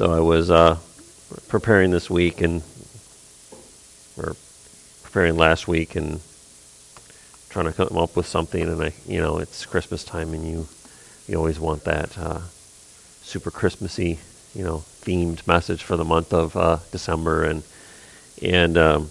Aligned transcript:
So 0.00 0.10
I 0.10 0.20
was 0.20 0.50
uh, 0.50 0.78
preparing 1.48 1.90
this 1.90 2.08
week 2.08 2.40
and 2.40 2.62
or 4.16 4.34
preparing 5.02 5.36
last 5.36 5.68
week 5.68 5.94
and 5.94 6.22
trying 7.50 7.66
to 7.66 7.72
come 7.74 7.98
up 7.98 8.16
with 8.16 8.24
something. 8.24 8.62
And 8.62 8.82
I, 8.82 8.94
you 9.06 9.20
know, 9.20 9.36
it's 9.36 9.66
Christmas 9.66 10.02
time, 10.02 10.32
and 10.32 10.48
you 10.48 10.68
you 11.28 11.36
always 11.36 11.60
want 11.60 11.84
that 11.84 12.16
uh, 12.16 12.40
super 13.20 13.50
Christmassy, 13.50 14.20
you 14.54 14.64
know, 14.64 14.84
themed 15.02 15.46
message 15.46 15.82
for 15.82 15.98
the 15.98 16.04
month 16.06 16.32
of 16.32 16.56
uh, 16.56 16.78
December. 16.92 17.44
And 17.44 17.62
and 18.40 18.78
um, 18.78 19.10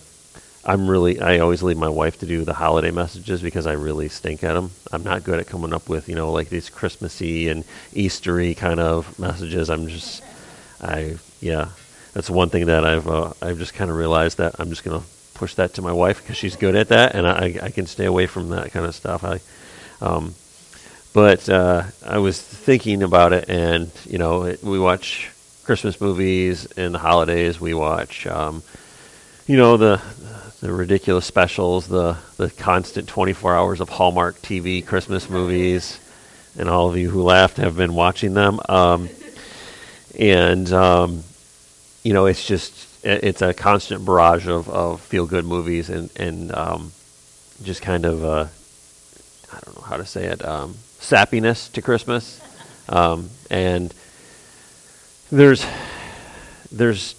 I'm 0.66 0.90
really 0.90 1.22
I 1.22 1.38
always 1.38 1.62
leave 1.62 1.78
my 1.78 1.88
wife 1.88 2.18
to 2.22 2.26
do 2.26 2.44
the 2.44 2.56
holiday 2.56 2.90
messages 2.90 3.44
because 3.44 3.68
I 3.68 3.74
really 3.74 4.10
stink 4.10 4.44
at 4.44 4.56
them. 4.56 4.72
I'm 4.92 5.04
not 5.04 5.24
good 5.24 5.40
at 5.40 5.46
coming 5.46 5.72
up 5.72 5.88
with 5.88 6.10
you 6.10 6.16
know 6.16 6.32
like 6.32 6.50
these 6.50 6.72
Christmassy 6.72 7.48
and 7.48 7.64
Eastery 7.94 8.58
kind 8.58 8.80
of 8.80 9.20
messages. 9.20 9.70
I'm 9.70 9.88
just 9.88 10.24
I 10.82 11.18
yeah 11.42 11.70
that's 12.14 12.30
one 12.30 12.50
thing 12.50 12.68
that 12.68 12.86
I've 12.86 13.08
uh, 13.08 13.34
I've 13.42 13.58
just 13.58 13.74
kind 13.74 13.92
of 13.92 13.98
realized 13.98 14.38
that 14.38 14.56
I'm 14.60 14.70
just 14.70 14.84
gonna 14.84 15.04
push 15.34 15.56
that 15.56 15.76
to 15.76 15.82
my 15.82 15.94
wife 15.94 16.22
because 16.22 16.38
she's 16.38 16.56
good 16.56 16.76
at 16.76 16.90
that 16.90 17.16
and 17.16 17.26
I, 17.26 17.58
I 17.62 17.70
can 17.70 17.86
stay 17.86 18.06
away 18.06 18.28
from 18.28 18.50
that 18.50 18.72
kind 18.72 18.86
of 18.86 18.94
stuff. 18.94 19.24
I 19.24 19.40
um, 20.02 20.36
but 21.14 21.50
uh, 21.50 21.84
I 22.06 22.18
was 22.20 22.42
thinking 22.42 23.04
about 23.04 23.34
it 23.34 23.50
and 23.50 23.92
you 24.06 24.18
know 24.18 24.44
it, 24.44 24.64
we 24.64 24.80
watch 24.80 25.32
Christmas 25.64 26.02
movies 26.02 26.66
in 26.66 26.94
the 26.94 27.00
holidays. 27.00 27.62
We 27.62 27.74
watch 27.74 28.26
um, 28.28 28.64
you 29.48 29.58
know 29.58 29.78
the 29.78 30.02
the 30.62 30.74
ridiculous 30.74 31.26
specials, 31.26 31.88
the 31.88 32.18
the 32.38 32.50
constant 32.50 33.08
24 33.08 33.56
hours 33.56 33.80
of 33.80 33.90
Hallmark 33.90 34.42
TV 34.42 34.86
Christmas 34.86 35.30
movies, 35.30 36.00
and 36.58 36.70
all 36.70 36.90
of 36.90 36.98
you 36.98 37.10
who 37.10 37.22
laughed 37.22 37.58
have 37.58 37.78
been 37.78 37.94
watching 37.94 38.34
them. 38.34 38.60
Um, 38.68 39.10
and 40.18 40.72
um, 40.72 41.24
you 42.04 42.14
know, 42.14 42.26
it's 42.26 42.46
just 42.46 43.06
it's 43.06 43.42
a 43.42 43.54
constant 43.54 44.06
barrage 44.06 44.48
of, 44.48 44.70
of 44.70 45.02
feel 45.02 45.26
good 45.26 45.46
movies 45.46 45.90
and 45.90 46.10
and 46.16 46.54
um, 46.54 46.92
just 47.64 47.82
kind 47.82 48.06
of 48.06 48.24
uh, 48.24 48.48
I 49.52 49.60
don't 49.66 49.78
know 49.78 49.84
how 49.84 49.98
to 49.98 50.06
say 50.06 50.26
it 50.26 50.44
um, 50.46 50.74
sappiness 51.00 51.72
to 51.74 51.82
Christmas, 51.82 52.42
um, 52.90 53.30
and 53.50 53.94
there's 55.32 55.66
there's 56.72 57.16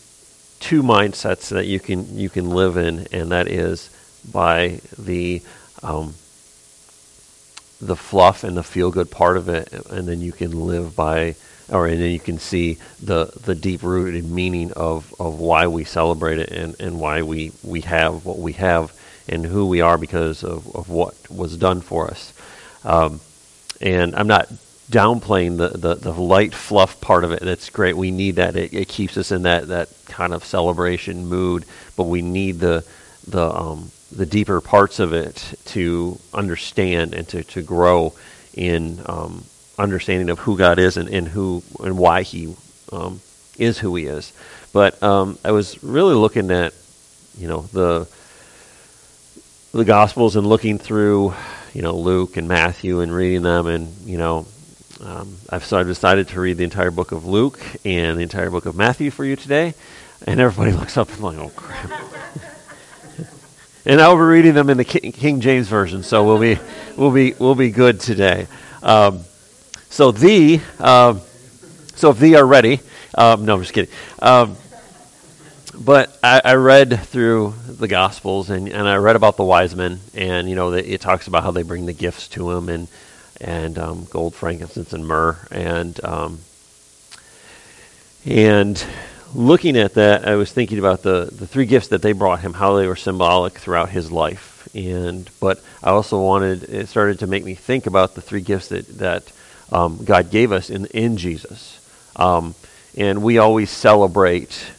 two 0.61 0.83
mindsets 0.83 1.49
that 1.49 1.67
you 1.67 1.81
can 1.81 2.17
you 2.17 2.29
can 2.29 2.51
live 2.51 2.77
in, 2.77 3.07
and 3.13 3.33
that 3.33 3.49
is 3.49 3.91
by 4.33 4.81
the 4.99 5.43
um, 5.83 6.15
the 7.81 7.97
fluff 7.97 8.45
and 8.45 8.57
the 8.57 8.63
feel 8.63 8.91
good 8.91 9.11
part 9.11 9.37
of 9.37 9.49
it, 9.49 9.73
and 9.91 10.07
then 10.07 10.21
you 10.21 10.33
can 10.33 10.67
live 10.67 10.95
by, 10.95 11.35
or 11.71 11.87
and 11.87 12.01
then 12.01 12.11
you 12.11 12.21
can 12.21 12.39
see 12.39 12.79
the 13.03 13.27
the 13.45 13.55
deep 13.55 13.83
rooted 13.83 14.25
meaning 14.25 14.73
of, 14.73 15.15
of 15.21 15.39
why 15.39 15.67
we 15.67 15.85
celebrate 15.85 16.39
it 16.39 16.51
and, 16.51 16.79
and 16.81 17.01
why 17.01 17.23
we, 17.23 17.53
we 17.63 17.81
have 17.83 18.25
what 18.25 18.39
we 18.39 18.53
have 18.53 18.93
and 19.29 19.47
who 19.47 19.67
we 19.67 19.81
are 19.81 19.97
because 19.97 20.43
of, 20.43 20.75
of 20.75 20.89
what 20.89 21.15
was 21.31 21.57
done 21.57 21.81
for 21.81 22.09
us. 22.09 22.33
Um, 22.85 23.21
and 23.81 24.15
I'm 24.17 24.27
not 24.27 24.49
downplaying 24.91 25.57
the, 25.57 25.69
the, 25.69 25.95
the 25.95 26.13
light 26.13 26.53
fluff 26.53 27.01
part 27.01 27.23
of 27.23 27.31
it. 27.31 27.41
That's 27.41 27.71
great. 27.71 27.97
We 27.97 28.11
need 28.11 28.37
that. 28.37 28.57
It, 28.57 28.75
it 28.75 28.89
keeps 28.89 29.17
us 29.17 29.31
in 29.31 29.43
that, 29.43 29.69
that 29.69 29.89
kind 30.07 30.35
of 30.35 30.45
celebration 30.45 31.27
mood, 31.27 31.65
but 31.97 32.05
we 32.05 32.23
need 32.23 32.59
the 32.59 32.85
the 33.29 33.55
um, 33.55 33.93
the 34.11 34.27
deeper 34.27 34.61
parts 34.61 34.99
of 34.99 35.13
it 35.13 35.55
to 35.67 36.19
understand 36.35 37.15
and 37.15 37.29
to, 37.29 37.45
to 37.45 37.63
grow 37.63 38.13
in 38.55 39.01
um, 39.07 39.45
understanding 39.81 40.31
of 40.31 40.39
who 40.41 40.57
God 40.57 40.79
is 40.79 40.97
and, 40.97 41.09
and 41.09 41.27
who 41.29 41.63
and 41.83 41.99
why 41.99 42.23
He 42.23 42.55
um, 42.93 43.21
is 43.59 43.79
who 43.79 43.95
He 43.97 44.07
is. 44.07 44.33
But 44.73 45.03
um, 45.03 45.39
I 45.45 45.53
was 45.53 45.83
really 45.83 46.15
looking 46.15 46.51
at 46.51 46.75
you 47.39 47.49
know 47.49 47.63
the 47.73 48.09
the 49.73 49.85
Gospels 49.85 50.37
and 50.37 50.47
looking 50.47 50.79
through 50.79 51.35
you 51.73 51.83
know 51.83 51.97
Luke 51.97 52.37
and 52.37 52.49
Matthew 52.49 53.01
and 53.01 53.13
reading 53.13 53.43
them 53.43 53.67
and 53.67 53.97
you 54.05 54.19
know 54.19 54.47
um, 55.01 55.37
I've 55.49 55.65
so 55.65 55.79
I've 55.79 55.87
decided 55.87 56.29
to 56.29 56.41
read 56.41 56.59
the 56.59 56.65
entire 56.65 56.91
book 56.91 57.13
of 57.13 57.25
Luke 57.25 57.59
and 57.85 58.19
the 58.19 58.23
entire 58.23 58.51
book 58.51 58.67
of 58.67 58.77
Matthew 58.77 59.11
for 59.11 59.25
you 59.25 59.35
today, 59.35 59.75
and 60.27 60.41
everybody 60.41 60.73
looks 60.77 60.97
up 60.97 61.09
and 61.11 61.21
like, 61.21 61.39
oh 61.39 61.51
crap. 61.57 61.91
and 63.87 64.01
I'll 64.01 64.17
be 64.17 64.23
reading 64.23 64.53
them 64.53 64.69
in 64.69 64.77
the 64.77 64.85
King 64.85 65.41
James 65.41 65.69
version, 65.69 66.03
so 66.03 66.25
we'll 66.25 66.39
be 66.39 66.59
we'll 66.97 67.13
be 67.13 67.35
we'll 67.39 67.55
be 67.55 67.71
good 67.71 67.99
today. 67.99 68.47
Um, 68.83 69.25
so 69.91 70.13
the 70.13 70.61
um, 70.79 71.21
so 71.97 72.11
if 72.11 72.19
thee 72.19 72.37
are 72.37 72.47
ready, 72.47 72.81
um, 73.15 73.45
no, 73.45 73.55
I'm 73.55 73.61
just 73.61 73.75
kidding. 73.75 73.93
Um, 74.21 74.57
but 75.79 76.17
I, 76.23 76.41
I, 76.45 76.55
read 76.55 77.01
through 77.01 77.55
the 77.67 77.89
Gospels 77.89 78.51
and, 78.51 78.69
and 78.69 78.89
I 78.89 78.97
read 78.97 79.17
about 79.17 79.37
the 79.37 79.45
wise 79.45 79.75
men, 79.75 80.01
and 80.15 80.49
you 80.49 80.55
know 80.55 80.71
the, 80.71 80.93
it 80.93 81.01
talks 81.01 81.27
about 81.27 81.43
how 81.43 81.51
they 81.51 81.63
bring 81.63 81.87
the 81.87 81.93
gifts 81.93 82.29
to 82.29 82.51
him 82.51 82.69
and 82.69 82.89
and 83.41 83.79
um, 83.79 84.07
gold, 84.11 84.35
frankincense, 84.35 84.93
and 84.93 85.07
myrrh. 85.07 85.37
And 85.51 86.03
um, 86.05 86.39
and 88.25 88.83
looking 89.35 89.77
at 89.77 89.95
that, 89.95 90.27
I 90.27 90.37
was 90.37 90.53
thinking 90.53 90.79
about 90.79 91.03
the 91.03 91.31
the 91.33 91.47
three 91.47 91.67
gifts 91.67 91.89
that 91.89 92.01
they 92.01 92.13
brought 92.13 92.41
him, 92.41 92.55
how 92.55 92.77
they 92.77 92.87
were 92.87 92.97
symbolic 92.97 93.55
throughout 93.55 93.89
his 93.91 94.13
life. 94.13 94.69
And 94.75 95.29
but 95.41 95.63
I 95.83 95.91
also 95.91 96.23
wanted 96.23 96.65
it 96.65 96.89
started 96.89 97.19
to 97.21 97.27
make 97.27 97.45
me 97.45 97.55
think 97.55 97.87
about 97.87 98.15
the 98.15 98.23
three 98.23 98.43
gifts 98.43 98.69
that 98.69 98.87
that 98.99 99.33
um, 99.73 100.05
God 100.05 100.31
gave 100.31 100.53
us 100.53 100.71
in 100.71 100.87
in 100.87 101.17
Jesus. 101.17 101.77
Um, 102.17 102.55
and 102.97 103.23
we 103.23 103.39
always 103.39 103.71
celebrate 103.71 104.73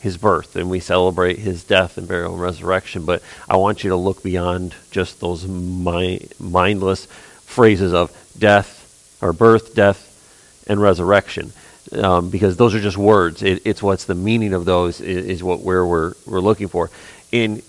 his 0.00 0.16
birth 0.18 0.54
and 0.56 0.68
we 0.68 0.80
celebrate 0.80 1.38
his 1.38 1.64
death 1.64 1.96
and 1.96 2.06
burial 2.06 2.34
and 2.34 2.42
resurrection. 2.42 3.04
But 3.06 3.22
I 3.48 3.56
want 3.56 3.84
you 3.84 3.90
to 3.90 3.96
look 3.96 4.22
beyond 4.22 4.74
just 4.90 5.20
those 5.20 5.46
mi- 5.46 6.28
mindless 6.38 7.06
phrases 7.06 7.94
of 7.94 8.10
death 8.38 9.18
or 9.22 9.32
birth, 9.32 9.74
death, 9.74 10.64
and 10.68 10.80
resurrection. 10.80 11.52
Um, 11.92 12.28
because 12.28 12.56
those 12.56 12.74
are 12.74 12.80
just 12.80 12.96
words. 12.96 13.42
It, 13.42 13.62
it's 13.64 13.82
what's 13.82 14.04
the 14.04 14.14
meaning 14.14 14.52
of 14.52 14.64
those 14.64 15.00
is, 15.00 15.26
is, 15.26 15.42
what 15.42 15.60
where 15.60 15.86
we're 15.86 16.14
we're 16.26 16.40
looking 16.40 16.68
for. 16.68 16.90
And 17.32 17.62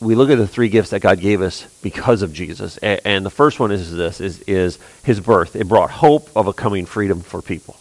we 0.00 0.14
look 0.14 0.30
at 0.30 0.38
the 0.38 0.46
three 0.46 0.68
gifts 0.68 0.90
that 0.90 1.00
God 1.00 1.20
gave 1.20 1.42
us 1.42 1.66
because 1.82 2.22
of 2.22 2.32
Jesus. 2.32 2.76
And, 2.78 3.00
and 3.04 3.26
the 3.26 3.30
first 3.30 3.58
one 3.58 3.72
is 3.72 3.94
this: 3.94 4.20
is 4.20 4.40
is 4.42 4.78
His 5.02 5.20
birth. 5.20 5.56
It 5.56 5.68
brought 5.68 5.90
hope 5.90 6.30
of 6.36 6.46
a 6.46 6.52
coming 6.52 6.86
freedom 6.86 7.20
for 7.20 7.42
people. 7.42 7.76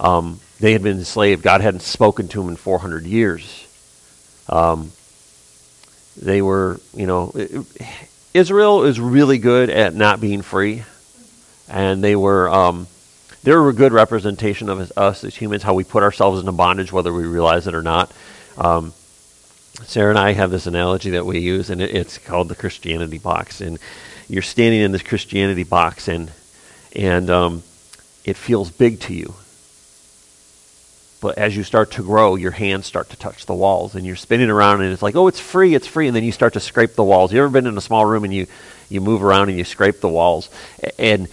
Um, 0.00 0.40
they 0.60 0.72
had 0.72 0.82
been 0.82 0.98
enslaved. 0.98 1.42
God 1.42 1.60
hadn't 1.60 1.80
spoken 1.80 2.28
to 2.28 2.40
them 2.40 2.50
in 2.50 2.56
400 2.56 3.04
years. 3.04 3.66
Um, 4.48 4.92
they 6.16 6.42
were, 6.42 6.80
you 6.94 7.06
know, 7.06 7.32
Israel 8.34 8.84
is 8.84 9.00
really 9.00 9.38
good 9.38 9.70
at 9.70 9.94
not 9.94 10.20
being 10.20 10.42
free, 10.42 10.84
and 11.68 12.02
they 12.02 12.16
were 12.16 12.48
um, 12.48 12.86
they 13.44 13.54
were 13.54 13.68
a 13.68 13.72
good 13.72 13.92
representation 13.92 14.68
of 14.68 14.92
us 14.96 15.24
as 15.24 15.34
humans, 15.34 15.62
how 15.62 15.74
we 15.74 15.84
put 15.84 16.02
ourselves 16.02 16.40
into 16.40 16.52
bondage, 16.52 16.92
whether 16.92 17.12
we 17.12 17.24
realize 17.24 17.66
it 17.66 17.74
or 17.74 17.82
not. 17.82 18.12
Um, 18.56 18.92
Sarah 19.84 20.10
and 20.10 20.18
I 20.18 20.32
have 20.32 20.50
this 20.50 20.66
analogy 20.66 21.10
that 21.10 21.26
we 21.26 21.38
use, 21.38 21.70
and 21.70 21.80
it, 21.80 21.94
it's 21.94 22.18
called 22.18 22.48
the 22.48 22.56
Christianity 22.56 23.18
box. 23.18 23.60
And 23.60 23.78
you're 24.28 24.42
standing 24.42 24.80
in 24.80 24.92
this 24.92 25.02
Christianity 25.02 25.64
box, 25.64 26.08
and 26.08 26.30
and 26.94 27.30
um, 27.30 27.62
it 28.24 28.36
feels 28.36 28.70
big 28.70 29.00
to 29.00 29.14
you. 29.14 29.34
But 31.20 31.36
as 31.36 31.56
you 31.56 31.64
start 31.64 31.90
to 31.92 32.02
grow, 32.02 32.36
your 32.36 32.52
hands 32.52 32.86
start 32.86 33.10
to 33.10 33.16
touch 33.16 33.46
the 33.46 33.54
walls, 33.54 33.94
and 33.94 34.06
you're 34.06 34.16
spinning 34.16 34.50
around, 34.50 34.82
and 34.82 34.92
it's 34.92 35.02
like, 35.02 35.16
oh, 35.16 35.26
it's 35.26 35.40
free, 35.40 35.74
it's 35.74 35.86
free, 35.86 36.06
and 36.06 36.14
then 36.14 36.22
you 36.22 36.30
start 36.30 36.52
to 36.52 36.60
scrape 36.60 36.94
the 36.94 37.02
walls. 37.02 37.32
You 37.32 37.40
ever 37.40 37.48
been 37.48 37.66
in 37.66 37.76
a 37.76 37.82
small 37.82 38.06
room 38.06 38.24
and 38.24 38.32
you 38.32 38.46
you 38.88 39.00
move 39.00 39.22
around 39.22 39.48
and 39.48 39.58
you 39.58 39.64
scrape 39.64 40.00
the 40.00 40.08
walls? 40.08 40.48
And 40.98 41.28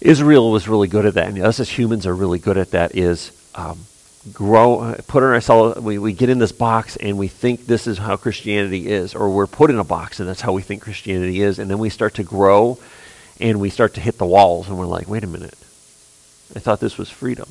Israel 0.00 0.50
was 0.50 0.68
really 0.68 0.88
good 0.88 1.06
at 1.06 1.14
that, 1.14 1.28
and 1.28 1.42
us 1.42 1.60
as 1.60 1.68
humans 1.68 2.06
are 2.06 2.14
really 2.14 2.38
good 2.38 2.56
at 2.56 2.70
that. 2.70 2.96
Is 2.96 3.32
um, 3.54 3.80
grow, 4.32 4.96
put 5.06 5.22
ourselves. 5.22 5.80
We 5.80 5.98
we 5.98 6.12
get 6.12 6.28
in 6.28 6.38
this 6.38 6.52
box, 6.52 6.96
and 6.96 7.18
we 7.18 7.28
think 7.28 7.66
this 7.66 7.86
is 7.86 7.98
how 7.98 8.16
Christianity 8.16 8.88
is, 8.88 9.14
or 9.14 9.30
we're 9.30 9.46
put 9.46 9.70
in 9.70 9.78
a 9.78 9.84
box, 9.84 10.20
and 10.20 10.28
that's 10.28 10.40
how 10.40 10.52
we 10.52 10.62
think 10.62 10.82
Christianity 10.82 11.40
is, 11.40 11.58
and 11.58 11.70
then 11.70 11.78
we 11.78 11.90
start 11.90 12.14
to 12.14 12.22
grow, 12.22 12.78
and 13.40 13.60
we 13.60 13.70
start 13.70 13.94
to 13.94 14.00
hit 14.00 14.18
the 14.18 14.26
walls, 14.26 14.68
and 14.68 14.78
we're 14.78 14.86
like, 14.86 15.08
wait 15.08 15.24
a 15.24 15.26
minute, 15.26 15.56
I 16.54 16.58
thought 16.58 16.80
this 16.80 16.98
was 16.98 17.10
freedom 17.10 17.48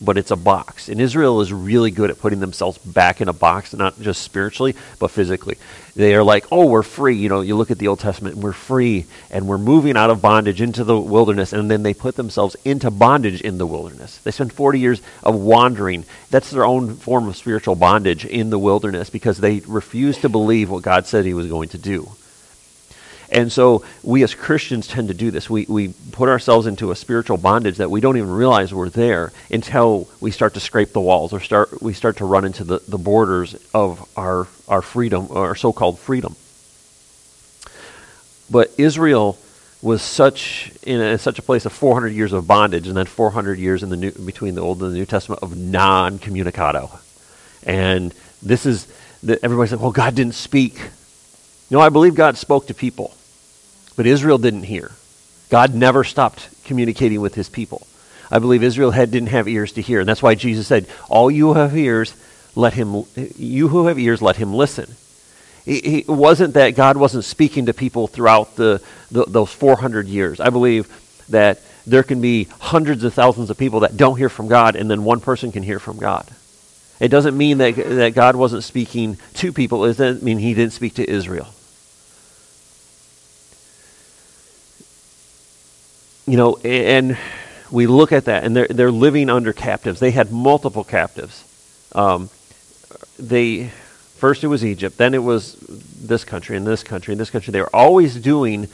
but 0.00 0.18
it's 0.18 0.30
a 0.30 0.36
box. 0.36 0.88
And 0.88 1.00
Israel 1.00 1.40
is 1.40 1.52
really 1.52 1.90
good 1.90 2.10
at 2.10 2.18
putting 2.18 2.40
themselves 2.40 2.78
back 2.78 3.20
in 3.20 3.28
a 3.28 3.32
box, 3.32 3.72
not 3.72 4.00
just 4.00 4.22
spiritually, 4.22 4.74
but 4.98 5.10
physically. 5.10 5.56
They 5.94 6.14
are 6.14 6.24
like, 6.24 6.46
oh, 6.50 6.66
we're 6.66 6.82
free. 6.82 7.16
You 7.16 7.28
know, 7.28 7.40
you 7.40 7.56
look 7.56 7.70
at 7.70 7.78
the 7.78 7.88
Old 7.88 8.00
Testament, 8.00 8.36
we're 8.36 8.52
free, 8.52 9.06
and 9.30 9.46
we're 9.46 9.58
moving 9.58 9.96
out 9.96 10.10
of 10.10 10.20
bondage 10.20 10.60
into 10.60 10.82
the 10.82 10.98
wilderness, 10.98 11.52
and 11.52 11.70
then 11.70 11.84
they 11.84 11.94
put 11.94 12.16
themselves 12.16 12.56
into 12.64 12.90
bondage 12.90 13.40
in 13.40 13.58
the 13.58 13.66
wilderness. 13.66 14.18
They 14.18 14.32
spend 14.32 14.52
40 14.52 14.80
years 14.80 15.02
of 15.22 15.36
wandering. 15.36 16.04
That's 16.30 16.50
their 16.50 16.64
own 16.64 16.96
form 16.96 17.28
of 17.28 17.36
spiritual 17.36 17.76
bondage 17.76 18.24
in 18.24 18.50
the 18.50 18.58
wilderness 18.58 19.10
because 19.10 19.38
they 19.38 19.60
refuse 19.60 20.18
to 20.18 20.28
believe 20.28 20.70
what 20.70 20.82
God 20.82 21.06
said 21.06 21.24
He 21.24 21.34
was 21.34 21.46
going 21.46 21.68
to 21.70 21.78
do. 21.78 22.10
And 23.30 23.50
so 23.50 23.84
we 24.02 24.22
as 24.22 24.34
Christians 24.34 24.86
tend 24.86 25.08
to 25.08 25.14
do 25.14 25.30
this. 25.30 25.48
We, 25.48 25.66
we 25.68 25.94
put 26.12 26.28
ourselves 26.28 26.66
into 26.66 26.90
a 26.90 26.96
spiritual 26.96 27.36
bondage 27.36 27.76
that 27.78 27.90
we 27.90 28.00
don't 28.00 28.16
even 28.16 28.30
realize 28.30 28.72
we're 28.72 28.88
there 28.88 29.32
until 29.50 30.08
we 30.20 30.30
start 30.30 30.54
to 30.54 30.60
scrape 30.60 30.92
the 30.92 31.00
walls 31.00 31.32
or 31.32 31.40
start, 31.40 31.82
we 31.82 31.92
start 31.92 32.18
to 32.18 32.24
run 32.24 32.44
into 32.44 32.64
the, 32.64 32.80
the 32.86 32.98
borders 32.98 33.56
of 33.72 34.08
our, 34.16 34.46
our 34.68 34.82
freedom, 34.82 35.28
our 35.30 35.54
so 35.54 35.72
called 35.72 35.98
freedom. 35.98 36.36
But 38.50 38.72
Israel 38.78 39.38
was 39.84 40.00
such 40.00 40.72
in 40.82 41.00
a, 41.00 41.18
such 41.18 41.38
a 41.38 41.42
place 41.42 41.66
of 41.66 41.72
400 41.72 42.08
years 42.08 42.32
of 42.32 42.46
bondage 42.46 42.88
and 42.88 42.96
then 42.96 43.04
400 43.06 43.58
years 43.58 43.82
in 43.82 43.90
the 43.90 43.96
new, 43.96 44.12
between 44.12 44.54
the 44.54 44.62
Old 44.62 44.82
and 44.82 44.92
the 44.92 44.96
New 44.96 45.04
Testament 45.04 45.42
of 45.42 45.56
non-communicado. 45.56 46.98
And 47.64 48.14
this 48.42 48.64
is, 48.64 48.86
the, 49.22 49.42
everybody 49.44 49.68
said, 49.68 49.80
well, 49.80 49.92
God 49.92 50.14
didn't 50.14 50.34
speak. 50.34 50.80
No, 51.74 51.80
I 51.80 51.88
believe 51.88 52.14
God 52.14 52.36
spoke 52.36 52.68
to 52.68 52.72
people. 52.72 53.16
But 53.96 54.06
Israel 54.06 54.38
didn't 54.38 54.62
hear. 54.62 54.92
God 55.50 55.74
never 55.74 56.04
stopped 56.04 56.48
communicating 56.62 57.20
with 57.20 57.34
his 57.34 57.48
people. 57.48 57.84
I 58.30 58.38
believe 58.38 58.62
Israel 58.62 58.92
had, 58.92 59.10
didn't 59.10 59.30
have 59.30 59.48
ears 59.48 59.72
to 59.72 59.82
hear. 59.82 59.98
And 59.98 60.08
that's 60.08 60.22
why 60.22 60.36
Jesus 60.36 60.68
said, 60.68 60.86
All 61.08 61.32
you 61.32 61.48
who 61.48 61.58
have 61.58 61.76
ears, 61.76 62.14
let 62.54 62.74
him, 62.74 63.02
you 63.16 63.66
who 63.66 63.88
have 63.88 63.98
ears, 63.98 64.22
let 64.22 64.36
him 64.36 64.54
listen. 64.54 64.94
It, 65.66 66.06
wasn't 66.06 66.54
that 66.54 66.76
God 66.76 66.96
wasn't 66.96 67.24
speaking 67.24 67.66
to 67.66 67.74
people 67.74 68.06
throughout 68.06 68.54
the, 68.54 68.80
the, 69.10 69.24
those 69.24 69.52
400 69.52 70.06
years. 70.06 70.38
I 70.38 70.50
believe 70.50 70.86
that 71.30 71.60
there 71.88 72.04
can 72.04 72.20
be 72.20 72.44
hundreds 72.60 73.02
of 73.02 73.14
thousands 73.14 73.50
of 73.50 73.58
people 73.58 73.80
that 73.80 73.96
don't 73.96 74.16
hear 74.16 74.28
from 74.28 74.46
God, 74.46 74.76
and 74.76 74.88
then 74.88 75.02
one 75.02 75.18
person 75.18 75.50
can 75.50 75.64
hear 75.64 75.80
from 75.80 75.98
God. 75.98 76.30
It 77.00 77.08
doesn't 77.08 77.36
mean 77.36 77.58
that, 77.58 77.74
that 77.74 78.14
God 78.14 78.36
wasn't 78.36 78.62
speaking 78.62 79.16
to 79.34 79.52
people. 79.52 79.84
It 79.86 79.96
doesn't 79.96 80.22
mean 80.22 80.38
he 80.38 80.54
didn't 80.54 80.74
speak 80.74 80.94
to 80.94 81.10
Israel. 81.10 81.48
You 86.26 86.36
know, 86.36 86.56
and 86.64 87.18
we 87.70 87.86
look 87.86 88.12
at 88.12 88.26
that, 88.26 88.44
and 88.44 88.56
they're, 88.56 88.68
they're 88.68 88.90
living 88.90 89.28
under 89.30 89.52
captives. 89.52 90.00
They 90.00 90.10
had 90.10 90.32
multiple 90.32 90.84
captives. 90.84 91.44
Um, 91.92 92.30
they 93.18 93.68
first 94.16 94.42
it 94.42 94.46
was 94.46 94.64
Egypt, 94.64 94.96
then 94.96 95.12
it 95.12 95.22
was 95.22 95.54
this 95.54 96.24
country, 96.24 96.56
and 96.56 96.66
this 96.66 96.82
country, 96.82 97.12
and 97.12 97.20
this 97.20 97.30
country. 97.30 97.52
They 97.52 97.60
were 97.60 97.74
always 97.74 98.16
doing. 98.16 98.68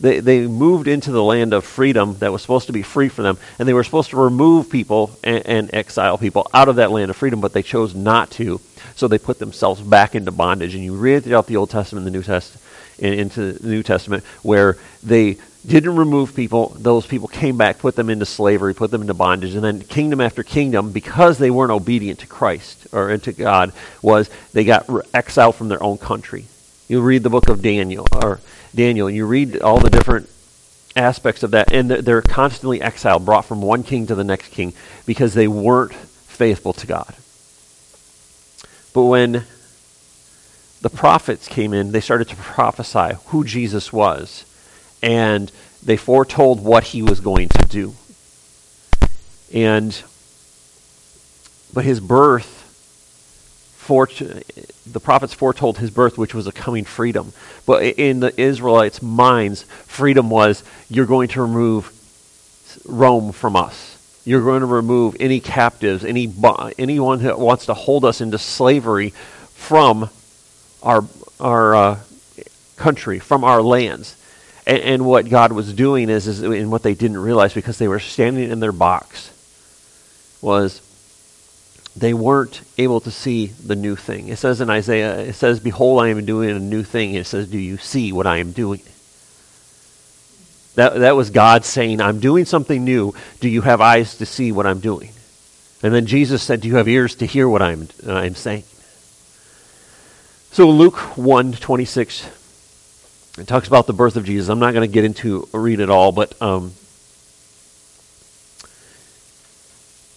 They, 0.00 0.20
they 0.20 0.46
moved 0.46 0.88
into 0.88 1.12
the 1.12 1.22
land 1.22 1.52
of 1.52 1.64
freedom 1.64 2.16
that 2.18 2.32
was 2.32 2.42
supposed 2.42 2.66
to 2.66 2.72
be 2.72 2.82
free 2.82 3.08
for 3.08 3.22
them, 3.22 3.38
and 3.58 3.68
they 3.68 3.72
were 3.72 3.84
supposed 3.84 4.10
to 4.10 4.16
remove 4.16 4.68
people 4.68 5.16
and, 5.22 5.46
and 5.46 5.74
exile 5.74 6.18
people 6.18 6.48
out 6.52 6.68
of 6.68 6.76
that 6.76 6.90
land 6.90 7.10
of 7.10 7.16
freedom, 7.16 7.40
but 7.40 7.52
they 7.52 7.62
chose 7.62 7.94
not 7.94 8.30
to. 8.32 8.60
So 8.94 9.08
they 9.08 9.18
put 9.18 9.38
themselves 9.38 9.80
back 9.80 10.14
into 10.14 10.30
bondage. 10.30 10.74
And 10.74 10.84
you 10.84 10.94
read 10.94 11.24
throughout 11.24 11.46
the 11.46 11.56
Old 11.56 11.70
Testament 11.70 12.06
and 12.06 12.14
the 12.14 12.18
New 12.18 12.24
Testament, 12.24 12.62
into 12.98 13.52
the 13.52 13.68
New 13.68 13.82
Testament, 13.82 14.24
where 14.42 14.78
they 15.02 15.38
didn't 15.66 15.96
remove 15.96 16.34
people. 16.34 16.76
Those 16.78 17.06
people 17.06 17.28
came 17.28 17.56
back, 17.56 17.78
put 17.78 17.96
them 17.96 18.10
into 18.10 18.26
slavery, 18.26 18.74
put 18.74 18.90
them 18.90 19.00
into 19.00 19.14
bondage. 19.14 19.54
And 19.54 19.64
then 19.64 19.80
kingdom 19.80 20.20
after 20.20 20.42
kingdom, 20.42 20.92
because 20.92 21.38
they 21.38 21.50
weren't 21.50 21.72
obedient 21.72 22.18
to 22.20 22.26
Christ 22.26 22.86
or 22.92 23.16
to 23.16 23.32
God, 23.32 23.72
was 24.02 24.28
they 24.52 24.64
got 24.64 24.88
exiled 25.14 25.54
from 25.54 25.68
their 25.68 25.82
own 25.82 25.98
country. 25.98 26.46
You 26.88 27.00
read 27.00 27.22
the 27.22 27.30
book 27.30 27.48
of 27.48 27.62
Daniel, 27.62 28.06
or 28.12 28.40
Daniel, 28.74 29.06
and 29.06 29.16
you 29.16 29.24
read 29.24 29.62
all 29.62 29.78
the 29.78 29.88
different 29.88 30.28
aspects 30.94 31.42
of 31.42 31.52
that, 31.52 31.72
and 31.72 31.90
they're 31.90 32.20
constantly 32.20 32.82
exiled, 32.82 33.24
brought 33.24 33.46
from 33.46 33.62
one 33.62 33.82
king 33.82 34.06
to 34.08 34.14
the 34.14 34.24
next 34.24 34.48
king, 34.48 34.74
because 35.06 35.32
they 35.32 35.48
weren't 35.48 35.94
faithful 35.94 36.72
to 36.74 36.86
God. 36.86 37.14
But 38.92 39.04
when 39.04 39.44
the 40.80 40.90
prophets 40.90 41.48
came 41.48 41.72
in, 41.72 41.92
they 41.92 42.00
started 42.00 42.28
to 42.28 42.36
prophesy 42.36 43.16
who 43.26 43.44
Jesus 43.44 43.92
was 43.92 44.44
and 45.02 45.50
they 45.82 45.96
foretold 45.96 46.62
what 46.62 46.84
he 46.84 47.02
was 47.02 47.20
going 47.20 47.48
to 47.48 47.66
do. 47.68 47.94
And 49.52 50.02
but 51.74 51.84
his 51.84 52.00
birth 52.00 52.60
the 53.88 55.00
prophets 55.02 55.34
foretold 55.34 55.78
his 55.78 55.90
birth, 55.90 56.16
which 56.16 56.34
was 56.34 56.46
a 56.46 56.52
coming 56.52 56.84
freedom. 56.84 57.32
But 57.66 57.82
in 57.82 58.20
the 58.20 58.40
Israelites' 58.40 59.02
minds, 59.02 59.64
freedom 59.86 60.30
was 60.30 60.64
you're 60.88 61.06
going 61.06 61.28
to 61.28 61.42
remove 61.42 61.92
Rome 62.86 63.32
from 63.32 63.56
us. 63.56 63.91
You're 64.24 64.42
going 64.42 64.60
to 64.60 64.66
remove 64.66 65.16
any 65.18 65.40
captives, 65.40 66.04
any 66.04 66.32
anyone 66.78 67.20
who 67.20 67.36
wants 67.36 67.66
to 67.66 67.74
hold 67.74 68.04
us 68.04 68.20
into 68.20 68.38
slavery 68.38 69.10
from 69.54 70.10
our 70.82 71.04
our 71.40 71.74
uh, 71.74 72.00
country, 72.76 73.18
from 73.18 73.44
our 73.44 73.62
lands. 73.62 74.16
And, 74.66 74.78
and 74.78 75.06
what 75.06 75.28
God 75.28 75.52
was 75.52 75.72
doing 75.72 76.08
is, 76.08 76.28
is, 76.28 76.40
and 76.42 76.70
what 76.70 76.84
they 76.84 76.94
didn't 76.94 77.18
realize 77.18 77.52
because 77.52 77.78
they 77.78 77.88
were 77.88 77.98
standing 77.98 78.50
in 78.50 78.60
their 78.60 78.72
box, 78.72 79.30
was 80.40 80.80
they 81.96 82.14
weren't 82.14 82.62
able 82.78 83.00
to 83.00 83.10
see 83.10 83.46
the 83.46 83.76
new 83.76 83.96
thing. 83.96 84.28
It 84.28 84.38
says 84.38 84.60
in 84.60 84.70
Isaiah, 84.70 85.18
it 85.18 85.34
says, 85.34 85.60
Behold, 85.60 86.00
I 86.00 86.08
am 86.08 86.24
doing 86.24 86.50
a 86.50 86.58
new 86.58 86.84
thing. 86.84 87.14
It 87.14 87.26
says, 87.26 87.48
Do 87.48 87.58
you 87.58 87.76
see 87.76 88.12
what 88.12 88.26
I 88.26 88.38
am 88.38 88.52
doing? 88.52 88.82
That, 90.74 91.00
that 91.00 91.16
was 91.16 91.30
God 91.30 91.64
saying, 91.64 92.00
I'm 92.00 92.20
doing 92.20 92.44
something 92.44 92.84
new. 92.84 93.14
Do 93.40 93.48
you 93.48 93.60
have 93.62 93.80
eyes 93.80 94.16
to 94.18 94.26
see 94.26 94.52
what 94.52 94.66
I'm 94.66 94.80
doing? 94.80 95.10
And 95.82 95.92
then 95.94 96.06
Jesus 96.06 96.42
said, 96.42 96.60
Do 96.60 96.68
you 96.68 96.76
have 96.76 96.88
ears 96.88 97.16
to 97.16 97.26
hear 97.26 97.48
what 97.48 97.60
I'm, 97.60 97.88
uh, 98.06 98.14
I'm 98.14 98.34
saying? 98.34 98.64
So 100.52 100.68
Luke 100.70 100.98
1 101.16 101.52
26 101.52 102.28
it 103.38 103.46
talks 103.46 103.66
about 103.66 103.86
the 103.86 103.94
birth 103.94 104.16
of 104.16 104.26
Jesus. 104.26 104.50
I'm 104.50 104.58
not 104.58 104.74
going 104.74 104.86
to 104.86 104.92
get 104.92 105.04
into 105.04 105.48
read 105.52 105.80
it 105.80 105.88
all, 105.88 106.12
but 106.12 106.40
um, 106.42 106.72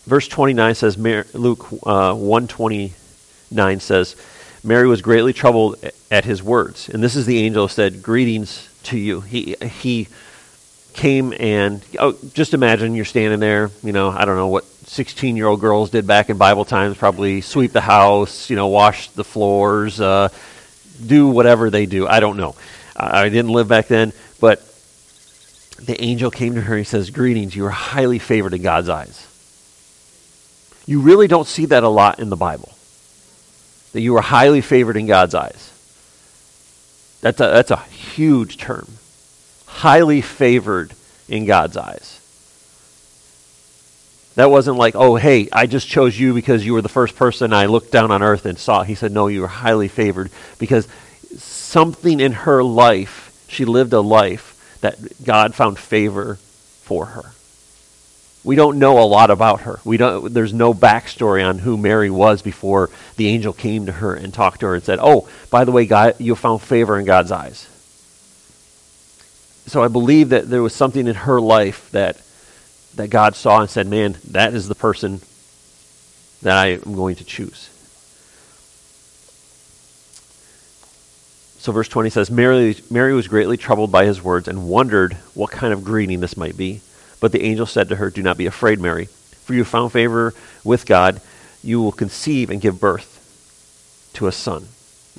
verse 0.05 0.27
29 0.27 0.75
says, 0.75 0.97
Luke 0.97 1.65
uh, 1.85 2.13
129 2.13 3.79
says, 3.79 4.17
Mary 4.65 4.87
was 4.87 5.01
greatly 5.01 5.31
troubled 5.31 5.77
at 6.11 6.25
his 6.25 6.43
words. 6.43 6.89
And 6.89 7.01
this 7.01 7.15
is 7.15 7.25
the 7.25 7.37
angel 7.37 7.69
said, 7.69 8.03
Greetings 8.03 8.67
to 8.83 8.97
you. 8.97 9.21
He, 9.21 9.55
he 9.61 10.09
came 10.95 11.33
and, 11.39 11.83
oh, 11.99 12.17
just 12.33 12.53
imagine 12.53 12.95
you're 12.95 13.05
standing 13.05 13.39
there, 13.39 13.69
you 13.83 13.91
know, 13.91 14.09
I 14.09 14.25
don't 14.25 14.37
know 14.37 14.47
what 14.47 14.63
16 14.87 15.35
year 15.35 15.47
old 15.47 15.59
girls 15.59 15.89
did 15.89 16.07
back 16.07 16.29
in 16.29 16.37
Bible 16.37 16.65
times, 16.65 16.97
probably 16.97 17.41
sweep 17.41 17.71
the 17.71 17.81
house, 17.81 18.49
you 18.49 18.55
know, 18.55 18.67
wash 18.67 19.09
the 19.09 19.23
floors, 19.23 19.99
uh, 19.99 20.29
do 21.05 21.27
whatever 21.27 21.69
they 21.69 21.85
do. 21.85 22.07
I 22.07 22.19
don't 22.19 22.37
know. 22.37 22.55
I 22.95 23.27
didn't 23.29 23.51
live 23.51 23.67
back 23.67 23.87
then, 23.87 24.13
but 24.39 24.59
the 25.81 26.01
angel 26.01 26.31
came 26.31 26.55
to 26.55 26.61
her 26.61 26.75
and 26.75 26.79
he 26.79 26.85
says, 26.85 27.09
Greetings, 27.09 27.55
you 27.55 27.65
are 27.65 27.71
highly 27.71 28.19
favored 28.19 28.53
in 28.53 28.61
God's 28.61 28.87
eyes. 28.87 29.27
You 30.85 31.01
really 31.01 31.27
don't 31.27 31.47
see 31.47 31.65
that 31.65 31.83
a 31.83 31.89
lot 31.89 32.19
in 32.19 32.29
the 32.29 32.35
Bible. 32.37 32.71
That 33.91 34.01
you 34.01 34.15
are 34.15 34.21
highly 34.21 34.61
favored 34.61 34.97
in 34.97 35.07
God's 35.07 35.35
eyes. 35.35 35.71
That's 37.21 37.41
a, 37.41 37.47
that's 37.47 37.71
a 37.71 37.77
huge 37.77 38.57
term. 38.57 38.87
Highly 39.75 40.21
favored 40.21 40.93
in 41.27 41.45
God's 41.45 41.75
eyes. 41.75 42.21
That 44.35 44.49
wasn't 44.49 44.77
like, 44.77 44.95
oh, 44.95 45.15
hey, 45.15 45.49
I 45.51 45.65
just 45.65 45.87
chose 45.87 46.17
you 46.17 46.33
because 46.33 46.65
you 46.65 46.73
were 46.73 46.81
the 46.81 46.89
first 46.89 47.15
person 47.15 47.51
I 47.51 47.65
looked 47.65 47.91
down 47.91 48.11
on 48.11 48.23
earth 48.23 48.45
and 48.45 48.57
saw. 48.57 48.83
He 48.83 48.95
said, 48.95 49.11
no, 49.11 49.27
you 49.27 49.41
were 49.41 49.47
highly 49.47 49.89
favored 49.89 50.29
because 50.59 50.87
something 51.37 52.19
in 52.19 52.31
her 52.31 52.63
life, 52.63 53.45
she 53.49 53.65
lived 53.65 53.93
a 53.93 54.01
life 54.01 54.79
that 54.79 55.23
God 55.25 55.55
found 55.55 55.77
favor 55.77 56.35
for 56.83 57.07
her. 57.07 57.31
We 58.45 58.55
don't 58.55 58.79
know 58.79 59.01
a 59.01 59.05
lot 59.05 59.31
about 59.31 59.61
her. 59.61 59.79
We 59.83 59.97
don't, 59.97 60.33
there's 60.33 60.53
no 60.53 60.73
backstory 60.73 61.45
on 61.45 61.59
who 61.59 61.77
Mary 61.77 62.09
was 62.09 62.41
before 62.41 62.91
the 63.17 63.27
angel 63.27 63.51
came 63.51 63.87
to 63.87 63.91
her 63.91 64.13
and 64.13 64.33
talked 64.33 64.61
to 64.61 64.67
her 64.67 64.75
and 64.75 64.83
said, 64.83 64.99
Oh, 65.01 65.27
by 65.49 65.65
the 65.65 65.71
way, 65.71 65.85
God, 65.85 66.15
you 66.19 66.35
found 66.35 66.61
favor 66.61 66.97
in 66.97 67.05
God's 67.05 67.31
eyes. 67.31 67.67
So 69.67 69.83
I 69.83 69.87
believe 69.87 70.29
that 70.29 70.49
there 70.49 70.61
was 70.61 70.75
something 70.75 71.07
in 71.07 71.15
her 71.15 71.41
life 71.41 71.89
that, 71.91 72.21
that 72.95 73.09
God 73.09 73.35
saw 73.35 73.61
and 73.61 73.69
said, 73.69 73.87
Man, 73.87 74.17
that 74.31 74.53
is 74.53 74.67
the 74.67 74.75
person 74.75 75.21
that 76.41 76.57
I 76.57 76.73
am 76.73 76.95
going 76.95 77.15
to 77.15 77.23
choose. 77.23 77.69
So, 81.65 81.71
verse 81.71 81.87
20 81.87 82.11
says 82.11 82.29
Mary, 82.29 82.77
Mary 82.91 83.15
was 83.15 83.27
greatly 83.27 83.57
troubled 83.57 83.91
by 83.91 84.05
his 84.05 84.21
words 84.21 84.47
and 84.47 84.69
wondered 84.69 85.13
what 85.33 85.49
kind 85.49 85.73
of 85.73 85.83
greeting 85.83 86.19
this 86.19 86.37
might 86.37 86.55
be. 86.55 86.81
But 87.19 87.31
the 87.31 87.41
angel 87.41 87.65
said 87.65 87.89
to 87.89 87.95
her, 87.95 88.11
Do 88.11 88.21
not 88.21 88.37
be 88.37 88.45
afraid, 88.45 88.79
Mary, 88.79 89.05
for 89.05 89.53
you 89.53 89.61
have 89.61 89.67
found 89.67 89.91
favor 89.91 90.35
with 90.63 90.85
God. 90.85 91.21
You 91.63 91.81
will 91.81 91.91
conceive 91.91 92.51
and 92.51 92.61
give 92.61 92.79
birth 92.79 94.11
to 94.13 94.27
a 94.27 94.31
son, 94.31 94.67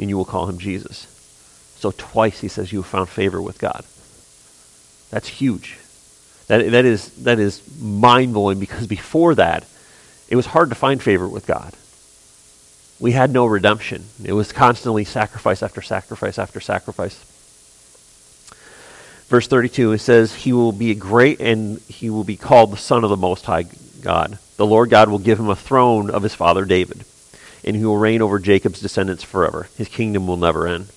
and 0.01 0.09
you 0.09 0.17
will 0.17 0.25
call 0.25 0.49
him 0.49 0.59
Jesus. 0.59 1.09
So, 1.81 1.91
twice 1.91 2.39
he 2.39 2.49
says, 2.49 2.71
You 2.71 2.83
have 2.83 2.87
found 2.87 3.09
favor 3.09 3.43
with 3.43 3.59
God. 3.59 3.85
That's 5.11 5.29
huge. 5.29 5.79
That, 6.49 6.71
that 6.71 6.85
is, 6.85 7.11
that 7.25 7.39
is 7.39 7.63
mind 7.81 8.35
blowing 8.35 8.61
because 8.61 8.87
before 8.99 9.35
that, 9.35 9.65
it 10.29 10.37
was 10.37 10.47
hard 10.47 10.71
to 10.71 10.75
find 10.75 11.03
favor 11.03 11.29
with 11.29 11.47
God 11.47 11.73
we 12.99 13.13
had 13.13 13.31
no 13.31 13.47
redemption. 13.47 14.07
It 14.25 14.33
was 14.33 14.53
constantly 14.53 15.05
sacrifice 15.05 15.63
after 15.63 15.83
sacrifice 15.83 16.39
after 16.39 16.61
sacrifice. 16.61 17.25
Verse 19.29 19.49
32, 19.49 19.93
it 19.93 19.99
says, 19.99 20.35
He 20.35 20.53
will 20.53 20.73
be 20.73 20.95
great 20.95 21.41
and 21.41 21.81
he 21.81 22.11
will 22.11 22.25
be 22.25 22.37
called 22.37 22.73
the 22.73 22.77
Son 22.77 23.05
of 23.05 23.11
the 23.11 23.17
Most 23.17 23.45
High 23.45 23.65
God. 24.01 24.39
The 24.57 24.67
Lord 24.67 24.89
God 24.89 25.09
will 25.09 25.19
give 25.19 25.39
him 25.39 25.49
a 25.49 25.57
throne 25.57 26.11
of 26.11 26.23
his 26.23 26.35
father 26.35 26.65
David, 26.65 27.05
and 27.65 27.77
he 27.77 27.85
will 27.85 27.99
reign 27.99 28.23
over 28.23 28.39
Jacob's 28.39 28.81
descendants 28.81 29.25
forever. 29.25 29.69
His 29.77 29.89
kingdom 29.89 30.27
will 30.27 30.37
never 30.37 30.67
end. 30.67 30.89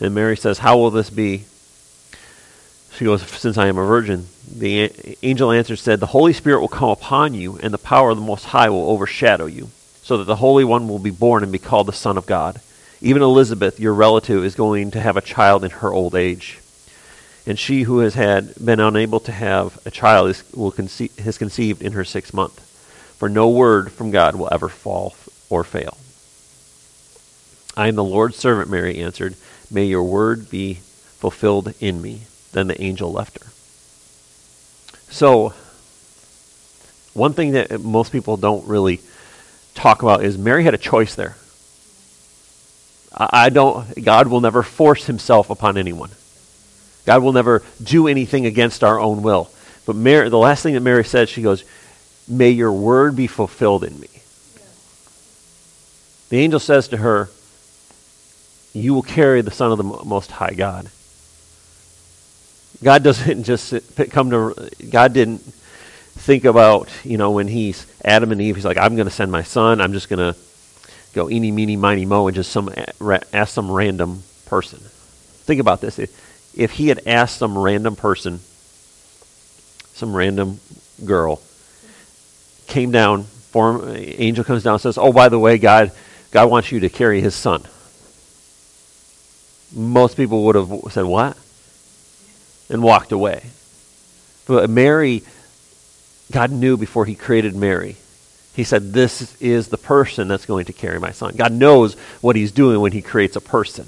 And 0.00 0.14
Mary 0.14 0.36
says, 0.36 0.58
How 0.58 0.78
will 0.78 0.90
this 0.90 1.10
be? 1.10 1.44
She 2.98 3.04
goes, 3.04 3.22
Since 3.22 3.56
I 3.56 3.68
am 3.68 3.78
a 3.78 3.86
virgin. 3.86 4.26
The 4.50 4.90
angel 5.22 5.52
answered, 5.52 5.78
said, 5.78 6.00
The 6.00 6.06
Holy 6.06 6.32
Spirit 6.32 6.60
will 6.60 6.68
come 6.68 6.88
upon 6.88 7.32
you, 7.32 7.56
and 7.62 7.72
the 7.72 7.78
power 7.78 8.10
of 8.10 8.16
the 8.16 8.24
Most 8.24 8.46
High 8.46 8.70
will 8.70 8.90
overshadow 8.90 9.46
you, 9.46 9.70
so 10.02 10.16
that 10.16 10.24
the 10.24 10.36
Holy 10.36 10.64
One 10.64 10.88
will 10.88 10.98
be 10.98 11.10
born 11.10 11.44
and 11.44 11.52
be 11.52 11.60
called 11.60 11.86
the 11.86 11.92
Son 11.92 12.18
of 12.18 12.26
God. 12.26 12.60
Even 13.00 13.22
Elizabeth, 13.22 13.78
your 13.78 13.94
relative, 13.94 14.44
is 14.44 14.56
going 14.56 14.90
to 14.90 15.00
have 15.00 15.16
a 15.16 15.20
child 15.20 15.62
in 15.62 15.70
her 15.70 15.92
old 15.92 16.16
age. 16.16 16.58
And 17.46 17.56
she 17.56 17.82
who 17.82 18.00
has 18.00 18.14
had 18.14 18.52
been 18.62 18.80
unable 18.80 19.20
to 19.20 19.32
have 19.32 19.78
a 19.86 19.92
child 19.92 20.30
is, 20.30 20.42
will 20.52 20.72
conce- 20.72 21.16
has 21.20 21.38
conceived 21.38 21.80
in 21.80 21.92
her 21.92 22.04
sixth 22.04 22.34
month. 22.34 22.58
For 23.16 23.28
no 23.28 23.48
word 23.48 23.92
from 23.92 24.10
God 24.10 24.34
will 24.34 24.48
ever 24.50 24.68
fall 24.68 25.14
or 25.48 25.62
fail. 25.62 25.96
I 27.76 27.86
am 27.86 27.94
the 27.94 28.02
Lord's 28.02 28.36
servant, 28.36 28.68
Mary 28.68 28.98
answered. 28.98 29.36
May 29.70 29.84
your 29.84 30.02
word 30.02 30.50
be 30.50 30.80
fulfilled 31.20 31.74
in 31.78 32.02
me. 32.02 32.22
Then 32.52 32.66
the 32.66 32.80
angel 32.82 33.12
left 33.12 33.42
her. 33.42 33.50
So, 35.10 35.52
one 37.14 37.32
thing 37.32 37.52
that 37.52 37.80
most 37.80 38.12
people 38.12 38.36
don't 38.36 38.66
really 38.66 39.00
talk 39.74 40.02
about 40.02 40.24
is 40.24 40.36
Mary 40.38 40.64
had 40.64 40.74
a 40.74 40.78
choice 40.78 41.14
there. 41.14 41.36
I 43.16 43.48
don't, 43.48 44.04
God 44.04 44.28
will 44.28 44.40
never 44.40 44.62
force 44.62 45.06
himself 45.06 45.50
upon 45.50 45.76
anyone. 45.76 46.10
God 47.06 47.22
will 47.22 47.32
never 47.32 47.62
do 47.82 48.06
anything 48.06 48.46
against 48.46 48.84
our 48.84 49.00
own 49.00 49.22
will. 49.22 49.50
But 49.86 49.96
Mary, 49.96 50.28
the 50.28 50.38
last 50.38 50.62
thing 50.62 50.74
that 50.74 50.80
Mary 50.80 51.04
said, 51.04 51.28
she 51.28 51.42
goes, 51.42 51.64
May 52.28 52.50
your 52.50 52.72
word 52.72 53.16
be 53.16 53.26
fulfilled 53.26 53.82
in 53.82 53.98
me. 53.98 54.08
The 56.28 56.38
angel 56.38 56.60
says 56.60 56.88
to 56.88 56.98
her, 56.98 57.30
You 58.74 58.92
will 58.92 59.02
carry 59.02 59.40
the 59.40 59.50
Son 59.50 59.72
of 59.72 59.78
the 59.78 59.84
Most 59.84 60.30
High 60.30 60.52
God. 60.54 60.90
God 62.82 63.02
doesn't 63.02 63.44
just 63.44 63.74
come 64.10 64.30
to, 64.30 64.70
God 64.90 65.12
didn't 65.12 65.38
think 65.38 66.44
about, 66.44 66.90
you 67.04 67.16
know, 67.16 67.30
when 67.30 67.48
he's 67.48 67.86
Adam 68.04 68.32
and 68.32 68.40
Eve, 68.40 68.56
he's 68.56 68.64
like, 68.64 68.76
I'm 68.76 68.96
going 68.96 69.06
to 69.08 69.14
send 69.14 69.32
my 69.32 69.42
son. 69.42 69.80
I'm 69.80 69.92
just 69.92 70.08
going 70.08 70.32
to 70.34 70.38
go 71.14 71.30
eeny, 71.30 71.50
meeny, 71.50 71.76
miny, 71.76 72.04
mo, 72.04 72.26
and 72.28 72.34
just 72.34 72.50
some 72.50 72.70
eh, 72.76 73.18
ask 73.32 73.54
some 73.54 73.70
random 73.70 74.22
person. 74.46 74.78
Think 74.80 75.60
about 75.60 75.80
this. 75.80 75.98
If, 75.98 76.54
if 76.56 76.72
he 76.72 76.88
had 76.88 77.00
asked 77.06 77.38
some 77.38 77.56
random 77.56 77.96
person, 77.96 78.40
some 79.94 80.14
random 80.14 80.60
girl, 81.04 81.40
came 82.66 82.90
down, 82.90 83.24
form, 83.24 83.88
eh, 83.88 84.14
angel 84.18 84.44
comes 84.44 84.62
down 84.62 84.74
and 84.74 84.80
says, 84.82 84.98
Oh, 84.98 85.12
by 85.12 85.28
the 85.28 85.38
way, 85.38 85.58
God, 85.58 85.92
God 86.30 86.50
wants 86.50 86.70
you 86.70 86.80
to 86.80 86.88
carry 86.88 87.20
his 87.20 87.34
son. 87.34 87.62
Most 89.74 90.16
people 90.16 90.44
would 90.44 90.54
have 90.54 90.70
said, 90.90 91.04
What? 91.04 91.36
And 92.68 92.82
walked 92.82 93.12
away. 93.12 93.44
But 94.46 94.68
Mary, 94.68 95.22
God 96.30 96.50
knew 96.50 96.76
before 96.76 97.06
he 97.06 97.14
created 97.14 97.54
Mary 97.54 97.96
he 98.58 98.64
said, 98.64 98.92
This 98.92 99.40
is 99.40 99.68
the 99.68 99.78
person 99.78 100.26
that's 100.26 100.44
going 100.44 100.64
to 100.64 100.72
carry 100.72 100.98
my 100.98 101.12
son. 101.12 101.36
God 101.36 101.52
knows 101.52 101.94
what 102.20 102.34
he's 102.34 102.50
doing 102.50 102.80
when 102.80 102.90
he 102.90 103.02
creates 103.02 103.36
a 103.36 103.40
person. 103.40 103.86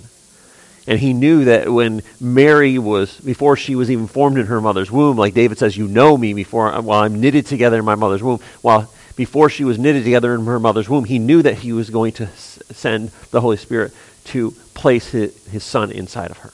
And 0.87 1.01
he 1.01 1.13
knew 1.13 1.47
that 1.47 1.69
when 1.69 2.03
Mary 2.21 2.79
was, 2.79 3.19
before 3.19 3.57
she 3.57 3.75
was 3.75 3.91
even 3.91 4.07
formed 4.07 4.39
in 4.39 4.47
her 4.47 4.61
mother's 4.61 4.89
womb, 4.89 5.17
like 5.17 5.35
David 5.35 5.59
says, 5.59 5.77
You 5.77 5.89
know 5.89 6.17
me 6.17 6.35
before, 6.35 6.71
while 6.83 7.03
I'm 7.03 7.21
knitted 7.21 7.47
together 7.47 7.81
in 7.81 7.85
my 7.85 7.97
mother's 7.97 8.23
womb, 8.23 8.39
while 8.63 8.89
before 9.17 9.51
she 9.51 9.65
was 9.65 9.77
knitted 9.77 10.05
together 10.05 10.37
in 10.37 10.45
her 10.45 10.61
mother's 10.61 10.89
womb, 10.89 11.05
he 11.05 11.19
knew 11.19 11.43
that 11.43 11.59
he 11.59 11.73
was 11.73 11.91
going 11.91 12.13
to 12.13 12.29
send 12.29 13.11
the 13.33 13.41
Holy 13.41 13.57
Spirit 13.57 13.93
to 14.27 14.53
place 14.75 15.09
his, 15.09 15.49
his 15.49 15.65
son 15.65 15.91
inside 15.91 16.31
of 16.31 16.39
her. 16.39 16.53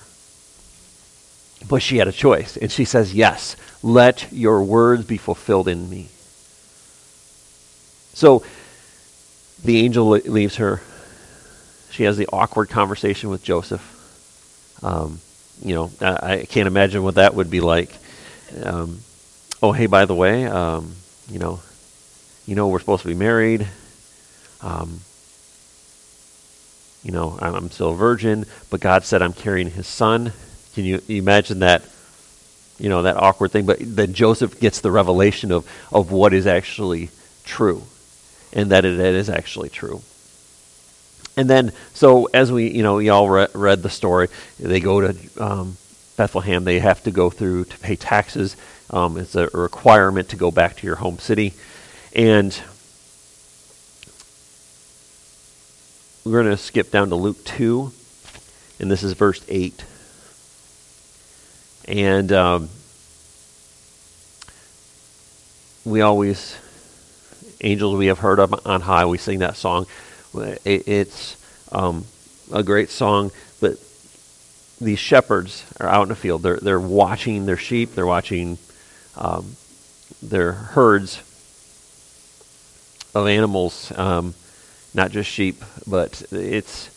But 1.68 1.82
she 1.82 1.98
had 1.98 2.08
a 2.08 2.12
choice, 2.12 2.56
and 2.56 2.70
she 2.70 2.84
says, 2.84 3.14
Yes, 3.14 3.56
let 3.82 4.32
your 4.32 4.62
words 4.62 5.04
be 5.04 5.16
fulfilled 5.16 5.68
in 5.68 5.88
me. 5.88 6.08
So 8.12 8.42
the 9.64 9.78
angel 9.80 10.08
leaves 10.08 10.56
her. 10.56 10.80
She 11.90 12.04
has 12.04 12.16
the 12.16 12.28
awkward 12.32 12.68
conversation 12.68 13.30
with 13.30 13.42
Joseph. 13.42 13.82
Um, 14.82 15.20
you 15.62 15.75
know, 15.75 15.90
I, 16.00 16.32
I, 16.32 16.44
can't 16.44 16.66
imagine 16.66 17.02
what 17.02 17.14
that 17.14 17.34
would 17.34 17.50
be 17.50 17.60
like. 17.60 17.90
Um, 18.62 19.00
oh, 19.62 19.72
hey, 19.72 19.86
by 19.86 20.04
the 20.04 20.14
way, 20.14 20.46
um, 20.46 20.94
you 21.30 21.38
know, 21.38 21.60
you 22.46 22.54
know, 22.54 22.68
we're 22.68 22.78
supposed 22.78 23.02
to 23.02 23.08
be 23.08 23.14
married. 23.14 23.66
Um, 24.60 25.00
you 27.02 27.12
know, 27.12 27.38
I'm, 27.40 27.54
I'm, 27.54 27.70
still 27.70 27.90
a 27.90 27.94
virgin, 27.94 28.46
but 28.70 28.80
God 28.80 29.04
said 29.04 29.22
I'm 29.22 29.32
carrying 29.32 29.70
His 29.70 29.86
son. 29.86 30.32
Can 30.76 30.85
you, 30.85 31.00
imagine 31.09 31.61
that? 31.61 31.83
You 32.78 32.90
know, 32.90 33.02
that 33.02 33.16
awkward 33.16 33.50
thing. 33.50 33.64
But 33.64 33.78
then 33.80 34.12
Joseph 34.12 34.61
gets 34.61 34.83
the 34.83 34.90
revelation 34.90 35.50
of 35.50 35.66
of 35.90 36.12
what 36.12 36.35
is 36.35 36.47
actually 36.47 37.09
true 37.45 37.83
and 38.52 38.73
that 38.73 38.85
it 38.85 38.99
is 38.99 39.30
actually 39.30 39.71
true. 39.71 40.02
And 41.35 41.49
then, 41.49 41.73
so 41.95 42.26
as 42.26 42.52
we, 42.52 42.71
you 42.71 42.83
know, 42.83 42.99
y'all 42.99 43.30
re- 43.30 43.49
read 43.54 43.83
the 43.83 43.88
story, 43.88 44.28
they 44.61 44.80
go 44.80 45.00
to 45.00 45.16
um, 45.42 45.78
Bethlehem. 46.18 46.64
They 46.64 46.78
have 46.78 47.02
to 47.04 47.11
go 47.11 47.30
through 47.30 47.64
to 47.64 47.78
pay 47.78 47.97
taxes. 47.97 48.54
Um, 48.90 49.16
it's 49.16 49.35
a 49.35 49.49
requirement 49.54 50.28
to 50.28 50.37
go 50.37 50.50
back 50.50 50.76
to 50.76 50.87
your 50.87 50.97
home 50.97 51.18
city. 51.18 51.54
And 52.14 52.59
we're 56.23 56.42
going 56.42 56.54
to 56.54 56.62
skip 56.62 56.90
down 56.90 57.09
to 57.09 57.14
Luke 57.14 57.42
2, 57.45 57.92
and 58.80 58.90
this 58.90 59.02
is 59.02 59.14
verse 59.14 59.42
8. 59.49 59.85
And 61.88 62.32
um, 62.32 62.68
we 65.84 66.00
always 66.00 66.56
Angels 67.60 67.96
We 67.96 68.06
Have 68.06 68.18
Heard 68.18 68.40
Up 68.40 68.66
on 68.66 68.80
High. 68.80 69.06
We 69.06 69.18
sing 69.18 69.38
that 69.38 69.56
song. 69.56 69.86
It's 70.34 71.36
um, 71.70 72.04
a 72.52 72.62
great 72.62 72.90
song, 72.90 73.30
but 73.60 73.78
these 74.80 74.98
shepherds 74.98 75.64
are 75.80 75.88
out 75.88 76.02
in 76.02 76.08
the 76.08 76.16
field. 76.16 76.42
They're, 76.42 76.58
they're 76.58 76.80
watching 76.80 77.46
their 77.46 77.56
sheep, 77.56 77.94
they're 77.94 78.04
watching 78.04 78.58
um, 79.16 79.56
their 80.22 80.52
herds 80.52 81.18
of 83.14 83.26
animals, 83.26 83.92
um, 83.96 84.34
not 84.92 85.10
just 85.12 85.30
sheep, 85.30 85.62
but 85.86 86.22
it's. 86.32 86.95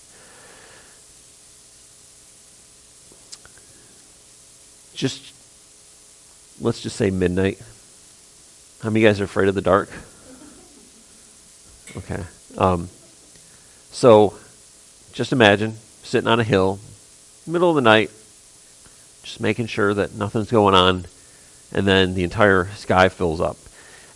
Just, 4.99 5.33
let's 6.59 6.81
just 6.81 6.97
say 6.97 7.09
midnight. 7.09 7.57
How 8.83 8.89
many 8.89 8.99
of 8.99 9.03
you 9.03 9.07
guys 9.07 9.21
are 9.21 9.23
afraid 9.23 9.47
of 9.47 9.55
the 9.55 9.61
dark? 9.61 9.89
Okay. 11.95 12.21
Um, 12.57 12.89
so 13.91 14.37
just 15.13 15.31
imagine 15.31 15.75
sitting 16.03 16.27
on 16.27 16.41
a 16.41 16.43
hill, 16.43 16.79
middle 17.47 17.69
of 17.69 17.75
the 17.75 17.81
night, 17.81 18.11
just 19.23 19.39
making 19.39 19.67
sure 19.67 19.93
that 19.93 20.15
nothing's 20.15 20.51
going 20.51 20.75
on, 20.75 21.05
and 21.71 21.87
then 21.87 22.13
the 22.13 22.25
entire 22.25 22.67
sky 22.75 23.07
fills 23.07 23.39
up. 23.39 23.55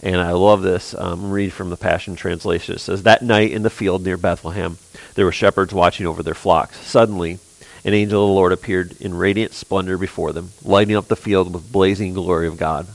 And 0.01 0.17
I 0.17 0.31
love 0.31 0.63
this. 0.63 0.93
Um, 0.93 1.31
read 1.31 1.53
from 1.53 1.69
the 1.69 1.77
Passion 1.77 2.17
Translation. 2.17 2.75
It 2.75 2.79
says, 2.79 3.03
That 3.03 3.21
night 3.21 3.51
in 3.51 3.63
the 3.63 3.69
field 3.69 4.03
near 4.03 4.17
Bethlehem, 4.17 4.77
there 5.15 5.23
were 5.23 5.31
shepherds 5.31 5.73
watching 5.73 6.07
over 6.07 6.21
their 6.21 6.33
flocks. 6.33 6.77
Suddenly, 6.85 7.39
an 7.85 7.93
angel 7.93 8.23
of 8.23 8.29
the 8.29 8.33
Lord 8.33 8.51
appeared 8.51 8.95
in 9.01 9.13
radiant 9.13 9.53
splendor 9.53 9.97
before 9.97 10.31
them, 10.31 10.51
lighting 10.63 10.95
up 10.95 11.07
the 11.07 11.15
field 11.15 11.53
with 11.53 11.71
blazing 11.71 12.13
glory 12.13 12.47
of 12.47 12.57
God. 12.57 12.87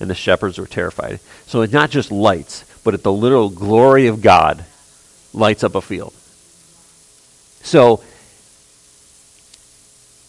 And 0.00 0.08
the 0.08 0.14
shepherds 0.14 0.58
were 0.58 0.66
terrified. 0.66 1.20
So 1.46 1.62
it's 1.62 1.72
not 1.72 1.90
just 1.90 2.12
lights, 2.12 2.64
but 2.84 2.94
at 2.94 3.02
the 3.02 3.12
literal 3.12 3.48
glory 3.48 4.06
of 4.06 4.22
God 4.22 4.64
lights 5.32 5.64
up 5.64 5.74
a 5.74 5.80
field. 5.80 6.12
So 7.62 8.02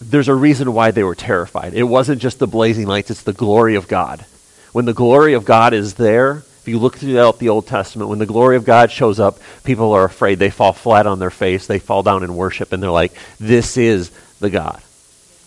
there's 0.01 0.27
a 0.27 0.35
reason 0.35 0.73
why 0.73 0.91
they 0.91 1.03
were 1.03 1.15
terrified. 1.15 1.73
It 1.73 1.83
wasn't 1.83 2.21
just 2.21 2.39
the 2.39 2.47
blazing 2.47 2.87
lights, 2.87 3.11
it's 3.11 3.23
the 3.23 3.33
glory 3.33 3.75
of 3.75 3.87
God. 3.87 4.25
When 4.71 4.85
the 4.85 4.93
glory 4.93 5.33
of 5.33 5.45
God 5.45 5.73
is 5.73 5.95
there, 5.95 6.43
you 6.69 6.79
look 6.79 6.97
throughout 6.97 7.39
the 7.39 7.49
Old 7.49 7.67
Testament, 7.67 8.09
when 8.09 8.19
the 8.19 8.25
glory 8.25 8.55
of 8.55 8.65
God 8.65 8.91
shows 8.91 9.19
up, 9.19 9.39
people 9.63 9.91
are 9.93 10.05
afraid. 10.05 10.39
They 10.39 10.49
fall 10.49 10.73
flat 10.73 11.07
on 11.07 11.19
their 11.19 11.31
face, 11.31 11.67
they 11.67 11.79
fall 11.79 12.03
down 12.03 12.23
in 12.23 12.35
worship, 12.35 12.71
and 12.71 12.81
they're 12.81 12.91
like, 12.91 13.13
This 13.39 13.77
is 13.77 14.11
the 14.39 14.49
God 14.49 14.81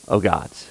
of 0.08 0.22
gods. 0.22 0.68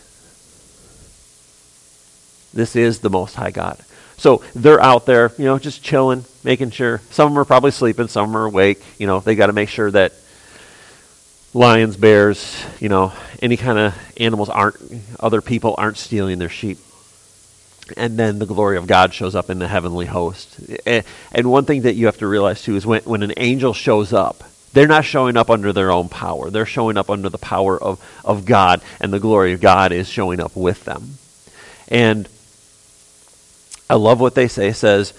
This 2.54 2.76
is 2.76 3.00
the 3.00 3.10
Most 3.10 3.36
High 3.36 3.52
God. 3.52 3.80
So 4.18 4.44
they're 4.54 4.82
out 4.82 5.06
there, 5.06 5.32
you 5.38 5.46
know, 5.46 5.58
just 5.58 5.82
chilling, 5.82 6.26
making 6.44 6.72
sure. 6.72 7.02
Some 7.10 7.28
of 7.28 7.32
them 7.34 7.40
are 7.40 7.46
probably 7.46 7.72
sleeping, 7.72 8.08
some 8.08 8.26
of 8.26 8.30
them 8.30 8.42
are 8.42 8.46
awake. 8.46 8.84
You 9.00 9.08
know, 9.08 9.20
they 9.20 9.36
got 9.36 9.48
to 9.48 9.54
make 9.54 9.70
sure 9.70 9.90
that 9.90 10.14
lions, 11.54 11.98
bears, 11.98 12.64
you 12.80 12.90
know, 12.90 13.14
any 13.42 13.58
kind 13.58 13.80
of 13.80 13.98
animals 14.18 14.50
aren't, 14.50 14.78
other 15.20 15.42
people 15.42 15.74
aren't 15.78 15.98
stealing 15.98 16.38
their 16.38 16.50
sheep. 16.50 16.78
And 17.98 18.18
then 18.18 18.40
the 18.40 18.46
glory 18.46 18.78
of 18.78 18.88
God 18.88 19.14
shows 19.14 19.36
up 19.36 19.50
in 19.50 19.60
the 19.60 19.68
heavenly 19.68 20.06
host. 20.06 20.60
And 20.86 21.52
one 21.52 21.66
thing 21.66 21.84
that 21.84 21.96
you 21.96 22.06
have 22.08 22.18
to 22.18 22.28
realize 22.28 22.62
too 22.62 22.76
is 22.76 22.86
when, 22.86 23.02
when 23.04 23.24
an 23.24 23.34
angel 23.38 23.74
shows 23.74 24.14
up, 24.14 24.44
they're 24.74 24.88
not 24.88 25.06
showing 25.06 25.36
up 25.38 25.50
under 25.50 25.74
their 25.74 25.92
own 25.92 26.10
power. 26.10 26.50
They're 26.50 26.66
showing 26.66 26.98
up 26.98 27.10
under 27.10 27.30
the 27.30 27.38
power 27.38 27.82
of, 27.82 28.00
of 28.24 28.46
God, 28.46 28.82
and 29.00 29.12
the 29.12 29.20
glory 29.20 29.54
of 29.54 29.62
God 29.62 29.92
is 29.92 30.08
showing 30.08 30.40
up 30.40 30.56
with 30.56 30.86
them. 30.86 31.16
And 31.90 32.30
I 33.90 33.96
love 33.96 34.22
what 34.22 34.36
they 34.36 34.48
say. 34.48 34.70
It 34.70 34.76
says, 34.76 35.14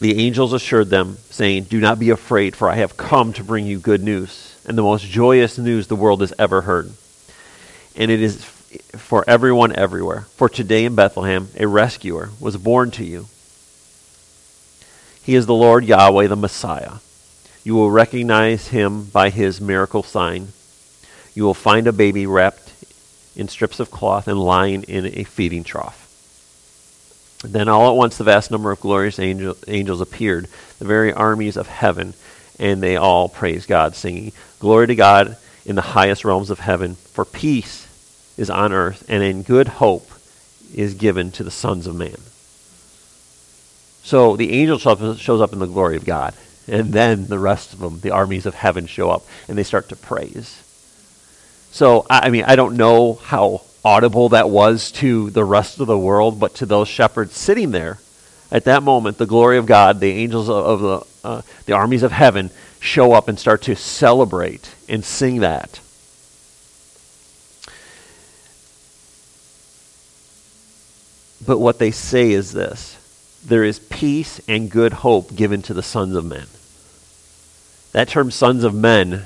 The 0.00 0.18
angels 0.26 0.52
assured 0.52 0.90
them, 0.90 1.16
saying, 1.30 1.64
Do 1.64 1.80
not 1.80 1.98
be 1.98 2.10
afraid, 2.10 2.54
for 2.54 2.68
I 2.68 2.76
have 2.76 2.98
come 2.98 3.32
to 3.34 3.44
bring 3.44 3.66
you 3.66 3.78
good 3.78 4.02
news, 4.02 4.60
and 4.66 4.76
the 4.76 4.82
most 4.82 5.06
joyous 5.06 5.56
news 5.56 5.86
the 5.86 5.96
world 5.96 6.20
has 6.20 6.34
ever 6.38 6.60
heard. 6.60 6.92
And 7.96 8.10
it 8.10 8.20
is 8.20 8.44
for 8.96 9.24
everyone 9.26 9.74
everywhere. 9.74 10.22
For 10.36 10.48
today 10.48 10.84
in 10.84 10.94
Bethlehem, 10.94 11.48
a 11.58 11.66
rescuer 11.66 12.30
was 12.40 12.56
born 12.56 12.90
to 12.92 13.04
you. 13.04 13.26
He 15.22 15.34
is 15.34 15.46
the 15.46 15.54
Lord 15.54 15.84
Yahweh, 15.84 16.28
the 16.28 16.36
Messiah. 16.36 16.94
You 17.64 17.74
will 17.74 17.90
recognize 17.90 18.68
him 18.68 19.04
by 19.04 19.30
his 19.30 19.60
miracle 19.60 20.02
sign. 20.02 20.48
You 21.34 21.44
will 21.44 21.54
find 21.54 21.86
a 21.86 21.92
baby 21.92 22.26
wrapped 22.26 22.72
in 23.36 23.48
strips 23.48 23.80
of 23.80 23.90
cloth 23.90 24.28
and 24.28 24.38
lying 24.38 24.82
in 24.84 25.06
a 25.06 25.24
feeding 25.24 25.64
trough. 25.64 26.06
Then 27.44 27.68
all 27.68 27.90
at 27.90 27.96
once 27.96 28.18
the 28.18 28.24
vast 28.24 28.50
number 28.50 28.70
of 28.70 28.80
glorious 28.80 29.18
angel, 29.18 29.56
angels 29.66 30.00
appeared, 30.00 30.48
the 30.78 30.84
very 30.84 31.12
armies 31.12 31.56
of 31.56 31.66
heaven, 31.68 32.14
and 32.58 32.82
they 32.82 32.96
all 32.96 33.28
praised 33.28 33.68
God, 33.68 33.94
singing, 33.94 34.32
Glory 34.58 34.86
to 34.88 34.94
God 34.94 35.36
in 35.64 35.74
the 35.74 35.82
highest 35.82 36.24
realms 36.24 36.50
of 36.50 36.60
heaven, 36.60 36.96
for 36.96 37.24
peace 37.24 37.86
is 38.40 38.50
on 38.50 38.72
earth, 38.72 39.04
and 39.08 39.22
in 39.22 39.42
good 39.42 39.68
hope 39.68 40.10
is 40.74 40.94
given 40.94 41.30
to 41.32 41.44
the 41.44 41.50
sons 41.50 41.86
of 41.86 41.94
man. 41.94 42.16
So 44.02 44.36
the 44.36 44.52
angel 44.52 44.78
shows 44.78 45.40
up 45.40 45.52
in 45.52 45.58
the 45.58 45.66
glory 45.66 45.96
of 45.96 46.04
God. 46.04 46.34
And 46.66 46.92
then 46.92 47.26
the 47.26 47.38
rest 47.38 47.72
of 47.72 47.80
them, 47.80 48.00
the 48.00 48.12
armies 48.12 48.46
of 48.46 48.54
heaven, 48.54 48.86
show 48.86 49.10
up 49.10 49.26
and 49.48 49.58
they 49.58 49.64
start 49.64 49.88
to 49.88 49.96
praise. 49.96 50.62
So, 51.72 52.06
I 52.08 52.30
mean, 52.30 52.44
I 52.46 52.54
don't 52.54 52.76
know 52.76 53.14
how 53.14 53.62
audible 53.84 54.30
that 54.30 54.50
was 54.50 54.92
to 54.92 55.30
the 55.30 55.44
rest 55.44 55.80
of 55.80 55.86
the 55.86 55.98
world, 55.98 56.38
but 56.38 56.54
to 56.56 56.66
those 56.66 56.88
shepherds 56.88 57.34
sitting 57.36 57.72
there 57.72 57.98
at 58.52 58.64
that 58.64 58.82
moment, 58.82 59.18
the 59.18 59.26
glory 59.26 59.58
of 59.58 59.66
God, 59.66 60.00
the 60.00 60.12
angels 60.12 60.48
of, 60.48 60.80
the, 60.80 61.06
uh, 61.24 61.42
the 61.66 61.72
armies 61.72 62.02
of 62.02 62.12
heaven, 62.12 62.50
show 62.78 63.12
up 63.12 63.28
and 63.28 63.38
start 63.38 63.62
to 63.62 63.74
celebrate 63.74 64.74
and 64.88 65.04
sing 65.04 65.40
that. 65.40 65.79
But 71.50 71.58
what 71.58 71.80
they 71.80 71.90
say 71.90 72.30
is 72.30 72.52
this 72.52 72.96
there 73.44 73.64
is 73.64 73.80
peace 73.80 74.40
and 74.46 74.70
good 74.70 74.92
hope 74.92 75.34
given 75.34 75.62
to 75.62 75.74
the 75.74 75.82
sons 75.82 76.14
of 76.14 76.24
men. 76.24 76.46
That 77.90 78.06
term 78.06 78.30
sons 78.30 78.62
of 78.62 78.72
men 78.72 79.24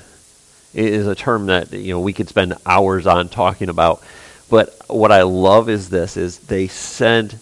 is 0.73 1.07
a 1.07 1.15
term 1.15 1.49
that 1.49 1.71
you 1.75 1.93
know 1.93 2.01
we 2.01 2.15
could 2.15 2.31
spend 2.31 2.55
hours 2.65 3.07
on 3.07 3.29
talking 3.29 3.69
about. 3.69 4.03
But 4.49 4.75
what 4.87 5.13
I 5.13 5.21
love 5.21 5.69
is 5.69 5.91
this 5.91 6.17
is 6.17 6.39
they 6.39 6.67
said 6.67 7.39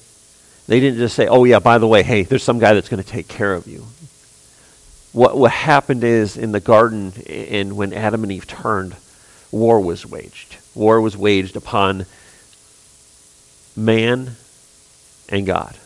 they 0.66 0.80
didn't 0.80 0.98
just 0.98 1.14
say, 1.14 1.28
"Oh 1.28 1.44
yeah, 1.44 1.60
by 1.60 1.78
the 1.78 1.86
way, 1.86 2.02
hey, 2.02 2.24
there's 2.24 2.42
some 2.42 2.58
guy 2.58 2.74
that's 2.74 2.88
going 2.88 3.04
to 3.04 3.08
take 3.08 3.28
care 3.28 3.54
of 3.54 3.68
you." 3.68 3.86
What 5.12 5.38
what 5.38 5.52
happened 5.52 6.02
is 6.02 6.36
in 6.36 6.50
the 6.50 6.58
garden 6.58 7.12
and 7.28 7.76
when 7.76 7.92
Adam 7.92 8.24
and 8.24 8.32
Eve 8.32 8.48
turned, 8.48 8.96
war 9.52 9.80
was 9.80 10.04
waged. 10.04 10.56
War 10.74 11.00
was 11.00 11.16
waged 11.16 11.54
upon 11.54 12.04
man 13.76 14.38
and 15.28 15.46
God. 15.46 15.76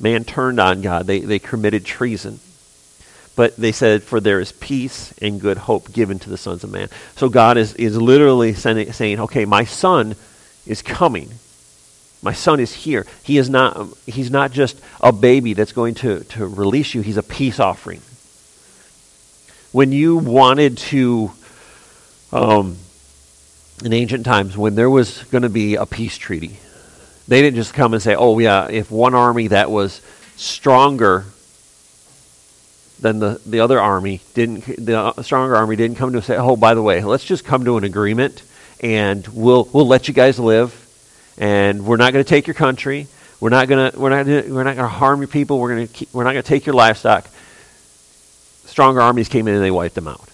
Man 0.00 0.24
turned 0.24 0.58
on 0.58 0.82
God. 0.82 1.06
They 1.06 1.20
they 1.20 1.38
committed 1.38 1.84
treason. 1.84 2.40
But 3.34 3.56
they 3.56 3.72
said, 3.72 4.02
For 4.02 4.20
there 4.20 4.40
is 4.40 4.52
peace 4.52 5.14
and 5.20 5.40
good 5.40 5.56
hope 5.56 5.92
given 5.92 6.18
to 6.20 6.30
the 6.30 6.36
sons 6.36 6.64
of 6.64 6.70
man. 6.70 6.88
So 7.16 7.28
God 7.28 7.56
is, 7.56 7.74
is 7.74 7.96
literally 7.96 8.54
sending, 8.54 8.92
saying, 8.92 9.20
Okay, 9.20 9.44
my 9.44 9.64
son 9.64 10.16
is 10.66 10.82
coming. 10.82 11.30
My 12.22 12.32
son 12.32 12.60
is 12.60 12.72
here. 12.72 13.06
He 13.22 13.38
is 13.38 13.50
not, 13.50 13.88
he's 14.06 14.30
not 14.30 14.52
just 14.52 14.80
a 15.00 15.12
baby 15.12 15.54
that's 15.54 15.72
going 15.72 15.94
to, 15.96 16.20
to 16.20 16.46
release 16.46 16.94
you, 16.94 17.00
he's 17.00 17.16
a 17.16 17.22
peace 17.22 17.58
offering. 17.58 18.00
When 19.72 19.90
you 19.90 20.18
wanted 20.18 20.78
to, 20.78 21.32
um, 22.30 22.76
in 23.82 23.92
ancient 23.92 24.24
times, 24.24 24.56
when 24.56 24.74
there 24.74 24.90
was 24.90 25.24
going 25.24 25.42
to 25.42 25.48
be 25.48 25.74
a 25.76 25.86
peace 25.86 26.16
treaty, 26.18 26.58
they 27.28 27.40
didn't 27.42 27.56
just 27.56 27.74
come 27.74 27.94
and 27.94 28.02
say, 28.02 28.14
oh, 28.14 28.38
yeah, 28.38 28.68
if 28.68 28.90
one 28.90 29.14
army 29.14 29.48
that 29.48 29.70
was 29.70 30.00
stronger 30.36 31.24
than 33.00 33.18
the, 33.18 33.40
the 33.46 33.60
other 33.60 33.80
army 33.80 34.20
didn't 34.34 34.64
the 34.64 35.12
stronger 35.22 35.56
army 35.56 35.74
didn't 35.74 35.96
come 35.96 36.12
to 36.12 36.22
say 36.22 36.36
oh 36.36 36.54
by 36.54 36.72
the 36.72 36.82
way 36.82 37.02
let's 37.02 37.24
just 37.24 37.44
come 37.44 37.64
to 37.64 37.76
an 37.76 37.82
agreement 37.82 38.44
and 38.80 39.26
we'll 39.28 39.68
we'll 39.72 39.86
let 39.86 40.06
you 40.06 40.14
guys 40.14 40.38
live 40.38 40.82
and 41.38 41.86
we're 41.86 41.96
not 41.96 42.12
going 42.12 42.24
to 42.24 42.28
take 42.28 42.46
your 42.46 42.54
country. 42.54 43.06
We're 43.40 43.50
not 43.50 43.68
going 43.68 43.90
to 43.90 43.98
we're 43.98 44.10
not 44.10 44.26
gonna, 44.26 44.54
we're 44.54 44.64
not 44.64 44.76
going 44.76 44.88
to 44.88 44.94
harm 44.94 45.20
your 45.20 45.28
people. 45.28 45.58
We're 45.58 45.74
going 45.74 45.88
to 45.88 46.06
we're 46.12 46.24
not 46.24 46.32
going 46.32 46.42
to 46.42 46.48
take 46.48 46.66
your 46.66 46.74
livestock. 46.74 47.28
Stronger 48.64 49.00
armies 49.00 49.28
came 49.28 49.48
in 49.48 49.54
and 49.54 49.62
they 49.62 49.70
wiped 49.70 49.94
them 49.94 50.08
out. 50.08 50.28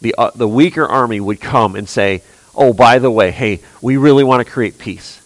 The 0.00 0.14
uh, 0.16 0.30
the 0.34 0.48
weaker 0.48 0.86
army 0.86 1.20
would 1.20 1.40
come 1.40 1.76
and 1.76 1.88
say 1.88 2.22
oh 2.54 2.72
by 2.72 2.98
the 2.98 3.10
way 3.10 3.30
hey 3.30 3.60
we 3.80 3.96
really 3.96 4.22
want 4.22 4.46
to 4.46 4.50
create 4.50 4.78
peace 4.78 5.20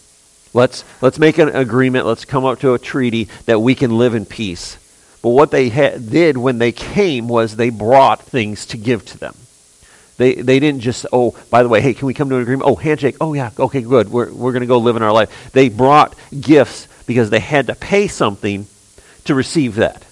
let's 0.53 0.83
let's 1.01 1.19
make 1.19 1.37
an 1.37 1.49
agreement 1.49 2.05
let's 2.05 2.25
come 2.25 2.45
up 2.45 2.59
to 2.59 2.73
a 2.73 2.79
treaty 2.79 3.25
that 3.45 3.59
we 3.59 3.75
can 3.75 3.97
live 3.97 4.15
in 4.15 4.25
peace 4.25 4.77
but 5.21 5.29
what 5.29 5.51
they 5.51 5.69
ha- 5.69 5.97
did 5.97 6.37
when 6.37 6.59
they 6.59 6.71
came 6.71 7.27
was 7.27 7.55
they 7.55 7.69
brought 7.69 8.21
things 8.21 8.65
to 8.67 8.77
give 8.77 9.05
to 9.07 9.17
them. 9.17 9.35
They, 10.17 10.35
they 10.35 10.59
didn't 10.59 10.81
just, 10.81 11.05
oh, 11.13 11.37
by 11.49 11.63
the 11.63 11.69
way, 11.69 11.81
hey, 11.81 11.93
can 11.93 12.05
we 12.05 12.13
come 12.13 12.29
to 12.29 12.35
an 12.35 12.41
agreement? 12.41 12.69
Oh, 12.69 12.75
handshake. 12.75 13.15
Oh, 13.21 13.33
yeah, 13.33 13.51
okay, 13.57 13.81
good. 13.81 14.09
We're, 14.09 14.31
we're 14.31 14.51
going 14.51 14.61
to 14.61 14.67
go 14.67 14.77
live 14.79 14.95
in 14.95 15.03
our 15.03 15.13
life. 15.13 15.51
They 15.53 15.69
brought 15.69 16.15
gifts 16.39 16.87
because 17.05 17.29
they 17.29 17.39
had 17.39 17.67
to 17.67 17.75
pay 17.75 18.07
something 18.07 18.67
to 19.25 19.35
receive 19.35 19.75
that. 19.75 20.05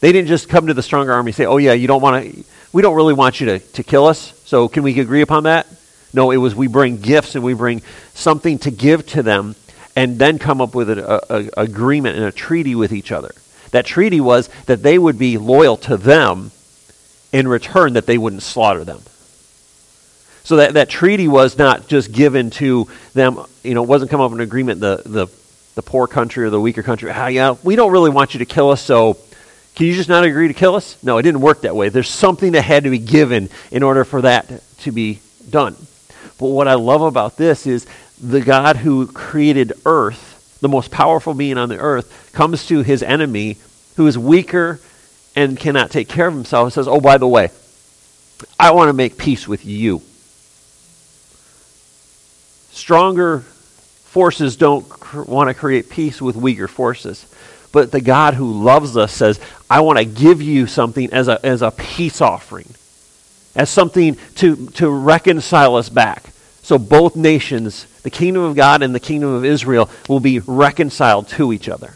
They 0.00 0.12
didn't 0.12 0.28
just 0.28 0.48
come 0.48 0.68
to 0.68 0.74
the 0.74 0.82
stronger 0.82 1.12
army 1.12 1.30
and 1.30 1.36
say, 1.36 1.44
oh, 1.44 1.58
yeah, 1.58 1.74
you 1.74 1.88
don't 1.88 2.00
want 2.00 2.24
to, 2.24 2.44
we 2.72 2.80
don't 2.80 2.96
really 2.96 3.12
want 3.12 3.40
you 3.40 3.46
to, 3.46 3.58
to 3.58 3.82
kill 3.82 4.06
us, 4.06 4.40
so 4.46 4.66
can 4.66 4.82
we 4.82 4.98
agree 4.98 5.20
upon 5.20 5.44
that? 5.44 5.66
No, 6.12 6.30
it 6.30 6.38
was 6.38 6.54
we 6.54 6.66
bring 6.66 6.96
gifts 7.00 7.34
and 7.34 7.44
we 7.44 7.54
bring 7.54 7.82
something 8.14 8.58
to 8.60 8.70
give 8.70 9.06
to 9.08 9.22
them 9.22 9.54
and 9.96 10.18
then 10.18 10.38
come 10.38 10.60
up 10.60 10.74
with 10.74 10.90
an 10.90 11.50
agreement 11.56 12.16
and 12.16 12.24
a 12.26 12.32
treaty 12.32 12.74
with 12.74 12.92
each 12.92 13.12
other. 13.12 13.34
That 13.70 13.86
treaty 13.86 14.20
was 14.20 14.48
that 14.66 14.82
they 14.82 14.98
would 14.98 15.18
be 15.18 15.38
loyal 15.38 15.76
to 15.78 15.96
them 15.96 16.50
in 17.32 17.46
return 17.46 17.92
that 17.94 18.06
they 18.06 18.18
wouldn't 18.18 18.42
slaughter 18.42 18.84
them. 18.84 19.00
So 20.42 20.56
that, 20.56 20.74
that 20.74 20.88
treaty 20.88 21.28
was 21.28 21.58
not 21.58 21.86
just 21.86 22.12
given 22.12 22.50
to 22.50 22.88
them, 23.14 23.38
you 23.62 23.74
know, 23.74 23.84
it 23.84 23.88
wasn't 23.88 24.10
come 24.10 24.20
up 24.20 24.30
with 24.30 24.40
an 24.40 24.44
agreement, 24.44 24.80
the, 24.80 25.02
the, 25.04 25.26
the 25.74 25.82
poor 25.82 26.06
country 26.06 26.44
or 26.44 26.50
the 26.50 26.60
weaker 26.60 26.82
country, 26.82 27.10
ah, 27.10 27.26
yeah, 27.28 27.56
we 27.62 27.76
don't 27.76 27.92
really 27.92 28.10
want 28.10 28.34
you 28.34 28.38
to 28.38 28.46
kill 28.46 28.70
us, 28.70 28.80
so 28.80 29.16
can 29.76 29.86
you 29.86 29.94
just 29.94 30.08
not 30.08 30.24
agree 30.24 30.48
to 30.48 30.54
kill 30.54 30.74
us? 30.74 31.02
No, 31.04 31.18
it 31.18 31.22
didn't 31.22 31.40
work 31.40 31.60
that 31.62 31.76
way. 31.76 31.88
There's 31.88 32.08
something 32.08 32.52
that 32.52 32.62
had 32.62 32.84
to 32.84 32.90
be 32.90 32.98
given 32.98 33.48
in 33.70 33.82
order 33.82 34.04
for 34.04 34.22
that 34.22 34.62
to 34.78 34.92
be 34.92 35.20
done. 35.48 35.76
But 36.38 36.48
what 36.48 36.68
I 36.68 36.74
love 36.74 37.02
about 37.02 37.36
this 37.36 37.66
is 37.66 37.86
the 38.22 38.40
God 38.40 38.76
who 38.76 39.06
created 39.06 39.72
earth 39.84 40.30
the 40.60 40.68
most 40.68 40.90
powerful 40.90 41.34
being 41.34 41.58
on 41.58 41.68
the 41.68 41.78
earth, 41.78 42.32
comes 42.32 42.66
to 42.66 42.82
his 42.82 43.02
enemy 43.02 43.56
who 43.96 44.06
is 44.06 44.16
weaker 44.16 44.80
and 45.34 45.58
cannot 45.58 45.90
take 45.90 46.08
care 46.08 46.28
of 46.28 46.34
himself 46.34 46.64
and 46.64 46.72
says, 46.72 46.88
Oh, 46.88 47.00
by 47.00 47.18
the 47.18 47.28
way, 47.28 47.50
I 48.58 48.70
want 48.72 48.88
to 48.88 48.92
make 48.92 49.18
peace 49.18 49.48
with 49.48 49.64
you. 49.64 50.02
Stronger 52.72 53.40
forces 53.40 54.56
don't 54.56 54.88
cr- 54.88 55.22
want 55.22 55.48
to 55.48 55.54
create 55.54 55.90
peace 55.90 56.20
with 56.20 56.36
weaker 56.36 56.68
forces. 56.68 57.26
But 57.72 57.92
the 57.92 58.00
God 58.00 58.34
who 58.34 58.64
loves 58.64 58.96
us 58.96 59.12
says, 59.12 59.40
I 59.68 59.80
want 59.80 59.98
to 59.98 60.04
give 60.04 60.42
you 60.42 60.66
something 60.66 61.12
as 61.12 61.28
a, 61.28 61.44
as 61.44 61.62
a 61.62 61.70
peace 61.70 62.20
offering, 62.20 62.68
as 63.54 63.70
something 63.70 64.16
to, 64.36 64.66
to 64.70 64.90
reconcile 64.90 65.76
us 65.76 65.88
back. 65.88 66.30
So 66.62 66.78
both 66.78 67.16
nations, 67.16 67.86
the 68.02 68.10
kingdom 68.10 68.42
of 68.42 68.54
God 68.54 68.82
and 68.82 68.94
the 68.94 69.00
kingdom 69.00 69.30
of 69.32 69.44
Israel, 69.44 69.90
will 70.08 70.20
be 70.20 70.38
reconciled 70.40 71.28
to 71.28 71.52
each 71.52 71.68
other. 71.68 71.94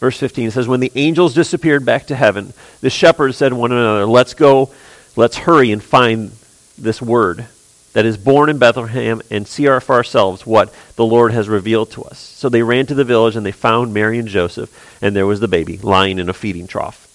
Verse 0.00 0.16
15 0.16 0.50
says, 0.50 0.66
When 0.66 0.80
the 0.80 0.92
angels 0.94 1.34
disappeared 1.34 1.84
back 1.84 2.06
to 2.06 2.16
heaven, 2.16 2.54
the 2.80 2.88
shepherds 2.88 3.36
said 3.36 3.52
one 3.52 3.70
another, 3.70 4.06
Let's 4.06 4.32
go, 4.32 4.70
let's 5.14 5.36
hurry 5.36 5.70
and 5.70 5.82
find 5.82 6.32
this 6.78 7.02
word 7.02 7.46
that 7.92 8.06
is 8.06 8.16
born 8.16 8.48
in 8.48 8.58
Bethlehem 8.58 9.20
and 9.30 9.46
see 9.46 9.66
for 9.66 9.94
ourselves 9.94 10.46
what 10.46 10.72
the 10.96 11.04
Lord 11.04 11.32
has 11.32 11.48
revealed 11.48 11.90
to 11.92 12.02
us. 12.04 12.18
So 12.18 12.48
they 12.48 12.62
ran 12.62 12.86
to 12.86 12.94
the 12.94 13.04
village 13.04 13.36
and 13.36 13.44
they 13.44 13.52
found 13.52 13.92
Mary 13.92 14.18
and 14.18 14.28
Joseph, 14.28 14.70
and 15.02 15.14
there 15.14 15.26
was 15.26 15.40
the 15.40 15.48
baby 15.48 15.76
lying 15.76 16.18
in 16.18 16.30
a 16.30 16.34
feeding 16.34 16.66
trough. 16.66 17.09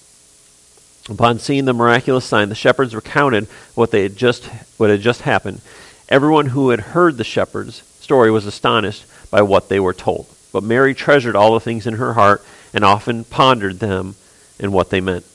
Upon 1.09 1.37
seeing 1.37 1.65
the 1.65 1.73
miraculous 1.73 2.25
sign, 2.25 2.49
the 2.49 2.55
shepherds 2.55 2.95
recounted 2.95 3.47
what 3.75 3.91
they 3.91 4.03
had 4.03 4.15
just 4.15 4.45
what 4.77 4.89
had 4.89 5.01
just 5.01 5.21
happened. 5.21 5.61
Everyone 6.09 6.47
who 6.47 6.69
had 6.69 6.79
heard 6.79 7.17
the 7.17 7.23
shepherds' 7.23 7.83
story 7.99 8.31
was 8.31 8.45
astonished 8.45 9.05
by 9.29 9.41
what 9.41 9.69
they 9.69 9.79
were 9.79 9.93
told. 9.93 10.27
But 10.51 10.63
Mary 10.63 10.93
treasured 10.93 11.35
all 11.35 11.53
the 11.53 11.59
things 11.59 11.85
in 11.85 11.95
her 11.95 12.13
heart 12.13 12.43
and 12.73 12.83
often 12.83 13.23
pondered 13.23 13.79
them 13.79 14.15
and 14.59 14.73
what 14.73 14.89
they 14.89 15.01
meant. 15.01 15.25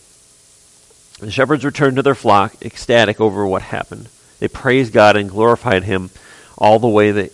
The 1.20 1.30
shepherds 1.30 1.64
returned 1.64 1.96
to 1.96 2.02
their 2.02 2.14
flock, 2.14 2.54
ecstatic 2.62 3.20
over 3.20 3.46
what 3.46 3.62
happened. 3.62 4.09
They 4.38 4.48
praised 4.48 4.92
God 4.92 5.16
and 5.16 5.28
glorified 5.28 5.85
him 5.85 6.11
all 6.56 6.78
the 6.78 6.88
way 6.88 7.11
that 7.12 7.33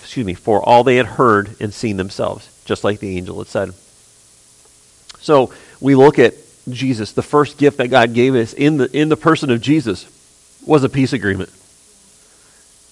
excuse 0.00 0.24
me, 0.24 0.34
for 0.34 0.62
all 0.62 0.82
they 0.84 0.96
had 0.96 1.06
heard 1.06 1.54
and 1.60 1.72
seen 1.72 1.98
themselves, 1.98 2.48
just 2.64 2.82
like 2.82 2.98
the 2.98 3.18
angel 3.18 3.38
had 3.38 3.46
said. 3.46 3.74
So 5.20 5.52
we 5.80 5.94
look 5.94 6.18
at 6.18 6.34
Jesus. 6.72 7.12
The 7.12 7.22
first 7.22 7.58
gift 7.58 7.78
that 7.78 7.88
God 7.88 8.14
gave 8.14 8.34
us 8.34 8.52
in 8.52 8.76
the 8.76 8.96
in 8.96 9.08
the 9.08 9.16
person 9.16 9.50
of 9.50 9.60
Jesus 9.60 10.06
was 10.66 10.84
a 10.84 10.88
peace 10.88 11.12
agreement. 11.12 11.50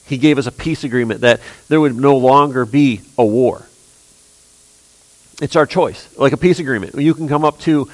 He 0.06 0.18
gave 0.18 0.38
us 0.38 0.46
a 0.46 0.52
peace 0.52 0.84
agreement 0.84 1.22
that 1.22 1.40
there 1.68 1.80
would 1.80 1.96
no 1.96 2.16
longer 2.16 2.64
be 2.64 3.00
a 3.18 3.24
war. 3.24 3.66
It's 5.42 5.56
our 5.56 5.66
choice, 5.66 6.08
like 6.16 6.32
a 6.32 6.36
peace 6.36 6.60
agreement. 6.60 6.94
You 6.94 7.12
can 7.12 7.28
come 7.28 7.44
up 7.44 7.58
to 7.60 7.90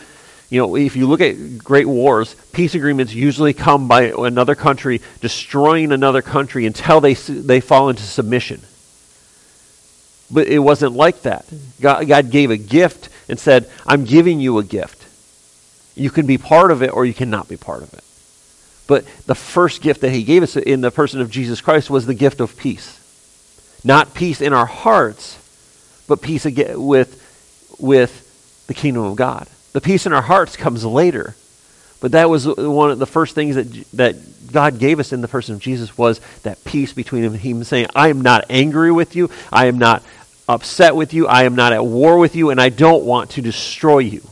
you 0.53 0.59
know, 0.59 0.77
if 0.77 0.97
you 0.97 1.07
look 1.07 1.23
at 1.23 1.57
great 1.65 1.89
wars, 1.89 2.37
peace 2.53 2.75
agreements 2.75 3.15
usually 3.15 3.55
come 3.55 3.89
by 3.89 4.13
another 4.13 4.55
country 4.55 5.01
destroying 5.23 5.93
another 5.93 6.21
country 6.21 6.67
until 6.67 7.01
they, 7.01 7.15
they 7.15 7.61
fall 7.61 7.89
into 7.89 8.03
submission. 8.03 8.61
But 10.31 10.49
it 10.49 10.59
wasn't 10.59 10.93
like 10.93 11.23
that. 11.23 11.47
God, 11.81 12.07
God 12.07 12.31
gave 12.31 12.51
a 12.51 12.59
gift 12.59 13.09
and 13.31 13.41
said, 13.41 13.71
I'm 13.87 14.05
giving 14.05 14.41
you 14.41 14.59
a 14.59 14.63
gift. 14.63 15.02
You 15.95 16.11
can 16.11 16.27
be 16.27 16.39
part 16.39 16.71
of 16.71 16.83
it 16.83 16.93
or 16.93 17.05
you 17.05 17.15
cannot 17.15 17.49
be 17.49 17.57
part 17.57 17.83
of 17.83 17.93
it. 17.95 18.05
But 18.87 19.07
the 19.27 19.35
first 19.35 19.83
gift 19.83 20.01
that 20.01 20.11
he 20.11 20.25
gave 20.25 20.43
us 20.43 20.57
in 20.57 20.81
the 20.81 20.91
person 20.91 21.21
of 21.21 21.31
Jesus 21.31 21.61
Christ 21.61 21.91
was 21.91 22.07
the 22.07 22.15
gift 22.15 22.41
of 22.41 22.57
peace. 22.57 22.99
Not 23.85 24.15
peace 24.15 24.41
in 24.41 24.53
our 24.53 24.67
hearts, 24.67 25.39
but 26.09 26.23
peace 26.23 26.45
with, 26.45 27.77
with 27.79 28.65
the 28.67 28.75
kingdom 28.75 29.05
of 29.05 29.17
God. 29.17 29.49
The 29.73 29.81
peace 29.81 30.07
in 30.07 30.13
our 30.13 30.23
hearts 30.23 30.57
comes 30.57 30.85
later. 30.85 31.35
But 32.01 32.13
that 32.13 32.29
was 32.29 32.47
one 32.47 32.91
of 32.91 32.99
the 32.99 33.07
first 33.07 33.35
things 33.35 33.55
that, 33.55 33.71
that 33.93 34.17
God 34.53 34.79
gave 34.79 34.99
us 34.99 35.13
in 35.13 35.21
the 35.21 35.29
person 35.29 35.55
of 35.55 35.61
Jesus 35.61 35.97
was 35.97 36.21
that 36.43 36.63
peace 36.65 36.93
between 36.93 37.23
him 37.25 37.33
and 37.33 37.41
him 37.41 37.65
saying, 37.65 37.87
I 37.95 38.09
am 38.09 38.21
not 38.21 38.47
angry 38.51 38.91
with 38.91 39.15
you. 39.15 39.31
I 39.53 39.67
am 39.67 39.79
not 39.79 40.03
upset 40.49 40.97
with 40.97 41.15
you. 41.15 41.29
I 41.29 41.45
am 41.45 41.55
not 41.55 41.73
at 41.73 41.85
war 41.85 42.19
with 42.19 42.35
you, 42.35 42.51
and 42.51 42.61
I 42.61 42.69
don't 42.69 43.05
want 43.05 43.31
to 43.31 43.43
destroy 43.43 44.01
you. 44.01 44.29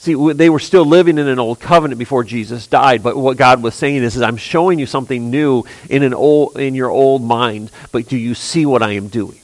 See, 0.00 0.14
they 0.32 0.48
were 0.48 0.58
still 0.58 0.86
living 0.86 1.18
in 1.18 1.28
an 1.28 1.38
old 1.38 1.60
covenant 1.60 1.98
before 1.98 2.24
Jesus 2.24 2.66
died, 2.66 3.02
but 3.02 3.16
what 3.16 3.36
God 3.36 3.62
was 3.62 3.74
saying 3.74 4.02
is, 4.02 4.16
is 4.16 4.22
I'm 4.22 4.38
showing 4.38 4.78
you 4.78 4.86
something 4.86 5.30
new 5.30 5.64
in, 5.90 6.02
an 6.02 6.14
old, 6.14 6.58
in 6.58 6.74
your 6.74 6.88
old 6.88 7.22
mind, 7.22 7.70
but 7.92 8.08
do 8.08 8.16
you 8.16 8.34
see 8.34 8.64
what 8.64 8.82
I 8.82 8.92
am 8.92 9.08
doing? 9.08 9.40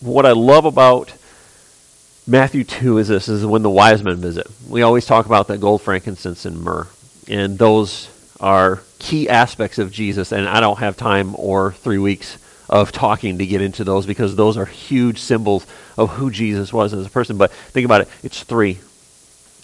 what 0.00 0.24
I 0.24 0.32
love 0.32 0.64
about 0.64 1.12
Matthew 2.26 2.64
2 2.64 2.98
is 2.98 3.08
this 3.08 3.28
is 3.28 3.44
when 3.44 3.62
the 3.62 3.70
wise 3.70 4.02
men 4.02 4.16
visit. 4.16 4.46
We 4.68 4.82
always 4.82 5.06
talk 5.06 5.26
about 5.26 5.48
that 5.48 5.60
gold, 5.60 5.82
frankincense, 5.82 6.44
and 6.44 6.60
myrrh. 6.62 6.88
And 7.28 7.58
those 7.58 8.08
are 8.40 8.82
key 8.98 9.28
aspects 9.28 9.78
of 9.78 9.92
Jesus. 9.92 10.32
And 10.32 10.48
I 10.48 10.60
don't 10.60 10.78
have 10.78 10.96
time 10.96 11.34
or 11.36 11.72
three 11.72 11.98
weeks 11.98 12.38
of 12.70 12.92
talking 12.92 13.38
to 13.38 13.46
get 13.46 13.60
into 13.60 13.82
those 13.82 14.06
because 14.06 14.36
those 14.36 14.56
are 14.56 14.64
huge 14.64 15.18
symbols 15.18 15.66
of 15.98 16.08
who 16.10 16.30
Jesus 16.30 16.72
was 16.72 16.94
as 16.94 17.04
a 17.04 17.10
person. 17.10 17.36
But 17.36 17.52
think 17.52 17.84
about 17.84 18.00
it 18.02 18.08
it's 18.22 18.42
three. 18.44 18.78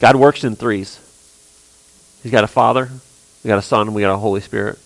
God 0.00 0.16
works 0.16 0.44
in 0.44 0.56
threes. 0.56 1.00
He's 2.22 2.32
got 2.32 2.44
a 2.44 2.48
Father, 2.48 2.90
we 3.44 3.48
got 3.48 3.58
a 3.58 3.62
Son, 3.62 3.94
we 3.94 4.02
got 4.02 4.12
a 4.12 4.18
Holy 4.18 4.40
Spirit. 4.40 4.78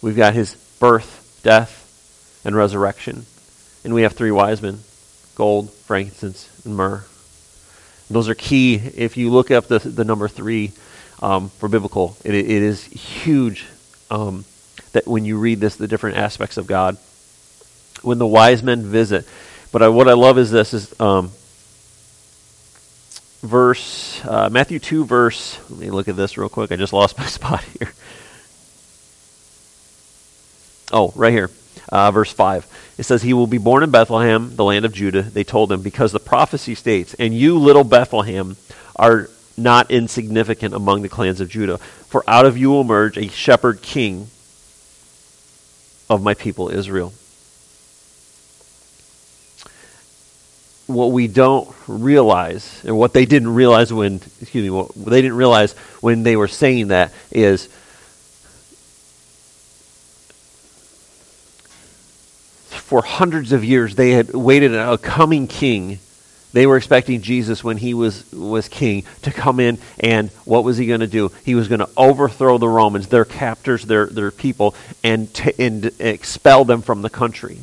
We've 0.00 0.16
got 0.16 0.32
his 0.32 0.54
birth, 0.80 1.38
death, 1.42 2.40
and 2.44 2.56
resurrection. 2.56 3.26
And 3.84 3.92
we 3.92 4.02
have 4.02 4.14
three 4.14 4.30
wise 4.30 4.62
men 4.62 4.80
gold, 5.34 5.70
frankincense, 5.70 6.48
and 6.64 6.74
myrrh. 6.74 7.04
Those 8.10 8.28
are 8.28 8.34
key. 8.34 8.74
If 8.74 9.16
you 9.16 9.30
look 9.30 9.50
up 9.50 9.68
the, 9.68 9.78
the 9.78 10.04
number 10.04 10.28
three 10.28 10.72
um, 11.22 11.50
for 11.50 11.68
biblical, 11.68 12.16
it, 12.24 12.34
it 12.34 12.50
is 12.50 12.84
huge 12.84 13.66
um, 14.10 14.44
that 14.92 15.06
when 15.06 15.24
you 15.24 15.38
read 15.38 15.60
this, 15.60 15.76
the 15.76 15.86
different 15.86 16.16
aspects 16.16 16.56
of 16.56 16.66
God. 16.66 16.96
When 18.02 18.18
the 18.18 18.26
wise 18.26 18.62
men 18.62 18.82
visit, 18.82 19.26
but 19.72 19.82
I, 19.82 19.88
what 19.88 20.08
I 20.08 20.14
love 20.14 20.38
is 20.38 20.50
this 20.50 20.72
is 20.72 20.98
um, 21.00 21.30
verse 23.42 24.24
uh, 24.24 24.48
Matthew 24.50 24.78
two 24.78 25.04
verse. 25.04 25.58
Let 25.70 25.78
me 25.78 25.90
look 25.90 26.08
at 26.08 26.16
this 26.16 26.38
real 26.38 26.48
quick. 26.48 26.72
I 26.72 26.76
just 26.76 26.92
lost 26.92 27.18
my 27.18 27.26
spot 27.26 27.62
here. 27.78 27.92
Oh, 30.92 31.12
right 31.14 31.32
here 31.32 31.50
uh, 31.90 32.10
verse 32.10 32.32
5. 32.32 32.94
It 32.98 33.02
says, 33.04 33.22
He 33.22 33.34
will 33.34 33.46
be 33.46 33.58
born 33.58 33.82
in 33.82 33.90
Bethlehem, 33.90 34.56
the 34.56 34.64
land 34.64 34.84
of 34.84 34.92
Judah, 34.92 35.22
they 35.22 35.44
told 35.44 35.70
him, 35.70 35.82
because 35.82 36.12
the 36.12 36.20
prophecy 36.20 36.74
states, 36.74 37.14
And 37.14 37.34
you, 37.34 37.58
little 37.58 37.84
Bethlehem, 37.84 38.56
are 38.96 39.28
not 39.56 39.90
insignificant 39.90 40.74
among 40.74 41.02
the 41.02 41.08
clans 41.08 41.40
of 41.40 41.48
Judah, 41.48 41.78
for 41.78 42.24
out 42.28 42.46
of 42.46 42.56
you 42.56 42.70
will 42.70 42.80
emerge 42.80 43.18
a 43.18 43.28
shepherd 43.28 43.82
king 43.82 44.28
of 46.08 46.22
my 46.22 46.34
people 46.34 46.68
Israel. 46.68 47.12
What 50.92 51.12
we 51.12 51.28
don't 51.28 51.72
realize, 51.86 52.82
and 52.84 52.96
what 52.96 53.12
they 53.12 53.26
didn't 53.26 53.54
realize 53.54 53.92
when, 53.92 54.16
excuse 54.40 54.64
me, 54.64 54.70
what 54.70 54.94
they 54.94 55.22
didn't 55.22 55.36
realize 55.36 55.72
when 56.00 56.22
they 56.22 56.36
were 56.36 56.48
saying 56.48 56.88
that 56.88 57.12
is 57.30 57.68
for 62.90 63.02
hundreds 63.02 63.52
of 63.52 63.62
years 63.62 63.94
they 63.94 64.10
had 64.10 64.34
waited 64.34 64.74
a 64.74 64.98
coming 64.98 65.46
king. 65.46 66.00
They 66.52 66.66
were 66.66 66.76
expecting 66.76 67.22
Jesus 67.22 67.62
when 67.62 67.76
he 67.76 67.94
was, 67.94 68.28
was 68.32 68.68
king 68.68 69.04
to 69.22 69.30
come 69.30 69.60
in 69.60 69.78
and 70.00 70.30
what 70.44 70.64
was 70.64 70.76
he 70.76 70.86
going 70.86 70.98
to 70.98 71.06
do? 71.06 71.30
He 71.44 71.54
was 71.54 71.68
going 71.68 71.78
to 71.78 71.88
overthrow 71.96 72.58
the 72.58 72.68
Romans, 72.68 73.06
their 73.06 73.24
captors, 73.24 73.84
their, 73.84 74.06
their 74.06 74.32
people, 74.32 74.74
and, 75.04 75.32
t- 75.32 75.52
and 75.56 75.92
expel 76.00 76.64
them 76.64 76.82
from 76.82 77.02
the 77.02 77.10
country. 77.10 77.58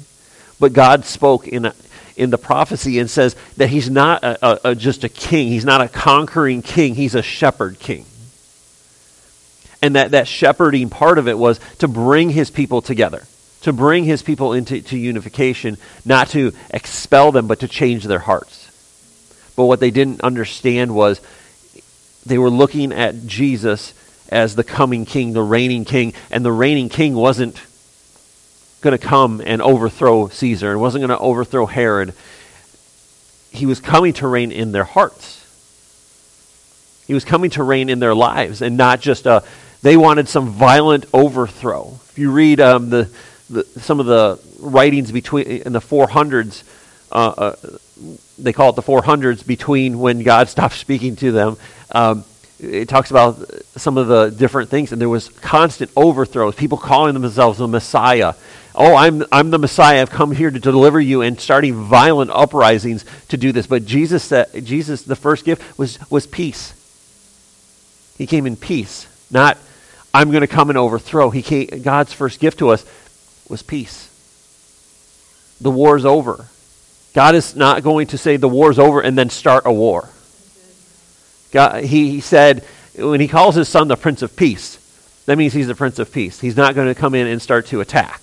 But 0.62 0.72
God 0.72 1.04
spoke 1.04 1.46
in, 1.46 1.66
a, 1.66 1.76
in 2.18 2.30
the 2.30 2.38
prophecy 2.38 3.00
and 3.00 3.10
says 3.10 3.36
that 3.58 3.70
he's 3.70 3.90
not 3.90 4.24
a, 4.24 4.70
a, 4.70 4.76
just 4.76 5.04
a 5.04 5.10
king, 5.10 5.48
he's 5.48 5.66
not 5.66 5.82
a 5.82 5.88
conquering 5.88 6.62
king, 6.62 6.96
he's 6.96 7.16
a 7.16 7.22
shepherd 7.22 7.80
king. 7.80 8.06
And 9.82 9.96
that, 9.96 10.12
that 10.12 10.28
shepherding 10.28 10.90
part 10.90 11.20
of 11.20 11.28
it 11.28 11.38
was 11.38 11.60
to 11.78 11.88
bring 11.88 12.32
his 12.32 12.50
people 12.50 12.82
together 12.82 13.24
to 13.62 13.74
bring 13.74 14.04
his 14.06 14.22
people 14.22 14.54
into 14.54 14.82
to 14.82 14.98
unification, 14.98 15.78
not 16.06 16.30
to 16.30 16.54
expel 16.70 17.32
them, 17.32 17.48
but 17.48 17.60
to 17.60 17.68
change 17.68 18.04
their 18.06 18.20
hearts. 18.20 18.64
But 19.56 19.66
what 19.66 19.80
they 19.80 19.92
didn't 19.92 20.22
understand 20.22 20.94
was 20.94 21.20
they 22.26 22.38
were 22.38 22.50
looking 22.50 22.94
at 22.94 23.26
Jesus 23.26 23.94
as 24.30 24.56
the 24.56 24.64
coming 24.64 25.06
king, 25.06 25.34
the 25.34 25.42
reigning 25.42 25.86
king, 25.86 26.14
and 26.30 26.46
the 26.46 26.52
reigning 26.52 26.90
king 26.90 27.14
wasn't 27.14 27.62
going 28.82 28.98
to 28.98 29.04
come 29.04 29.42
and 29.44 29.62
overthrow 29.62 30.28
Caesar 30.28 30.72
and 30.72 30.82
wasn't 30.82 31.02
going 31.02 31.18
to 31.18 31.20
overthrow 31.20 31.66
Herod. 31.66 32.14
He 33.52 33.66
was 33.66 33.80
coming 33.80 34.14
to 34.14 34.28
reign 34.28 34.52
in 34.52 34.72
their 34.72 34.84
hearts. 34.84 35.44
He 37.08 37.14
was 37.14 37.26
coming 37.26 37.50
to 37.52 37.64
reign 37.64 37.90
in 37.90 38.00
their 38.00 38.14
lives 38.14 38.62
and 38.62 38.78
not 38.78 39.00
just 39.00 39.26
a, 39.26 39.44
they 39.82 39.98
wanted 39.98 40.28
some 40.28 40.50
violent 40.50 41.06
overthrow. 41.14 42.00
If 42.10 42.20
you 42.20 42.32
read 42.32 42.60
um, 42.60 42.90
the, 42.90 43.10
the, 43.50 43.64
some 43.80 44.00
of 44.00 44.06
the 44.06 44.40
writings 44.60 45.12
between 45.12 45.48
in 45.48 45.74
the 45.74 45.80
400s, 45.80 46.64
uh, 47.12 47.16
uh, 47.16 47.56
they 48.38 48.54
call 48.54 48.72
it 48.72 48.76
the 48.76 48.82
400s 48.82 49.46
between 49.46 50.00
when 50.00 50.24
God 50.24 50.50
stopped 50.50 50.76
speaking 50.76 51.16
to 51.18 51.32
them. 51.32 51.58
Um, 51.92 52.26
it 52.60 52.90
talks 52.90 53.12
about 53.12 53.38
some 53.76 53.98
of 53.98 54.08
the 54.08 54.30
different 54.30 54.70
things, 54.70 54.92
and 54.92 55.00
there 55.00 55.10
was 55.10 55.30
constant 55.30 55.92
overthrows. 55.96 56.56
People 56.56 56.78
calling 56.78 57.14
themselves 57.14 57.60
the 57.60 57.68
Messiah. 57.68 58.34
Oh, 58.74 58.96
I'm 58.96 59.24
I'm 59.32 59.50
the 59.50 59.60
Messiah. 59.60 60.02
I've 60.02 60.10
come 60.10 60.32
here 60.32 60.52
to 60.52 60.60
deliver 60.60 61.00
you, 61.00 61.22
and 61.22 61.40
starting 61.40 61.74
violent 61.76 62.32
uprisings 62.32 63.06
to 63.30 63.38
do 63.38 63.52
this. 63.52 63.68
But 63.68 63.86
Jesus 63.86 64.24
said, 64.24 64.66
Jesus, 64.66 65.04
the 65.04 65.16
first 65.16 65.46
gift 65.46 65.78
was 65.78 66.00
was 66.10 66.28
peace. 66.28 66.74
He 68.18 68.26
came 68.26 68.48
in 68.48 68.56
peace, 68.56 69.08
not 69.32 69.58
I'm 70.14 70.32
going 70.32 70.42
to 70.42 70.48
come 70.48 70.70
and 70.70 70.78
overthrow. 70.78 71.30
He 71.30 71.44
came, 71.44 71.68
God's 71.84 72.14
first 72.14 72.40
gift 72.40 72.60
to 72.60 72.70
us 72.70 72.84
was 73.50 73.62
peace. 73.62 74.06
The 75.62 75.70
war 75.70 75.96
is 75.96 76.06
over. 76.06 76.46
God 77.14 77.36
is 77.36 77.56
not 77.56 77.84
going 77.84 78.08
to 78.08 78.18
say 78.18 78.38
the 78.38 78.50
war's 78.50 78.80
over 78.80 79.02
and 79.02 79.18
then 79.18 79.30
start 79.30 79.66
a 79.66 79.72
war. 79.72 80.10
God, 81.52 81.84
he, 81.84 82.12
he 82.12 82.20
said, 82.22 82.64
when 82.96 83.20
he 83.20 83.28
calls 83.28 83.56
his 83.56 83.70
son 83.70 83.88
the 83.88 83.96
Prince 83.96 84.22
of 84.22 84.36
Peace, 84.36 84.84
that 85.26 85.38
means 85.38 85.54
he's 85.54 85.68
the 85.68 85.76
Prince 85.76 86.00
of 86.00 86.12
Peace. 86.12 86.40
He's 86.40 86.58
not 86.58 86.76
going 86.76 86.88
to 86.88 86.96
come 86.96 87.14
in 87.16 87.28
and 87.28 87.42
start 87.42 87.68
to 87.68 87.82
attack. 87.82 88.22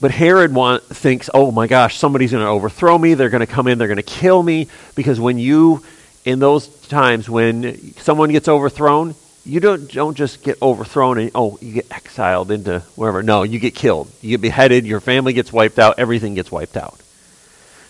But 0.00 0.10
Herod 0.10 0.54
want, 0.54 0.82
thinks, 0.84 1.28
oh 1.34 1.50
my 1.50 1.66
gosh, 1.66 1.98
somebody's 1.98 2.32
going 2.32 2.42
to 2.42 2.48
overthrow 2.48 2.96
me. 2.96 3.14
They're 3.14 3.28
going 3.28 3.46
to 3.46 3.46
come 3.46 3.66
in. 3.66 3.76
They're 3.76 3.88
going 3.88 3.96
to 3.98 4.02
kill 4.02 4.42
me. 4.42 4.68
Because 4.94 5.20
when 5.20 5.38
you, 5.38 5.84
in 6.24 6.38
those 6.38 6.68
times 6.86 7.28
when 7.28 7.94
someone 7.96 8.30
gets 8.30 8.48
overthrown, 8.48 9.14
you 9.44 9.60
don't, 9.60 9.90
don't 9.92 10.16
just 10.16 10.42
get 10.42 10.60
overthrown 10.62 11.18
and, 11.18 11.30
oh, 11.34 11.58
you 11.60 11.74
get 11.74 11.92
exiled 11.92 12.50
into 12.50 12.80
wherever. 12.96 13.22
No, 13.22 13.42
you 13.42 13.58
get 13.58 13.74
killed. 13.74 14.10
You 14.22 14.30
get 14.30 14.40
beheaded. 14.40 14.86
Your 14.86 15.00
family 15.00 15.34
gets 15.34 15.52
wiped 15.52 15.78
out. 15.78 15.98
Everything 15.98 16.34
gets 16.34 16.50
wiped 16.50 16.76
out. 16.76 16.98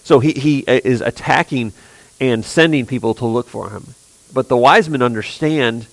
So 0.02 0.18
he, 0.18 0.32
he 0.32 0.66
uh, 0.66 0.80
is 0.82 1.00
attacking 1.00 1.72
and 2.20 2.44
sending 2.44 2.87
people 2.87 3.14
to 3.14 3.26
look 3.26 3.48
for 3.48 3.70
him. 3.70 3.94
But 4.33 4.48
the 4.48 4.56
wise 4.56 4.88
men 4.88 5.02
understand 5.02 5.87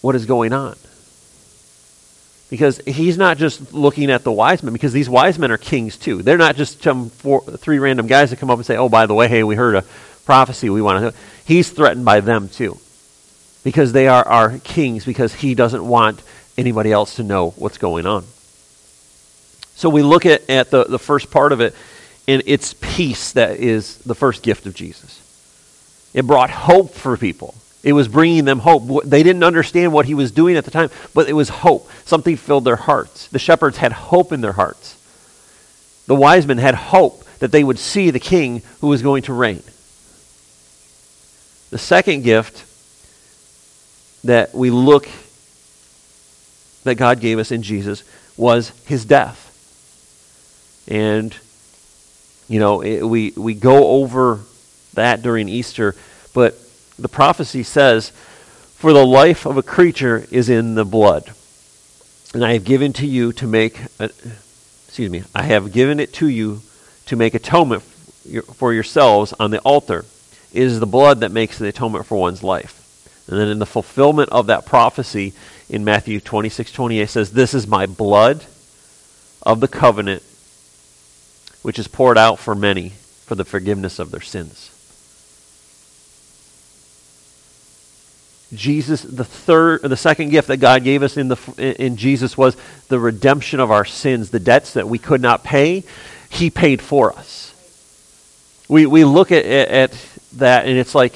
what 0.00 0.14
is 0.14 0.26
going 0.26 0.52
on. 0.52 0.76
Because 2.48 2.78
he's 2.78 3.16
not 3.16 3.36
just 3.36 3.72
looking 3.72 4.10
at 4.10 4.24
the 4.24 4.32
wise 4.32 4.62
men, 4.62 4.72
because 4.72 4.92
these 4.92 5.08
wise 5.08 5.38
men 5.38 5.52
are 5.52 5.58
kings 5.58 5.96
too. 5.96 6.22
They're 6.22 6.38
not 6.38 6.56
just 6.56 6.82
some 6.82 7.10
four, 7.10 7.42
three 7.42 7.78
random 7.78 8.08
guys 8.08 8.30
that 8.30 8.40
come 8.40 8.50
up 8.50 8.58
and 8.58 8.66
say, 8.66 8.76
oh, 8.76 8.88
by 8.88 9.06
the 9.06 9.14
way, 9.14 9.28
hey, 9.28 9.44
we 9.44 9.54
heard 9.54 9.76
a 9.76 9.84
prophecy 10.24 10.68
we 10.68 10.82
want 10.82 11.14
to. 11.14 11.20
He's 11.44 11.70
threatened 11.70 12.04
by 12.04 12.20
them 12.20 12.48
too. 12.48 12.78
Because 13.62 13.92
they 13.92 14.08
are 14.08 14.26
our 14.26 14.58
kings, 14.58 15.04
because 15.04 15.34
he 15.34 15.54
doesn't 15.54 15.86
want 15.86 16.22
anybody 16.58 16.90
else 16.90 17.16
to 17.16 17.22
know 17.22 17.50
what's 17.50 17.78
going 17.78 18.06
on. 18.06 18.24
So 19.76 19.88
we 19.88 20.02
look 20.02 20.26
at, 20.26 20.48
at 20.50 20.70
the, 20.70 20.84
the 20.84 20.98
first 20.98 21.30
part 21.30 21.52
of 21.52 21.60
it, 21.60 21.74
and 22.30 22.44
it's 22.46 22.74
peace 22.74 23.32
that 23.32 23.56
is 23.56 23.96
the 23.98 24.14
first 24.14 24.44
gift 24.44 24.64
of 24.66 24.72
Jesus. 24.72 25.20
It 26.14 26.28
brought 26.28 26.50
hope 26.50 26.94
for 26.94 27.16
people. 27.16 27.56
It 27.82 27.92
was 27.92 28.06
bringing 28.06 28.44
them 28.44 28.60
hope. 28.60 29.04
They 29.04 29.24
didn't 29.24 29.42
understand 29.42 29.92
what 29.92 30.06
he 30.06 30.14
was 30.14 30.30
doing 30.30 30.56
at 30.56 30.64
the 30.64 30.70
time, 30.70 30.90
but 31.12 31.28
it 31.28 31.32
was 31.32 31.48
hope. 31.48 31.90
Something 32.04 32.36
filled 32.36 32.64
their 32.64 32.76
hearts. 32.76 33.26
The 33.26 33.40
shepherds 33.40 33.78
had 33.78 33.90
hope 33.90 34.30
in 34.30 34.42
their 34.42 34.52
hearts. 34.52 34.96
The 36.06 36.14
wise 36.14 36.46
men 36.46 36.58
had 36.58 36.76
hope 36.76 37.24
that 37.40 37.50
they 37.50 37.64
would 37.64 37.80
see 37.80 38.10
the 38.10 38.20
king 38.20 38.62
who 38.80 38.86
was 38.86 39.02
going 39.02 39.24
to 39.24 39.32
reign. 39.32 39.64
The 41.70 41.78
second 41.78 42.22
gift 42.22 42.64
that 44.22 44.54
we 44.54 44.70
look 44.70 45.08
that 46.84 46.94
God 46.94 47.18
gave 47.18 47.40
us 47.40 47.50
in 47.50 47.62
Jesus 47.62 48.04
was 48.36 48.70
his 48.86 49.04
death. 49.04 49.48
And, 50.86 51.36
you 52.50 52.58
know, 52.58 52.80
it, 52.80 53.02
we, 53.02 53.32
we 53.36 53.54
go 53.54 53.86
over 54.02 54.40
that 54.94 55.22
during 55.22 55.48
Easter, 55.48 55.94
but 56.34 56.58
the 56.98 57.08
prophecy 57.08 57.62
says, 57.62 58.10
For 58.74 58.92
the 58.92 59.06
life 59.06 59.46
of 59.46 59.56
a 59.56 59.62
creature 59.62 60.26
is 60.32 60.48
in 60.48 60.74
the 60.74 60.84
blood. 60.84 61.32
And 62.34 62.44
I 62.44 62.54
have 62.54 62.64
given 62.64 62.92
to 62.94 63.06
you 63.06 63.32
to 63.34 63.46
make, 63.46 63.78
a, 64.00 64.10
excuse 64.86 65.10
me, 65.10 65.22
I 65.32 65.44
have 65.44 65.72
given 65.72 66.00
it 66.00 66.12
to 66.14 66.26
you 66.26 66.62
to 67.06 67.14
make 67.14 67.34
atonement 67.34 67.84
for 67.84 68.74
yourselves 68.74 69.32
on 69.38 69.52
the 69.52 69.60
altar. 69.60 70.04
It 70.52 70.62
is 70.64 70.80
the 70.80 70.86
blood 70.86 71.20
that 71.20 71.30
makes 71.30 71.56
the 71.56 71.68
atonement 71.68 72.06
for 72.06 72.18
one's 72.18 72.42
life. 72.42 72.76
And 73.28 73.38
then 73.38 73.46
in 73.46 73.60
the 73.60 73.66
fulfillment 73.66 74.28
of 74.30 74.48
that 74.48 74.66
prophecy 74.66 75.34
in 75.68 75.84
Matthew 75.84 76.18
26, 76.18 76.72
28 76.72 77.08
says, 77.08 77.30
This 77.30 77.54
is 77.54 77.68
my 77.68 77.86
blood 77.86 78.44
of 79.40 79.60
the 79.60 79.68
covenant, 79.68 80.24
which 81.62 81.78
is 81.78 81.88
poured 81.88 82.18
out 82.18 82.38
for 82.38 82.54
many 82.54 82.90
for 83.26 83.34
the 83.34 83.44
forgiveness 83.44 83.98
of 83.98 84.10
their 84.10 84.20
sins. 84.20 84.70
Jesus, 88.52 89.02
the 89.02 89.24
third, 89.24 89.82
the 89.82 89.96
second 89.96 90.30
gift 90.30 90.48
that 90.48 90.56
God 90.56 90.82
gave 90.82 91.04
us 91.04 91.16
in, 91.16 91.28
the, 91.28 91.76
in 91.78 91.96
Jesus 91.96 92.36
was 92.36 92.56
the 92.88 92.98
redemption 92.98 93.60
of 93.60 93.70
our 93.70 93.84
sins, 93.84 94.30
the 94.30 94.40
debts 94.40 94.72
that 94.72 94.88
we 94.88 94.98
could 94.98 95.20
not 95.20 95.44
pay. 95.44 95.84
He 96.28 96.50
paid 96.50 96.82
for 96.82 97.12
us. 97.12 97.54
We, 98.68 98.86
we 98.86 99.04
look 99.04 99.30
at, 99.30 99.44
at 99.44 99.92
that 100.34 100.66
and 100.66 100.76
it's 100.76 100.94
like, 100.94 101.14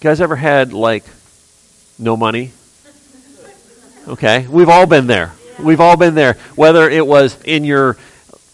guys 0.00 0.20
ever 0.20 0.36
had 0.36 0.72
like 0.72 1.04
no 1.98 2.16
money? 2.16 2.52
Okay, 4.08 4.46
we've 4.48 4.68
all 4.68 4.86
been 4.86 5.06
there. 5.06 5.32
We've 5.58 5.80
all 5.80 5.96
been 5.96 6.14
there. 6.14 6.34
Whether 6.54 6.88
it 6.88 7.06
was 7.06 7.40
in 7.42 7.64
your 7.64 7.96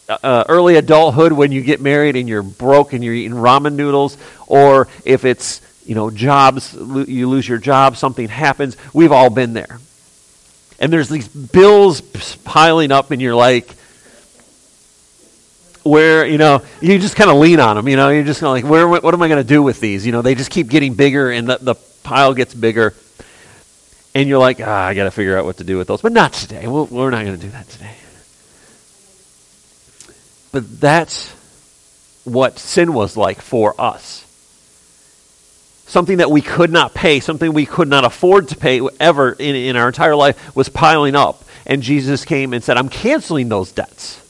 uh, 0.09 0.45
early 0.49 0.77
adulthood 0.77 1.33
when 1.33 1.53
you 1.53 1.63
get 1.63 1.81
married 1.81 2.17
and 2.17 2.29
you're 2.29 2.43
broke 2.43 2.93
and 2.93 3.05
you're 3.05 3.15
eating 3.15 3.37
ramen 3.37 3.75
noodles, 3.75 4.17
or 4.47 4.89
if 5.05 5.25
it's 5.25 5.61
you 5.85 5.95
know 5.95 6.11
jobs, 6.11 6.75
lo- 6.75 7.05
you 7.07 7.29
lose 7.29 7.49
your 7.49 7.59
job, 7.59 7.97
something 7.97 8.29
happens. 8.29 8.77
We've 8.93 9.13
all 9.13 9.31
been 9.31 9.53
there, 9.53 9.81
and 10.79 10.93
there's 10.93 11.09
these 11.09 11.29
bills 11.29 12.01
piling 12.45 12.91
up, 12.93 13.11
and 13.11 13.21
you're 13.21 13.35
like, 13.35 13.75
where 15.83 16.27
you 16.27 16.39
know 16.39 16.63
you 16.81 16.99
just 16.99 17.17
kind 17.17 17.31
of 17.31 17.37
lean 17.37 17.61
on 17.61 17.77
them. 17.77 17.89
You 17.89 17.97
know, 17.97 18.09
you're 18.09 18.25
just 18.25 18.43
like, 18.43 18.65
where? 18.65 18.89
What 18.89 19.13
am 19.13 19.23
I 19.23 19.29
going 19.29 19.43
to 19.43 19.49
do 19.49 19.63
with 19.63 19.81
these? 19.81 20.07
You 20.07 20.13
know, 20.13 20.23
they 20.23 20.35
just 20.35 20.51
keep 20.51 20.69
getting 20.69 20.95
bigger, 20.95 21.31
and 21.31 21.49
the, 21.49 21.59
the 21.61 21.75
pile 22.03 22.35
gets 22.35 22.55
bigger. 22.55 22.95
And 24.19 24.29
you're 24.29 24.41
like, 24.41 24.61
ah, 24.61 24.85
I 24.85 24.95
got 24.95 25.05
to 25.05 25.13
figure 25.13 25.39
out 25.39 25.45
what 25.45 25.59
to 25.59 25.65
do 25.65 25.79
with 25.79 25.87
those. 25.87 26.03
But 26.03 26.11
not 26.11 26.33
today. 26.33 26.67
we 26.67 26.83
we 26.83 27.03
are 27.03 27.11
not 27.13 27.25
going 27.25 27.39
to 27.39 27.41
do 27.41 27.51
that 27.51 27.69
today. 27.69 27.95
But 30.51 30.81
that's 30.81 31.31
what 32.25 32.59
sin 32.59 32.95
was 32.95 33.17
like 33.17 33.41
for 33.41 33.81
us. 33.81 34.25
Something 35.87 36.19
that 36.19 36.33
we 36.33 36.41
could 36.41 36.73
not 36.73 36.95
pay, 36.95 37.21
something 37.21 37.53
we 37.53 37.65
could 37.65 37.87
not 37.87 38.05
afford 38.05 38.49
to 38.49 38.57
pay 38.57 38.81
ever 38.99 39.31
in, 39.31 39.55
in 39.55 39.77
our 39.77 39.87
entire 39.87 40.17
life 40.17 40.57
was 40.57 40.69
piling 40.69 41.15
up. 41.15 41.45
And 41.65 41.81
Jesus 41.81 42.25
came 42.25 42.53
and 42.53 42.65
said, 42.65 42.77
I'm 42.77 42.89
canceling 42.89 43.49
those 43.49 43.71
debts. 43.71 44.21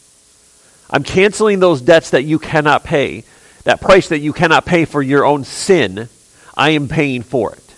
I'm 0.90 1.02
canceling 1.02 1.60
those 1.60 1.80
debts 1.80 2.10
that 2.10 2.24
you 2.24 2.38
cannot 2.38 2.84
pay. 2.84 3.24
That 3.64 3.80
price 3.80 4.10
that 4.10 4.18
you 4.18 4.34
cannot 4.34 4.66
pay 4.66 4.84
for 4.84 5.00
your 5.00 5.24
own 5.24 5.44
sin, 5.44 6.10
I 6.54 6.70
am 6.72 6.88
paying 6.88 7.22
for 7.22 7.54
it. 7.54 7.74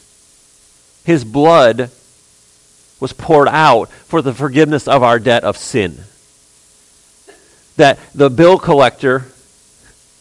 His 1.05 1.25
blood 1.25 1.93
was 3.01 3.13
poured 3.13 3.49
out 3.49 3.91
for 3.91 4.23
the 4.23 4.35
forgiveness 4.35 4.87
of 4.87 5.03
our 5.03 5.19
debt 5.19 5.43
of 5.43 5.57
sin 5.57 6.05
that 7.81 7.99
the 8.15 8.29
bill 8.29 8.59
collector, 8.59 9.25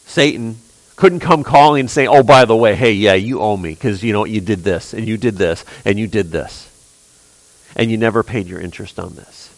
Satan, 0.05 0.57
couldn't 0.95 1.19
come 1.19 1.43
calling 1.43 1.81
and 1.81 1.91
say, 1.91 2.07
oh, 2.07 2.23
by 2.23 2.45
the 2.45 2.55
way, 2.55 2.73
hey, 2.73 2.93
yeah, 2.93 3.13
you 3.13 3.41
owe 3.41 3.57
me 3.57 3.71
because, 3.71 4.01
you 4.03 4.13
know, 4.13 4.25
you 4.25 4.41
did 4.41 4.63
this 4.63 4.93
and 4.93 5.07
you 5.07 5.17
did 5.17 5.35
this 5.35 5.65
and 5.85 5.99
you 5.99 6.07
did 6.07 6.31
this. 6.31 6.65
And 7.75 7.91
you 7.91 7.97
never 7.97 8.23
paid 8.23 8.47
your 8.47 8.59
interest 8.59 8.97
on 8.97 9.13
this. 9.13 9.53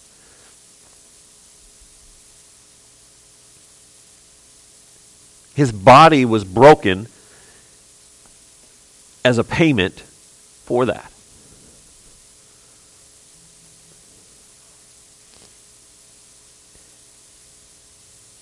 His 5.56 5.72
body 5.72 6.26
was 6.26 6.44
broken 6.44 7.08
as 9.24 9.38
a 9.38 9.44
payment 9.44 10.00
for 10.66 10.86
that. 10.86 11.12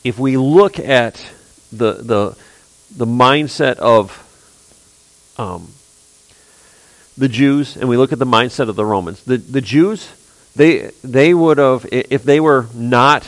If 0.04 0.18
we 0.18 0.38
look 0.38 0.80
at 0.80 1.26
the 1.72 1.94
the 1.94 2.38
the 2.96 3.06
mindset 3.06 3.78
of 3.78 4.26
um, 5.38 5.72
the 7.18 7.30
Jews 7.30 7.78
and 7.78 7.88
we 7.90 7.98
look 7.98 8.12
at 8.12 8.20
the 8.20 8.26
mindset 8.26 8.70
of 8.70 8.76
the 8.76 8.86
Romans, 8.86 9.24
the 9.24 9.38
the 9.38 9.62
Jews 9.62 10.10
they 10.56 10.92
they 11.04 11.34
would 11.34 11.58
have 11.58 11.86
if 11.92 12.24
they 12.24 12.40
were 12.40 12.68
not 12.74 13.28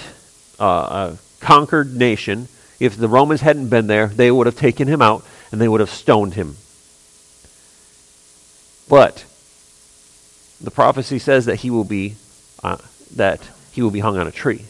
uh, 0.59 0.65
a 0.65 1.17
conquered 1.39 1.95
nation, 1.95 2.47
if 2.79 2.95
the 2.97 3.07
Romans 3.07 3.41
hadn't 3.41 3.69
been 3.69 3.87
there, 3.87 4.07
they 4.07 4.31
would 4.31 4.47
have 4.47 4.57
taken 4.57 4.87
him 4.87 5.01
out 5.01 5.25
and 5.51 5.59
they 5.59 5.67
would 5.67 5.81
have 5.81 5.89
stoned 5.89 6.33
him. 6.33 6.55
But 8.87 9.25
the 10.59 10.71
prophecy 10.71 11.19
says 11.19 11.45
that 11.45 11.57
he 11.57 11.69
will 11.69 11.83
be 11.83 12.15
uh, 12.63 12.77
that 13.15 13.41
he 13.71 13.81
will 13.81 13.91
be 13.91 13.99
hung 13.99 14.17
on 14.17 14.27
a 14.27 14.31
tree 14.31 14.65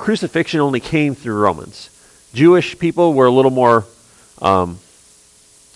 crucifixion 0.00 0.60
only 0.60 0.80
came 0.80 1.14
through 1.14 1.34
Romans. 1.34 1.90
Jewish 2.32 2.78
people 2.78 3.12
were 3.12 3.26
a 3.26 3.30
little 3.30 3.50
more 3.50 3.84
um, 4.40 4.78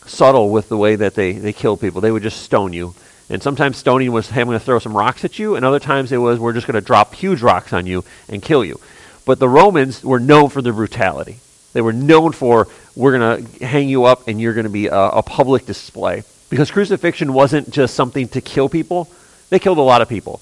subtle 0.06 0.48
with 0.48 0.70
the 0.70 0.78
way 0.78 0.96
that 0.96 1.14
they, 1.14 1.32
they 1.32 1.52
killed 1.52 1.80
people. 1.80 2.00
They 2.00 2.10
would 2.10 2.22
just 2.22 2.42
stone 2.42 2.72
you. 2.72 2.94
And 3.28 3.42
sometimes 3.42 3.76
stoning 3.76 4.12
was, 4.12 4.30
hey, 4.30 4.40
I'm 4.40 4.46
going 4.46 4.58
to 4.58 4.64
throw 4.64 4.78
some 4.78 4.96
rocks 4.96 5.24
at 5.24 5.38
you, 5.38 5.56
and 5.56 5.64
other 5.64 5.78
times 5.78 6.10
it 6.10 6.16
was, 6.16 6.38
we're 6.38 6.54
just 6.54 6.66
going 6.66 6.74
to 6.74 6.80
drop 6.80 7.14
huge 7.14 7.42
rocks 7.42 7.72
on 7.74 7.86
you 7.86 8.02
and 8.28 8.42
kill 8.42 8.64
you. 8.64 8.80
But 9.26 9.38
the 9.38 9.48
Romans 9.48 10.02
were 10.02 10.20
known 10.20 10.48
for 10.48 10.62
their 10.62 10.72
brutality. 10.72 11.36
They 11.74 11.82
were 11.82 11.92
known 11.92 12.32
for, 12.32 12.68
we're 12.96 13.18
going 13.18 13.44
to 13.44 13.66
hang 13.66 13.90
you 13.90 14.04
up 14.04 14.26
and 14.26 14.40
you're 14.40 14.54
going 14.54 14.64
to 14.64 14.70
be 14.70 14.86
a, 14.86 14.94
a 14.94 15.22
public 15.22 15.66
display. 15.66 16.22
Because 16.48 16.70
crucifixion 16.70 17.34
wasn't 17.34 17.70
just 17.70 17.94
something 17.94 18.28
to 18.28 18.40
kill 18.40 18.68
people, 18.70 19.10
they 19.50 19.58
killed 19.58 19.78
a 19.78 19.82
lot 19.82 20.00
of 20.00 20.08
people. 20.08 20.40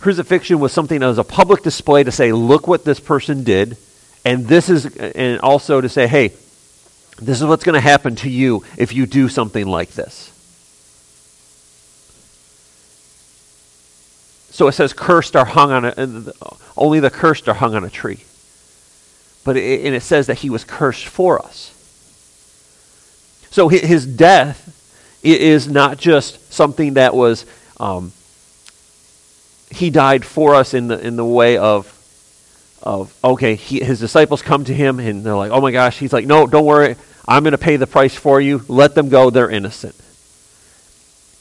Crucifixion 0.00 0.60
was 0.60 0.72
something 0.72 1.00
that 1.00 1.06
was 1.06 1.18
a 1.18 1.24
public 1.24 1.62
display 1.62 2.04
to 2.04 2.12
say, 2.12 2.32
look 2.32 2.66
what 2.66 2.84
this 2.84 3.00
person 3.00 3.44
did. 3.44 3.76
And 4.24 4.46
this 4.46 4.68
is, 4.68 4.86
and 4.96 5.40
also 5.40 5.80
to 5.80 5.88
say, 5.88 6.06
hey, 6.06 6.32
this 7.20 7.40
is 7.40 7.46
what's 7.46 7.64
going 7.64 7.74
to 7.74 7.80
happen 7.80 8.16
to 8.16 8.30
you 8.30 8.64
if 8.76 8.92
you 8.92 9.06
do 9.06 9.28
something 9.28 9.66
like 9.66 9.90
this. 9.90 10.32
So 14.50 14.66
it 14.66 14.72
says, 14.72 14.92
cursed 14.92 15.36
are 15.36 15.44
hung 15.44 15.70
on 15.70 15.84
a, 15.84 16.32
only 16.76 17.00
the 17.00 17.10
cursed 17.10 17.48
are 17.48 17.54
hung 17.54 17.74
on 17.74 17.84
a 17.84 17.90
tree. 17.90 18.24
But 19.44 19.56
it, 19.56 19.86
and 19.86 19.94
it 19.94 20.02
says 20.02 20.26
that 20.26 20.38
he 20.38 20.50
was 20.50 20.64
cursed 20.64 21.06
for 21.06 21.40
us. 21.40 21.74
So 23.50 23.68
his 23.68 24.04
death 24.04 24.74
is 25.22 25.68
not 25.68 25.96
just 25.96 26.52
something 26.52 26.94
that 26.94 27.14
was, 27.14 27.46
um, 27.78 28.12
he 29.78 29.90
died 29.90 30.24
for 30.24 30.54
us 30.54 30.74
in 30.74 30.88
the, 30.88 30.98
in 30.98 31.16
the 31.16 31.24
way 31.24 31.56
of, 31.56 31.94
of 32.82 33.14
okay, 33.22 33.54
he, 33.54 33.80
his 33.80 34.00
disciples 34.00 34.42
come 34.42 34.64
to 34.64 34.74
him 34.74 34.98
and 34.98 35.24
they're 35.24 35.36
like, 35.36 35.52
oh 35.52 35.60
my 35.60 35.70
gosh. 35.70 35.98
He's 35.98 36.12
like, 36.12 36.26
no, 36.26 36.46
don't 36.46 36.66
worry. 36.66 36.96
I'm 37.26 37.44
going 37.44 37.52
to 37.52 37.58
pay 37.58 37.76
the 37.76 37.86
price 37.86 38.14
for 38.14 38.40
you. 38.40 38.64
Let 38.68 38.94
them 38.94 39.08
go. 39.08 39.30
They're 39.30 39.50
innocent. 39.50 39.94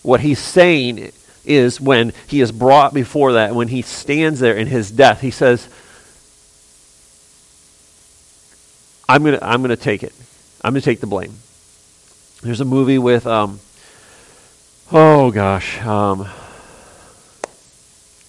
What 0.04 0.20
he's 0.20 0.40
saying 0.40 1.12
is 1.46 1.82
when 1.82 2.14
he 2.28 2.42
is 2.42 2.52
brought 2.52 2.94
before 2.94 3.34
that, 3.34 3.56
when 3.56 3.70
he 3.70 3.82
stands 3.82 4.40
there 4.40 4.56
in 4.56 4.68
his 4.68 4.92
death, 4.92 5.22
he 5.22 5.32
says, 5.32 5.68
I'm 9.10 9.24
going 9.24 9.40
to 9.40 9.44
I'm 9.44 9.64
to 9.64 9.76
take 9.76 10.04
it. 10.04 10.14
I'm 10.64 10.74
going 10.74 10.82
to 10.82 10.86
take 10.86 11.00
the 11.00 11.08
blame. 11.08 11.34
There's 12.44 12.62
a 12.62 12.66
movie 12.66 13.00
with, 13.00 13.26
um, 13.26 13.60
oh 14.92 15.32
gosh, 15.32 15.82
um, 15.82 16.28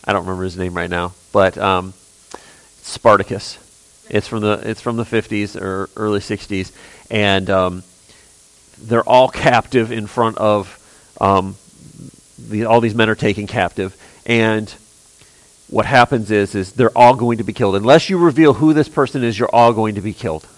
I 0.09 0.14
don't 0.14 0.23
remember 0.23 0.44
his 0.44 0.57
name 0.57 0.73
right 0.73 0.88
now, 0.88 1.12
but 1.33 1.59
um, 1.59 1.92
Spartacus. 2.81 3.59
It's 4.09 4.27
from 4.27 4.40
the 4.40 4.53
it's 4.64 4.81
from 4.81 4.97
the 4.97 5.05
50s 5.05 5.55
or 5.61 5.90
early 5.97 6.21
60s, 6.21 6.73
and 7.11 7.51
um, 7.51 7.83
they're 8.79 9.07
all 9.07 9.29
captive 9.29 9.92
in 9.92 10.07
front 10.07 10.38
of 10.38 11.14
um, 11.21 11.57
the, 12.38 12.64
all 12.64 12.81
these 12.81 12.94
men 12.94 13.11
are 13.11 13.14
taken 13.14 13.47
captive, 13.47 13.94
and 14.25 14.75
what 15.68 15.85
happens 15.85 16.31
is 16.31 16.55
is 16.55 16.73
they're 16.73 16.97
all 16.97 17.14
going 17.14 17.37
to 17.37 17.44
be 17.44 17.53
killed 17.53 17.77
unless 17.77 18.09
you 18.09 18.16
reveal 18.16 18.55
who 18.55 18.73
this 18.73 18.88
person 18.88 19.23
is. 19.23 19.38
You're 19.38 19.55
all 19.55 19.75
going 19.75 19.97
to 19.97 20.01
be 20.01 20.14
killed. 20.14 20.49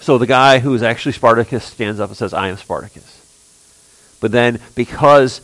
So 0.00 0.18
the 0.18 0.26
guy 0.26 0.58
who 0.58 0.74
is 0.74 0.82
actually 0.82 1.12
Spartacus 1.12 1.64
stands 1.64 2.00
up 2.00 2.10
and 2.10 2.16
says, 2.16 2.34
I 2.34 2.48
am 2.48 2.56
Spartacus. 2.56 4.18
But 4.20 4.32
then, 4.32 4.58
because 4.74 5.40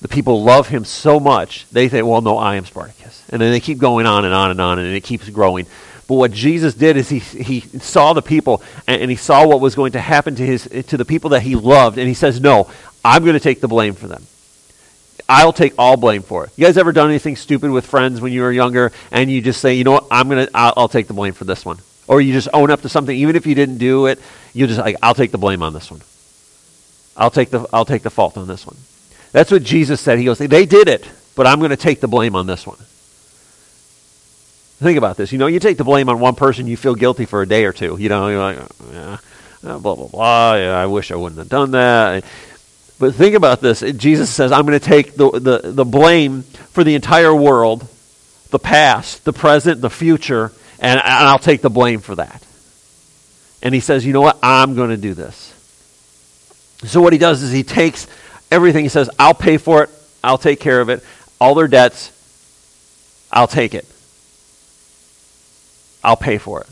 the 0.00 0.08
people 0.08 0.42
love 0.42 0.68
him 0.68 0.84
so 0.84 1.20
much, 1.20 1.66
they 1.70 1.88
say, 1.88 2.02
well, 2.02 2.20
no, 2.20 2.36
I 2.38 2.56
am 2.56 2.64
Spartacus. 2.64 3.24
And 3.30 3.40
then 3.40 3.52
they 3.52 3.60
keep 3.60 3.78
going 3.78 4.06
on 4.06 4.24
and 4.24 4.34
on 4.34 4.50
and 4.50 4.60
on, 4.60 4.78
and 4.78 4.94
it 4.94 5.02
keeps 5.02 5.28
growing. 5.28 5.66
But 6.08 6.14
what 6.16 6.32
Jesus 6.32 6.74
did 6.74 6.96
is 6.96 7.08
he, 7.08 7.18
he 7.18 7.60
saw 7.60 8.12
the 8.12 8.22
people, 8.22 8.62
and, 8.86 9.02
and 9.02 9.10
he 9.10 9.16
saw 9.16 9.46
what 9.46 9.60
was 9.60 9.74
going 9.74 9.92
to 9.92 10.00
happen 10.00 10.34
to, 10.36 10.46
his, 10.46 10.64
to 10.88 10.96
the 10.96 11.04
people 11.04 11.30
that 11.30 11.42
he 11.42 11.54
loved, 11.54 11.98
and 11.98 12.08
he 12.08 12.14
says, 12.14 12.40
no, 12.40 12.70
I'm 13.04 13.22
going 13.22 13.34
to 13.34 13.40
take 13.40 13.60
the 13.60 13.68
blame 13.68 13.94
for 13.94 14.08
them. 14.08 14.24
I'll 15.28 15.52
take 15.52 15.74
all 15.78 15.96
blame 15.96 16.22
for 16.22 16.44
it. 16.44 16.50
You 16.56 16.66
guys 16.66 16.76
ever 16.76 16.92
done 16.92 17.08
anything 17.08 17.36
stupid 17.36 17.70
with 17.70 17.86
friends 17.86 18.20
when 18.20 18.32
you 18.32 18.42
were 18.42 18.50
younger, 18.50 18.90
and 19.12 19.30
you 19.30 19.40
just 19.40 19.60
say, 19.60 19.74
you 19.74 19.84
know 19.84 19.92
what, 19.92 20.06
I'm 20.10 20.28
going 20.28 20.46
to, 20.46 20.50
I'll, 20.54 20.72
I'll 20.76 20.88
take 20.88 21.06
the 21.06 21.14
blame 21.14 21.34
for 21.34 21.44
this 21.44 21.64
one 21.64 21.78
or 22.10 22.20
you 22.20 22.32
just 22.32 22.48
own 22.52 22.72
up 22.72 22.80
to 22.82 22.88
something, 22.88 23.16
even 23.16 23.36
if 23.36 23.46
you 23.46 23.54
didn't 23.54 23.78
do 23.78 24.06
it, 24.06 24.18
you 24.52 24.66
just 24.66 24.80
like, 24.80 24.96
I'll 25.00 25.14
take 25.14 25.30
the 25.30 25.38
blame 25.38 25.62
on 25.62 25.72
this 25.72 25.92
one. 25.92 26.00
I'll 27.16 27.30
take 27.30 27.50
the 27.50 27.66
I'll 27.72 27.84
take 27.84 28.02
the 28.02 28.10
fault 28.10 28.36
on 28.36 28.48
this 28.48 28.66
one. 28.66 28.76
That's 29.32 29.50
what 29.50 29.62
Jesus 29.62 30.00
said. 30.00 30.18
He 30.18 30.24
goes, 30.24 30.38
they 30.38 30.66
did 30.66 30.88
it, 30.88 31.08
but 31.36 31.46
I'm 31.46 31.58
going 31.58 31.70
to 31.70 31.76
take 31.76 32.00
the 32.00 32.08
blame 32.08 32.34
on 32.34 32.46
this 32.46 32.66
one. 32.66 32.78
Think 34.78 34.96
about 34.96 35.16
this. 35.16 35.30
You 35.30 35.38
know, 35.38 35.46
you 35.46 35.60
take 35.60 35.76
the 35.76 35.84
blame 35.84 36.08
on 36.08 36.20
one 36.20 36.34
person, 36.34 36.66
you 36.66 36.76
feel 36.76 36.94
guilty 36.94 37.26
for 37.26 37.42
a 37.42 37.46
day 37.46 37.66
or 37.66 37.72
two. 37.72 37.96
You 37.98 38.08
know, 38.08 38.28
you're 38.28 38.40
like, 38.40 38.58
yeah, 38.92 39.18
blah 39.62 39.78
blah 39.78 40.08
blah. 40.08 40.54
Yeah, 40.54 40.74
I 40.74 40.86
wish 40.86 41.10
I 41.10 41.16
wouldn't 41.16 41.38
have 41.38 41.50
done 41.50 41.72
that. 41.72 42.24
But 42.98 43.14
think 43.14 43.34
about 43.34 43.60
this. 43.60 43.80
Jesus 43.80 44.30
says, 44.30 44.52
I'm 44.52 44.66
going 44.66 44.78
to 44.78 44.84
take 44.84 45.14
the, 45.16 45.30
the, 45.30 45.60
the 45.72 45.84
blame 45.84 46.42
for 46.42 46.82
the 46.82 46.94
entire 46.94 47.34
world, 47.34 47.86
the 48.50 48.58
past, 48.58 49.24
the 49.24 49.32
present, 49.32 49.80
the 49.80 49.90
future, 49.90 50.52
and, 50.78 50.98
and 50.98 51.02
I'll 51.04 51.38
take 51.38 51.62
the 51.62 51.70
blame 51.70 52.00
for 52.00 52.14
that. 52.16 52.44
And 53.62 53.74
he 53.74 53.80
says, 53.80 54.04
you 54.04 54.12
know 54.12 54.20
what? 54.20 54.38
I'm 54.42 54.74
going 54.74 54.90
to 54.90 54.96
do 54.96 55.14
this. 55.14 55.54
So 56.84 57.02
what 57.02 57.12
he 57.12 57.18
does 57.18 57.42
is 57.42 57.52
he 57.52 57.62
takes 57.62 58.06
everything. 58.50 58.84
He 58.84 58.88
says, 58.88 59.10
I'll 59.18 59.34
pay 59.34 59.56
for 59.56 59.84
it. 59.84 59.90
I'll 60.22 60.38
take 60.38 60.60
care 60.60 60.80
of 60.80 60.88
it. 60.88 61.04
All 61.40 61.54
their 61.54 61.68
debts, 61.68 62.12
I'll 63.32 63.46
take 63.46 63.74
it. 63.74 63.86
I'll 66.02 66.16
pay 66.16 66.38
for 66.38 66.60
it. 66.60 66.68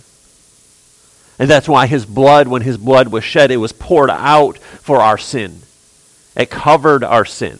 And 1.38 1.48
that's 1.48 1.68
why 1.68 1.86
his 1.86 2.04
blood, 2.04 2.48
when 2.48 2.62
his 2.62 2.76
blood 2.76 3.08
was 3.08 3.24
shed, 3.24 3.50
it 3.50 3.58
was 3.58 3.72
poured 3.72 4.10
out 4.10 4.58
for 4.58 5.00
our 5.00 5.18
sin. 5.18 5.60
It 6.36 6.50
covered 6.50 7.04
our 7.04 7.24
sin. 7.24 7.58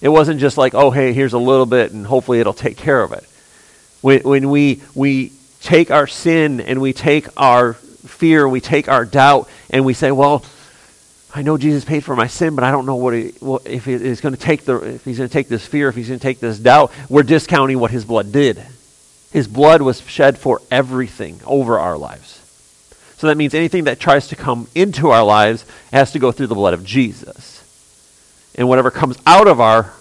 It 0.00 0.08
wasn't 0.08 0.40
just 0.40 0.56
like, 0.56 0.74
oh, 0.74 0.90
hey, 0.90 1.12
here's 1.12 1.34
a 1.34 1.38
little 1.38 1.66
bit 1.66 1.92
and 1.92 2.06
hopefully 2.06 2.40
it'll 2.40 2.54
take 2.54 2.76
care 2.76 3.02
of 3.02 3.12
it. 3.12 3.24
When, 4.00 4.22
when 4.22 4.50
we, 4.50 4.82
we 4.94 5.32
take 5.60 5.90
our 5.90 6.06
sin 6.06 6.60
and 6.60 6.80
we 6.80 6.92
take 6.94 7.28
our 7.36 7.74
fear, 7.74 8.48
we 8.48 8.60
take 8.60 8.88
our 8.88 9.04
doubt, 9.04 9.48
and 9.68 9.84
we 9.84 9.94
say, 9.94 10.10
well, 10.10 10.44
I 11.32 11.42
know 11.42 11.56
Jesus 11.56 11.84
paid 11.84 12.02
for 12.02 12.16
my 12.16 12.26
sin, 12.26 12.54
but 12.56 12.64
I 12.64 12.72
don't 12.72 12.86
know 12.86 12.96
what 12.96 13.14
he, 13.14 13.32
if 13.64 13.84
he's 13.84 14.20
going 14.20 14.34
to 14.34 14.40
take 14.40 14.64
the 14.64 14.76
if 14.76 15.04
he's 15.04 15.18
going 15.18 15.28
to 15.28 15.32
take 15.32 15.48
this 15.48 15.64
fear, 15.64 15.88
if 15.88 15.94
he's 15.94 16.08
going 16.08 16.18
to 16.18 16.22
take 16.22 16.40
this 16.40 16.58
doubt. 16.58 16.92
We're 17.08 17.22
discounting 17.22 17.78
what 17.78 17.90
his 17.90 18.04
blood 18.04 18.32
did. 18.32 18.60
His 19.30 19.46
blood 19.46 19.80
was 19.80 20.00
shed 20.00 20.38
for 20.38 20.60
everything 20.70 21.40
over 21.46 21.78
our 21.78 21.96
lives. 21.96 22.38
So 23.16 23.28
that 23.28 23.36
means 23.36 23.54
anything 23.54 23.84
that 23.84 24.00
tries 24.00 24.28
to 24.28 24.36
come 24.36 24.66
into 24.74 25.10
our 25.10 25.22
lives 25.22 25.64
has 25.92 26.12
to 26.12 26.18
go 26.18 26.32
through 26.32 26.48
the 26.48 26.54
blood 26.54 26.74
of 26.74 26.84
Jesus. 26.84 27.58
And 28.56 28.68
whatever 28.68 28.90
comes 28.90 29.16
out 29.26 29.46
of 29.46 29.60
our 29.60 29.92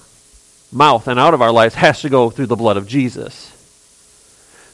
mouth 0.71 1.07
and 1.07 1.19
out 1.19 1.33
of 1.33 1.41
our 1.41 1.51
lives 1.51 1.75
has 1.75 2.01
to 2.01 2.09
go 2.09 2.29
through 2.29 2.47
the 2.47 2.55
blood 2.55 2.77
of 2.77 2.87
Jesus. 2.87 3.55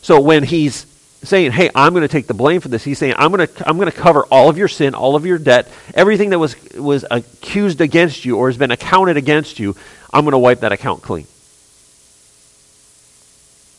So 0.01 0.21
when 0.21 0.43
he's 0.43 0.85
saying, 1.25 1.51
"Hey, 1.51 1.69
I'm 1.75 1.93
going 1.93 2.03
to 2.03 2.07
take 2.07 2.27
the 2.27 2.33
blame 2.33 2.61
for 2.61 2.67
this," 2.67 2.83
he's 2.83 2.97
saying, 2.97 3.15
"I'm 3.17 3.31
going 3.31 3.47
to 3.47 3.67
I'm 3.67 3.77
going 3.77 3.91
to 3.91 3.97
cover 3.97 4.25
all 4.27 4.49
of 4.49 4.57
your 4.57 4.67
sin, 4.67 4.95
all 4.95 5.15
of 5.15 5.25
your 5.25 5.37
debt, 5.37 5.69
everything 5.93 6.31
that 6.31 6.39
was 6.39 6.55
was 6.73 7.05
accused 7.09 7.81
against 7.81 8.25
you 8.25 8.37
or 8.37 8.49
has 8.49 8.57
been 8.57 8.71
accounted 8.71 9.17
against 9.17 9.59
you. 9.59 9.75
I'm 10.13 10.23
going 10.23 10.33
to 10.33 10.39
wipe 10.39 10.61
that 10.61 10.71
account 10.71 11.01
clean." 11.01 11.27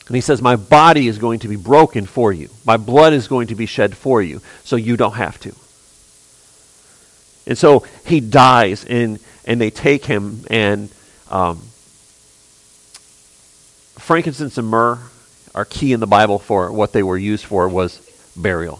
And 0.07 0.15
he 0.15 0.21
says, 0.21 0.41
My 0.41 0.55
body 0.55 1.07
is 1.07 1.17
going 1.17 1.39
to 1.39 1.47
be 1.47 1.57
broken 1.57 2.05
for 2.05 2.31
you. 2.31 2.49
My 2.65 2.77
blood 2.77 3.13
is 3.13 3.27
going 3.27 3.47
to 3.47 3.55
be 3.55 3.65
shed 3.65 3.95
for 3.95 4.21
you, 4.21 4.41
so 4.63 4.75
you 4.75 4.95
don't 4.95 5.15
have 5.15 5.39
to. 5.41 5.53
And 7.45 7.57
so 7.57 7.85
he 8.05 8.19
dies, 8.19 8.85
and, 8.85 9.19
and 9.45 9.59
they 9.59 9.69
take 9.69 10.05
him, 10.05 10.45
and 10.49 10.89
um, 11.29 11.57
frankincense 13.97 14.57
and 14.57 14.67
myrrh 14.67 14.99
are 15.57 15.65
key 15.65 15.91
in 15.91 15.99
the 15.99 16.07
Bible 16.07 16.37
for 16.37 16.71
what 16.71 16.93
they 16.93 17.01
were 17.01 17.17
used 17.17 17.43
for 17.43 17.67
was 17.67 17.99
burial. 18.37 18.79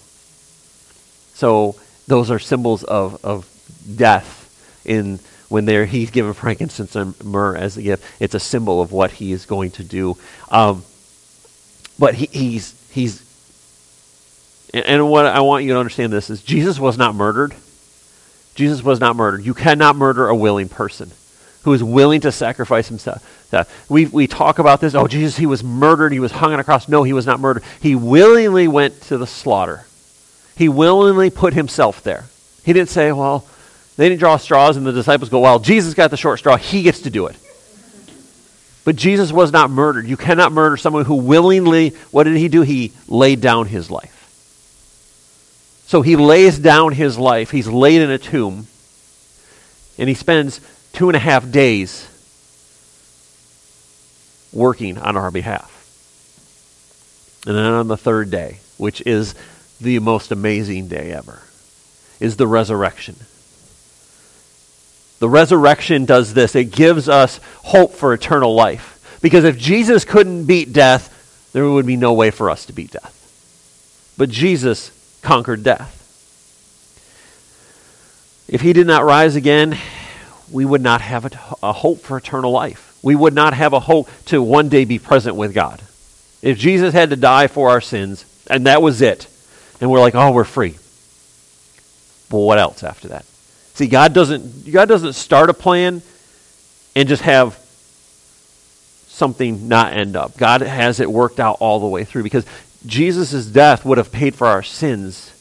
So 1.34 1.76
those 2.06 2.30
are 2.30 2.38
symbols 2.38 2.84
of, 2.84 3.26
of 3.26 3.50
death 3.96 4.84
in 4.86 5.20
when 5.50 5.66
they're, 5.66 5.88
he's 5.88 6.12
given 6.12 6.34
frankincense 6.34 6.96
and 6.96 7.20
myrrh 7.24 7.56
as 7.56 7.78
a 7.78 7.82
gift. 7.82 8.04
It's 8.20 8.36
a 8.36 8.40
symbol 8.40 8.80
of 8.80 8.92
what 8.92 9.12
he 9.12 9.32
is 9.32 9.48
going 9.48 9.72
to 9.72 9.84
do. 9.84 10.18
Um, 10.52 10.84
but 11.98 12.14
he, 12.14 12.28
he's, 12.32 12.76
he's, 12.92 13.24
and 14.72 15.10
what 15.10 15.26
I 15.26 15.40
want 15.40 15.64
you 15.64 15.74
to 15.74 15.80
understand 15.80 16.14
this 16.14 16.30
is 16.30 16.44
Jesus 16.44 16.80
was 16.80 16.96
not 16.96 17.16
murdered. 17.16 17.56
Jesus 18.54 18.84
was 18.84 19.00
not 19.00 19.16
murdered. 19.16 19.44
You 19.44 19.56
cannot 19.56 19.96
murder 19.96 20.28
a 20.28 20.36
willing 20.36 20.70
person 20.70 21.12
who 21.64 21.74
is 21.74 21.84
willing 21.84 22.22
to 22.22 22.32
sacrifice 22.32 22.88
himself. 22.88 23.24
Uh, 23.52 23.64
we, 23.88 24.06
we 24.08 24.28
talk 24.28 24.60
about 24.60 24.82
this. 24.82 24.94
Oh, 24.94 25.08
Jesus, 25.08 25.38
he 25.38 25.46
was 25.46 25.64
murdered. 25.64 26.12
He 26.12 26.20
was 26.20 26.32
hung 26.32 26.52
on 26.52 26.60
a 26.60 26.64
cross. 26.64 26.90
No, 26.90 27.04
he 27.04 27.14
was 27.14 27.26
not 27.26 27.40
murdered. 27.40 27.64
He 27.82 27.96
willingly 27.96 28.68
went 28.68 29.02
to 29.04 29.18
the 29.18 29.28
slaughter. 29.28 29.86
He 30.56 30.68
willingly 30.68 31.30
put 31.30 31.54
himself 31.54 32.04
there. 32.04 32.26
He 32.66 32.74
didn't 32.74 32.90
say, 32.90 33.12
well, 33.12 33.48
they 33.96 34.10
didn't 34.10 34.20
draw 34.20 34.38
straws, 34.38 34.76
and 34.76 34.86
the 34.86 34.92
disciples 34.92 35.30
go, 35.30 35.40
well, 35.40 35.60
Jesus 35.60 35.94
got 35.94 36.12
the 36.12 36.18
short 36.18 36.40
straw. 36.40 36.58
He 36.58 36.84
gets 36.84 37.02
to 37.02 37.10
do 37.10 37.28
it. 37.28 37.38
But 38.84 38.96
Jesus 38.96 39.32
was 39.32 39.52
not 39.52 39.70
murdered. 39.70 40.08
You 40.08 40.18
cannot 40.18 40.52
murder 40.52 40.78
someone 40.78 41.06
who 41.06 41.16
willingly, 41.16 41.90
what 42.12 42.24
did 42.24 42.38
he 42.38 42.48
do? 42.48 42.62
He 42.62 42.94
laid 43.08 43.42
down 43.42 43.68
his 43.68 43.92
life. 43.92 44.14
So 45.88 46.02
he 46.02 46.16
lays 46.16 46.60
down 46.60 46.92
his 46.92 47.18
life. 47.18 47.52
He's 47.52 47.68
laid 47.68 48.02
in 48.02 48.10
a 48.12 48.18
tomb. 48.18 48.68
And 49.98 50.10
he 50.10 50.16
spends 50.16 50.60
two 50.92 51.10
and 51.10 51.16
a 51.16 51.20
half 51.20 51.50
days 51.50 52.08
working 54.52 54.98
on 54.98 55.18
our 55.18 55.32
behalf. 55.32 55.74
And 57.46 57.56
then 57.56 57.66
on 57.66 57.88
the 57.88 57.98
third 57.98 58.30
day, 58.30 58.60
which 58.78 59.02
is 59.06 59.36
the 59.80 60.00
most 60.00 60.32
amazing 60.32 60.88
day 60.88 61.12
ever, 61.12 61.42
is 62.20 62.38
the 62.38 62.48
resurrection. 62.48 63.16
The 65.20 65.30
resurrection 65.30 66.06
does 66.06 66.34
this 66.34 66.56
it 66.56 66.72
gives 66.72 67.10
us 67.10 67.40
hope 67.64 67.94
for 67.94 68.14
eternal 68.14 68.54
life. 68.54 68.94
Because 69.22 69.44
if 69.46 69.58
Jesus 69.58 70.06
couldn't 70.06 70.46
beat 70.46 70.74
death, 70.74 71.50
there 71.54 71.68
would 71.68 71.86
be 71.86 71.98
no 71.98 72.14
way 72.14 72.32
for 72.32 72.50
us 72.50 72.66
to 72.66 72.74
beat 72.74 72.92
death. 72.92 73.14
But 74.18 74.30
Jesus 74.30 74.92
conquered 75.22 75.64
death. 75.64 75.94
If 78.48 78.62
he 78.62 78.74
did 78.74 78.88
not 78.88 79.04
rise 79.04 79.36
again, 79.36 79.78
we 80.52 80.66
would 80.66 80.82
not 80.82 81.02
have 81.02 81.26
a, 81.62 81.74
hope 81.74 82.00
for 82.00 82.18
eternal 82.18 82.52
life. 82.52 82.87
We 83.08 83.16
would 83.16 83.34
not 83.34 83.54
have 83.54 83.72
a 83.72 83.80
hope 83.80 84.10
to 84.26 84.44
one 84.44 84.68
day 84.68 84.84
be 84.84 85.00
present 85.00 85.38
with 85.38 85.54
God. 85.54 85.82
If 86.42 86.58
Jesus 86.58 86.94
had 86.94 87.12
to 87.12 87.16
die 87.16 87.48
for 87.48 87.70
our 87.70 87.80
sins, 87.80 88.26
and 88.50 88.66
that 88.66 88.82
was 88.82 89.02
it, 89.02 89.28
and 89.80 89.90
we're 89.90 90.02
like, 90.02 90.14
oh, 90.14 90.34
we're 90.34 90.44
free. 90.44 90.72
But 92.30 92.40
what 92.40 92.58
else 92.58 92.84
after 92.84 93.08
that? 93.08 93.24
See, 93.76 93.88
God 93.88 94.12
doesn't, 94.12 94.70
God 94.70 94.90
doesn't 94.90 95.14
start 95.14 95.50
a 95.50 95.54
plan 95.54 96.02
and 96.98 97.08
just 97.08 97.22
have 97.22 97.58
something 99.08 99.70
not 99.70 99.94
end 99.94 100.18
up. 100.18 100.36
God 100.36 100.60
has 100.60 101.00
it 101.00 101.10
worked 101.10 101.40
out 101.40 101.60
all 101.62 101.80
the 101.80 101.88
way 101.88 102.04
through 102.04 102.24
because 102.24 102.46
Jesus' 102.86 103.46
death 103.46 103.86
would 103.86 104.00
have 104.00 104.12
paid 104.12 104.36
for 104.36 104.48
our 104.48 104.64
sins. 104.64 105.32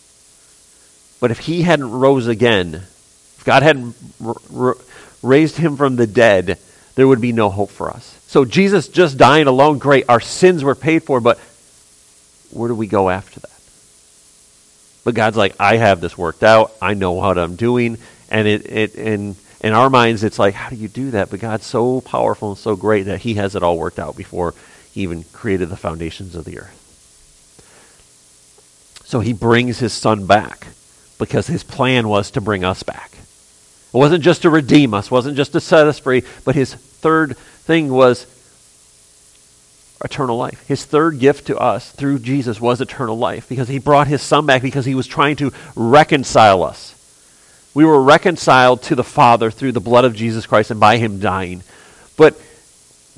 But 1.19 1.33
if 1.33 1.41
he 1.41 1.63
hadn't 1.63 1.91
rose 1.91 2.29
again, 2.29 2.75
if 2.77 3.43
God 3.45 3.65
hadn't 3.65 3.97
r- 4.25 4.37
r- 4.55 4.77
raised 5.21 5.57
him 5.57 5.77
from 5.77 5.97
the 5.97 6.07
dead, 6.07 6.61
there 6.97 7.07
would 7.07 7.21
be 7.21 7.33
no 7.33 7.49
hope 7.51 7.71
for 7.71 7.91
us. 7.91 8.19
So 8.27 8.45
Jesus 8.45 8.89
just 8.89 9.17
dying 9.17 9.47
alone, 9.47 9.79
great. 9.79 10.07
Our 10.09 10.21
sins 10.21 10.65
were 10.65 10.75
paid 10.75 11.05
for, 11.05 11.21
but 11.21 11.39
where 12.51 12.69
do 12.69 12.75
we 12.75 12.87
go 12.87 13.09
after 13.09 13.39
that? 13.41 13.51
But 15.05 15.15
God's 15.15 15.37
like, 15.37 15.55
I 15.61 15.77
have 15.77 16.01
this 16.01 16.19
worked 16.19 16.43
out. 16.43 16.73
I 16.83 16.95
know 16.95 17.13
what 17.13 17.39
I'm 17.39 17.55
doing. 17.55 17.99
And 18.29 18.49
it, 18.49 18.67
it 18.67 18.95
in, 18.97 19.37
in 19.61 19.73
our 19.73 19.89
minds, 19.89 20.25
it's 20.25 20.39
like, 20.39 20.55
how 20.55 20.71
do 20.71 20.77
you 20.77 20.89
do 20.89 21.13
that? 21.13 21.31
But 21.31 21.39
God's 21.39 21.67
so 21.67 22.01
powerful 22.01 22.49
and 22.49 22.59
so 22.59 22.75
great 22.75 23.05
that 23.05 23.21
He 23.21 23.35
has 23.35 23.55
it 23.55 23.63
all 23.63 23.79
worked 23.79 23.99
out 23.99 24.17
before 24.17 24.55
He 24.91 25.03
even 25.03 25.23
created 25.33 25.69
the 25.69 25.77
foundations 25.77 26.35
of 26.35 26.45
the 26.45 26.59
earth. 26.59 26.83
So 29.05 29.21
He 29.21 29.33
brings 29.33 29.79
His 29.79 29.93
Son 29.93 30.27
back 30.27 30.67
because 31.19 31.47
His 31.47 31.63
plan 31.63 32.09
was 32.09 32.33
to 32.33 32.41
bring 32.41 32.65
us 32.65 32.83
back. 32.83 33.16
It 33.95 33.97
wasn't 33.97 34.25
just 34.25 34.43
to 34.43 34.51
redeem 34.51 34.95
us, 34.95 35.11
wasn't 35.11 35.37
just 35.37 35.53
to 35.53 35.61
set 35.61 35.87
us 35.87 35.99
free, 35.99 36.23
but 36.45 36.55
His 36.55 36.75
third 36.75 37.37
thing 37.37 37.89
was 37.89 38.27
eternal 40.05 40.37
life. 40.37 40.67
His 40.67 40.85
third 40.85 41.19
gift 41.19 41.47
to 41.47 41.59
us 41.59 41.91
through 41.93 42.21
Jesus 42.21 42.61
was 42.61 42.81
eternal 42.81 43.17
life 43.17 43.49
because 43.49 43.69
he 43.69 43.79
brought 43.79 44.07
his 44.07 44.23
son 44.23 44.47
back 44.47 44.63
because 44.63 44.85
he 44.85 44.95
was 44.95 45.07
trying 45.07 45.37
to 45.37 45.53
reconcile 45.75 46.63
us. 46.63 46.93
We 47.75 47.85
were 47.85 48.03
reconciled 48.03 48.83
to 48.85 48.95
the 48.95 49.05
Father 49.05 49.51
through 49.51 49.73
the 49.73 49.81
blood 49.81 50.05
of 50.05 50.15
Jesus 50.15 50.47
Christ 50.47 50.71
and 50.71 50.81
by 50.81 50.99
him 50.99 51.19
dying. 51.19 51.63
But 52.17 52.41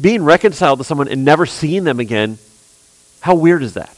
being 0.00 0.24
reconciled 0.24 0.78
to 0.78 0.84
someone 0.84 1.08
and 1.08 1.24
never 1.24 1.46
seeing 1.46 1.84
them 1.84 2.00
again, 2.00 2.38
how 3.20 3.34
weird 3.34 3.62
is 3.62 3.74
that? 3.74 3.94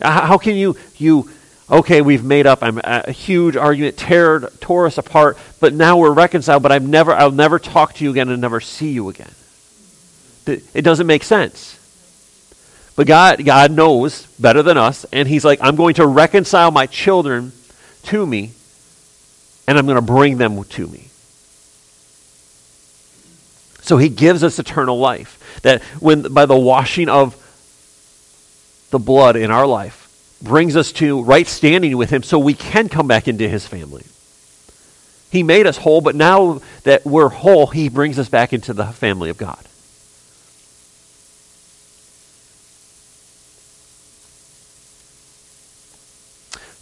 How 0.00 0.38
can 0.38 0.56
you 0.56 0.76
you 0.96 1.30
okay, 1.72 2.02
we've 2.02 2.22
made 2.22 2.46
up 2.46 2.62
I'm 2.62 2.78
a 2.84 3.10
huge 3.10 3.56
argument, 3.56 3.96
tear, 3.96 4.40
tore 4.60 4.86
us 4.86 4.98
apart, 4.98 5.38
but 5.58 5.72
now 5.72 5.96
we're 5.96 6.12
reconciled, 6.12 6.62
but 6.62 6.70
I've 6.70 6.86
never 6.86 7.12
I'll 7.12 7.30
never 7.30 7.58
talk 7.58 7.94
to 7.94 8.04
you 8.04 8.10
again 8.10 8.28
and 8.28 8.40
never 8.40 8.60
see 8.60 8.90
you 8.90 9.08
again. 9.08 9.32
It 10.46 10.82
doesn't 10.82 11.06
make 11.06 11.22
sense. 11.22 11.78
But 12.94 13.06
God, 13.06 13.44
God 13.44 13.72
knows 13.72 14.26
better 14.38 14.62
than 14.62 14.76
us, 14.76 15.06
and 15.12 15.26
He's 15.26 15.44
like, 15.44 15.60
I'm 15.62 15.76
going 15.76 15.94
to 15.94 16.06
reconcile 16.06 16.70
my 16.70 16.86
children 16.86 17.52
to 18.04 18.26
me, 18.26 18.50
and 19.66 19.78
I'm 19.78 19.86
going 19.86 19.96
to 19.96 20.02
bring 20.02 20.36
them 20.36 20.62
to 20.62 20.86
me. 20.86 21.08
So 23.80 23.96
He 23.96 24.10
gives 24.10 24.44
us 24.44 24.58
eternal 24.58 24.98
life. 24.98 25.38
That 25.62 25.82
when 26.00 26.34
by 26.34 26.44
the 26.44 26.58
washing 26.58 27.08
of 27.08 27.36
the 28.90 28.98
blood 28.98 29.36
in 29.36 29.50
our 29.50 29.66
life 29.66 30.01
brings 30.42 30.76
us 30.76 30.92
to 30.92 31.22
right 31.22 31.46
standing 31.46 31.96
with 31.96 32.10
Him 32.10 32.22
so 32.22 32.38
we 32.38 32.54
can 32.54 32.88
come 32.88 33.06
back 33.06 33.28
into 33.28 33.48
His 33.48 33.66
family. 33.66 34.04
He 35.30 35.42
made 35.42 35.66
us 35.66 35.78
whole, 35.78 36.00
but 36.00 36.14
now 36.14 36.60
that 36.82 37.06
we're 37.06 37.28
whole, 37.28 37.68
He 37.68 37.88
brings 37.88 38.18
us 38.18 38.28
back 38.28 38.52
into 38.52 38.72
the 38.72 38.86
family 38.86 39.30
of 39.30 39.38
God. 39.38 39.64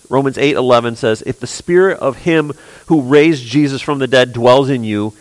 Romans 0.09 0.39
8:11 0.39 0.97
says, 0.97 1.23
"If 1.25 1.39
the 1.39 1.47
spirit 1.47 2.01
of 2.01 2.17
him 2.17 2.53
who 2.87 3.01
raised 3.01 3.47
Jesus 3.47 3.81
from 3.81 4.01
the 4.01 4.09
dead 4.09 4.33
dwells 4.33 4.69
in 4.69 4.83
you, 4.83 5.15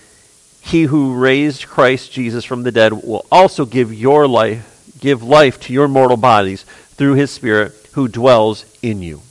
he 0.61 0.83
who 0.83 1.13
raised 1.13 1.67
Christ 1.67 2.11
Jesus 2.11 2.43
from 2.43 2.63
the 2.63 2.71
dead 2.71 3.03
will 3.03 3.25
also 3.31 3.65
give 3.65 3.93
your 3.93 4.27
life 4.27 4.65
give 4.99 5.23
life 5.23 5.59
to 5.61 5.73
your 5.73 5.87
mortal 5.87 6.17
bodies 6.17 6.65
through 6.97 7.13
his 7.13 7.31
spirit 7.31 7.73
who 7.99 8.07
dwells 8.07 8.65
in 8.81 9.01
you." 9.01 9.21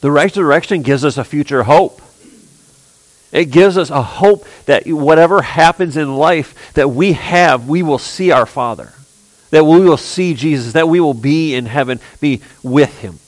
The 0.00 0.10
resurrection 0.10 0.82
gives 0.82 1.04
us 1.04 1.16
a 1.16 1.24
future 1.24 1.62
hope. 1.62 2.02
It 3.30 3.46
gives 3.46 3.78
us 3.78 3.88
a 3.88 4.02
hope 4.02 4.44
that 4.66 4.86
whatever 4.86 5.42
happens 5.42 5.96
in 5.96 6.16
life 6.16 6.54
that 6.74 6.90
we 6.90 7.12
have, 7.12 7.68
we 7.68 7.82
will 7.82 7.98
see 7.98 8.30
our 8.30 8.46
Father 8.46 8.92
that 9.52 9.66
we 9.66 9.80
will 9.80 9.98
see 9.98 10.32
Jesus, 10.32 10.72
that 10.72 10.88
we 10.88 10.98
will 10.98 11.14
be 11.14 11.54
in 11.54 11.66
heaven, 11.66 12.00
be 12.20 12.40
with 12.62 12.98
him. 13.00 13.18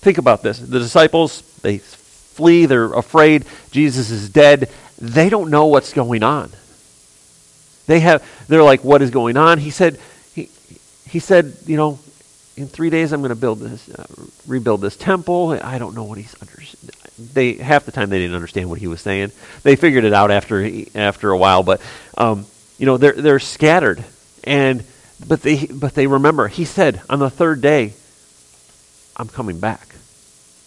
Think 0.00 0.16
about 0.16 0.42
this. 0.42 0.58
The 0.58 0.78
disciples, 0.78 1.42
they 1.60 1.76
flee, 1.78 2.64
they're 2.64 2.92
afraid 2.94 3.44
Jesus 3.70 4.10
is 4.10 4.30
dead. 4.30 4.70
They 4.98 5.28
don't 5.28 5.50
know 5.50 5.66
what's 5.66 5.92
going 5.92 6.22
on. 6.22 6.50
They 7.86 8.00
have 8.00 8.26
they're 8.48 8.62
like 8.62 8.84
what 8.84 9.02
is 9.02 9.10
going 9.10 9.36
on? 9.36 9.58
He 9.58 9.70
said 9.70 9.98
he 10.34 10.48
he 11.08 11.18
said, 11.18 11.56
you 11.66 11.76
know, 11.76 11.98
in 12.56 12.68
3 12.68 12.90
days 12.90 13.12
I'm 13.12 13.20
going 13.20 13.30
to 13.30 13.36
build 13.36 13.60
this 13.60 13.88
uh, 13.88 14.06
rebuild 14.46 14.80
this 14.80 14.96
temple. 14.96 15.58
I 15.62 15.78
don't 15.78 15.94
know 15.94 16.04
what 16.04 16.18
he's 16.18 16.34
under 16.40 16.56
they 17.32 17.54
half 17.54 17.86
the 17.86 17.92
time 17.92 18.10
they 18.10 18.18
didn't 18.18 18.34
understand 18.34 18.68
what 18.68 18.78
he 18.78 18.86
was 18.86 19.00
saying. 19.00 19.32
They 19.62 19.76
figured 19.76 20.04
it 20.04 20.12
out 20.12 20.30
after 20.30 20.70
after 20.94 21.30
a 21.30 21.38
while, 21.38 21.62
but 21.62 21.80
um, 22.18 22.44
you 22.78 22.86
know, 22.86 22.96
they're, 22.96 23.12
they're 23.12 23.38
scattered. 23.38 24.04
And, 24.44 24.84
but 25.26 25.42
they, 25.42 25.66
but 25.66 25.94
they 25.94 26.06
remember, 26.06 26.48
he 26.48 26.64
said 26.64 27.00
on 27.08 27.18
the 27.18 27.30
third 27.30 27.60
day, 27.60 27.94
I'm 29.16 29.28
coming 29.28 29.58
back. 29.58 29.88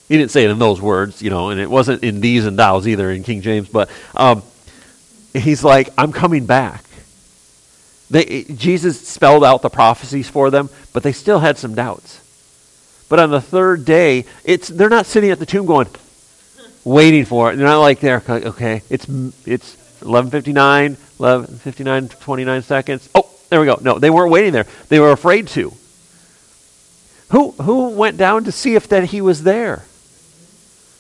He 0.08 0.18
didn't 0.18 0.32
say 0.32 0.44
it 0.44 0.50
in 0.50 0.58
those 0.58 0.82
words, 0.82 1.22
you 1.22 1.30
know, 1.30 1.50
and 1.50 1.60
it 1.60 1.70
wasn't 1.70 2.04
in 2.04 2.20
these 2.20 2.46
and 2.46 2.58
thous 2.58 2.88
either 2.88 3.12
in 3.12 3.24
King 3.24 3.42
James, 3.42 3.70
but 3.70 3.90
um, 4.16 4.42
he's 5.34 5.64
like, 5.64 5.90
I'm 5.98 6.12
coming 6.12 6.48
back. 6.48 6.84
They, 8.10 8.44
Jesus 8.44 9.08
spelled 9.08 9.44
out 9.44 9.62
the 9.62 9.70
prophecies 9.70 10.30
for 10.30 10.50
them, 10.50 10.70
but 10.94 11.04
they 11.04 11.12
still 11.12 11.40
had 11.40 11.58
some 11.58 11.76
doubts. 11.76 12.22
But 13.08 13.20
on 13.20 13.32
the 13.32 13.42
third 13.42 13.86
day, 13.86 14.26
it's, 14.44 14.68
they're 14.68 14.90
not 14.90 15.06
sitting 15.06 15.32
at 15.32 15.40
the 15.40 15.46
tomb 15.46 15.66
going, 15.66 15.88
waiting 16.84 17.26
for 17.26 17.52
it. 17.52 17.56
They're 17.56 17.68
not 17.68 17.80
like 17.80 18.00
they're, 18.00 18.24
okay, 18.28 18.82
it's, 18.90 19.06
it's 19.46 19.76
1159, 20.02 20.98
11, 21.20 21.58
59, 21.58 22.10
29 22.10 22.62
seconds. 22.62 23.10
Oh, 23.14 23.30
there 23.50 23.60
we 23.60 23.66
go. 23.66 23.80
No, 23.82 24.00
they 24.00 24.10
weren't 24.10 24.32
waiting 24.32 24.54
there. 24.54 24.66
They 24.90 25.00
were 25.00 25.12
afraid 25.12 25.48
to. 25.50 25.74
Who, 27.30 27.52
who 27.52 27.90
went 27.90 28.18
down 28.18 28.46
to 28.46 28.52
see 28.52 28.76
if 28.76 28.88
that 28.90 29.06
he 29.06 29.22
was 29.22 29.44
there? 29.44 29.86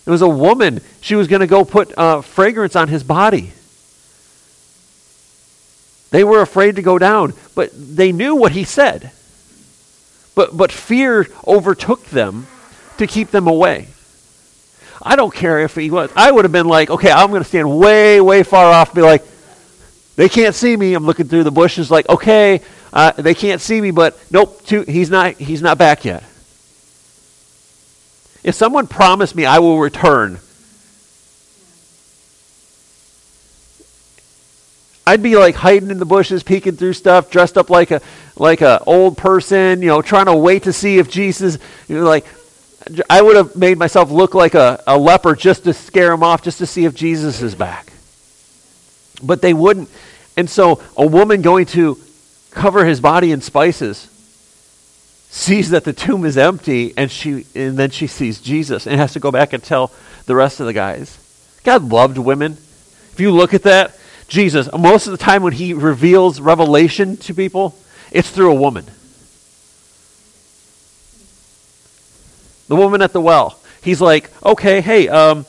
It 0.05 0.10
was 0.10 0.22
a 0.22 0.30
woman. 0.30 0.82
She 1.01 1.16
was 1.16 1.28
going 1.28 1.41
to 1.41 1.47
go 1.47 1.64
put 1.64 1.95
uh, 1.97 2.22
fragrance 2.22 2.76
on 2.76 2.88
his 2.88 3.03
body. 3.03 3.53
They 6.12 6.24
were 6.24 6.41
afraid 6.41 6.76
to 6.78 6.82
go 6.82 6.97
down, 6.97 7.34
but 7.55 7.72
they 7.74 8.12
knew 8.12 8.36
what 8.36 8.51
he 8.51 8.64
said. 8.64 9.12
But, 10.36 10.55
but 10.55 10.72
fear 10.72 11.28
overtook 11.45 12.05
them 12.05 12.47
to 12.97 13.07
keep 13.07 13.32
them 13.32 13.47
away. 13.47 13.88
I 15.01 15.16
don't 15.16 15.34
care 15.34 15.60
if 15.60 15.76
he 15.76 15.91
was. 15.91 16.12
I 16.16 16.32
would 16.32 16.45
have 16.45 16.51
been 16.51 16.68
like, 16.68 16.89
okay, 16.89 17.12
I'm 17.12 17.30
going 17.30 17.43
to 17.43 17.47
stand 17.47 17.78
way, 17.78 18.20
way 18.20 18.43
far 18.43 18.66
off, 18.66 18.93
be 18.93 19.01
like, 19.01 19.24
they 20.16 20.28
can't 20.28 20.53
see 20.53 20.76
me. 20.76 20.93
I'm 20.93 21.05
looking 21.05 21.28
through 21.28 21.43
the 21.43 21.51
bushes, 21.51 21.89
like, 21.89 22.10
okay, 22.10 22.62
uh, 22.91 23.12
they 23.12 23.34
can't 23.34 23.62
see 23.62 23.80
me, 23.80 23.91
but 23.91 24.20
nope, 24.32 24.66
too, 24.66 24.82
he's 24.82 25.10
not. 25.10 25.36
He's 25.36 25.62
not 25.62 25.78
back 25.78 26.05
yet. 26.05 26.24
If 28.43 28.55
someone 28.55 28.88
promised 28.88 29.36
me 29.36 29.45
I 29.45 29.60
will 29.60 29.80
return, 29.80 30.39
I'd 35.10 35.24
be 35.24 35.36
like 35.36 35.55
hiding 35.55 35.89
in 35.89 35.97
the 35.97 36.05
bushes, 36.05 36.43
peeking 36.43 36.76
through 36.76 36.93
stuff, 36.93 37.32
dressed 37.32 37.57
up 37.57 37.72
like 37.72 37.89
a 37.89 37.99
like 38.36 38.62
a 38.62 38.84
old 38.84 39.18
person, 39.18 39.82
you 39.82 39.88
know, 39.88 40.03
trying 40.03 40.28
to 40.28 40.36
wait 40.36 40.64
to 40.64 40.74
see 40.74 40.99
if 40.99 41.10
Jesus, 41.10 41.57
you 41.88 41.97
know, 41.97 42.03
like 42.03 42.28
I 43.10 43.20
would 43.20 43.36
have 43.36 43.55
made 43.55 43.80
myself 43.80 44.12
look 44.12 44.36
like 44.36 44.53
a, 44.53 44.84
a 44.86 44.95
leper 44.99 45.36
just 45.36 45.64
to 45.64 45.74
scare 45.74 46.14
him 46.14 46.22
off, 46.22 46.43
just 46.43 46.60
to 46.60 46.68
see 46.68 46.86
if 46.86 46.93
Jesus 46.93 47.41
is 47.41 47.55
back. 47.55 47.91
But 49.24 49.41
they 49.41 49.51
wouldn't. 49.51 49.89
And 50.38 50.47
so 50.47 50.80
a 50.95 51.07
woman 51.07 51.41
going 51.41 51.66
to 51.68 51.97
cover 52.51 52.86
his 52.86 53.01
body 53.01 53.32
in 53.32 53.41
spices 53.41 54.07
sees 55.32 55.72
that 55.72 55.86
the 55.86 55.93
tomb 55.93 56.24
is 56.24 56.38
empty 56.38 56.93
and 56.95 57.10
she 57.10 57.47
and 57.55 57.78
then 57.78 57.89
she 57.89 58.05
sees 58.05 58.39
Jesus 58.39 58.86
and 58.86 58.99
has 58.99 59.14
to 59.14 59.20
go 59.20 59.32
back 59.32 59.53
and 59.53 59.64
tell 59.64 59.91
the 60.28 60.36
rest 60.36 60.60
of 60.60 60.68
the 60.68 60.74
guys. 60.74 61.18
God 61.64 61.89
loved 61.89 62.20
women. 62.20 62.51
If 62.51 63.20
you 63.20 63.32
look 63.32 63.55
at 63.55 63.64
that, 63.64 63.95
Jesus, 64.30 64.69
most 64.77 65.07
of 65.07 65.11
the 65.11 65.17
time 65.17 65.43
when 65.43 65.53
he 65.53 65.73
reveals 65.73 66.39
revelation 66.39 67.17
to 67.17 67.34
people, 67.34 67.75
it's 68.11 68.30
through 68.30 68.51
a 68.51 68.55
woman. 68.55 68.86
The 72.67 72.75
woman 72.75 73.01
at 73.01 73.11
the 73.11 73.19
well. 73.19 73.59
He's 73.82 73.99
like, 73.99 74.30
okay, 74.45 74.82
hey, 74.82 75.07
um, 75.09 75.45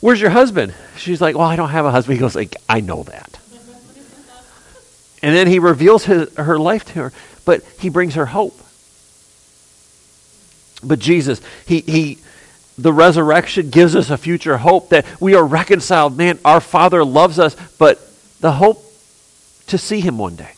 where's 0.00 0.20
your 0.20 0.30
husband? 0.30 0.74
She's 0.98 1.20
like, 1.20 1.34
well, 1.36 1.46
I 1.46 1.56
don't 1.56 1.70
have 1.70 1.86
a 1.86 1.90
husband. 1.90 2.18
He 2.18 2.20
goes, 2.20 2.34
like, 2.34 2.56
I 2.68 2.80
know 2.80 3.04
that. 3.04 3.38
and 5.22 5.34
then 5.34 5.46
he 5.46 5.58
reveals 5.58 6.04
his, 6.04 6.34
her 6.36 6.58
life 6.58 6.84
to 6.86 6.92
her, 6.94 7.12
but 7.46 7.62
he 7.78 7.88
brings 7.88 8.14
her 8.16 8.26
hope. 8.26 8.58
But 10.84 10.98
Jesus, 10.98 11.40
he, 11.66 11.80
he, 11.80 12.18
the 12.78 12.92
resurrection 12.92 13.70
gives 13.70 13.94
us 13.94 14.10
a 14.10 14.16
future 14.16 14.56
hope 14.56 14.88
that 14.90 15.04
we 15.20 15.34
are 15.34 15.44
reconciled. 15.44 16.16
Man, 16.16 16.38
our 16.44 16.60
Father 16.60 17.04
loves 17.04 17.38
us, 17.38 17.54
but 17.78 18.00
the 18.40 18.52
hope 18.52 18.82
to 19.66 19.78
see 19.78 20.00
Him 20.00 20.18
one 20.18 20.36
day. 20.36 20.52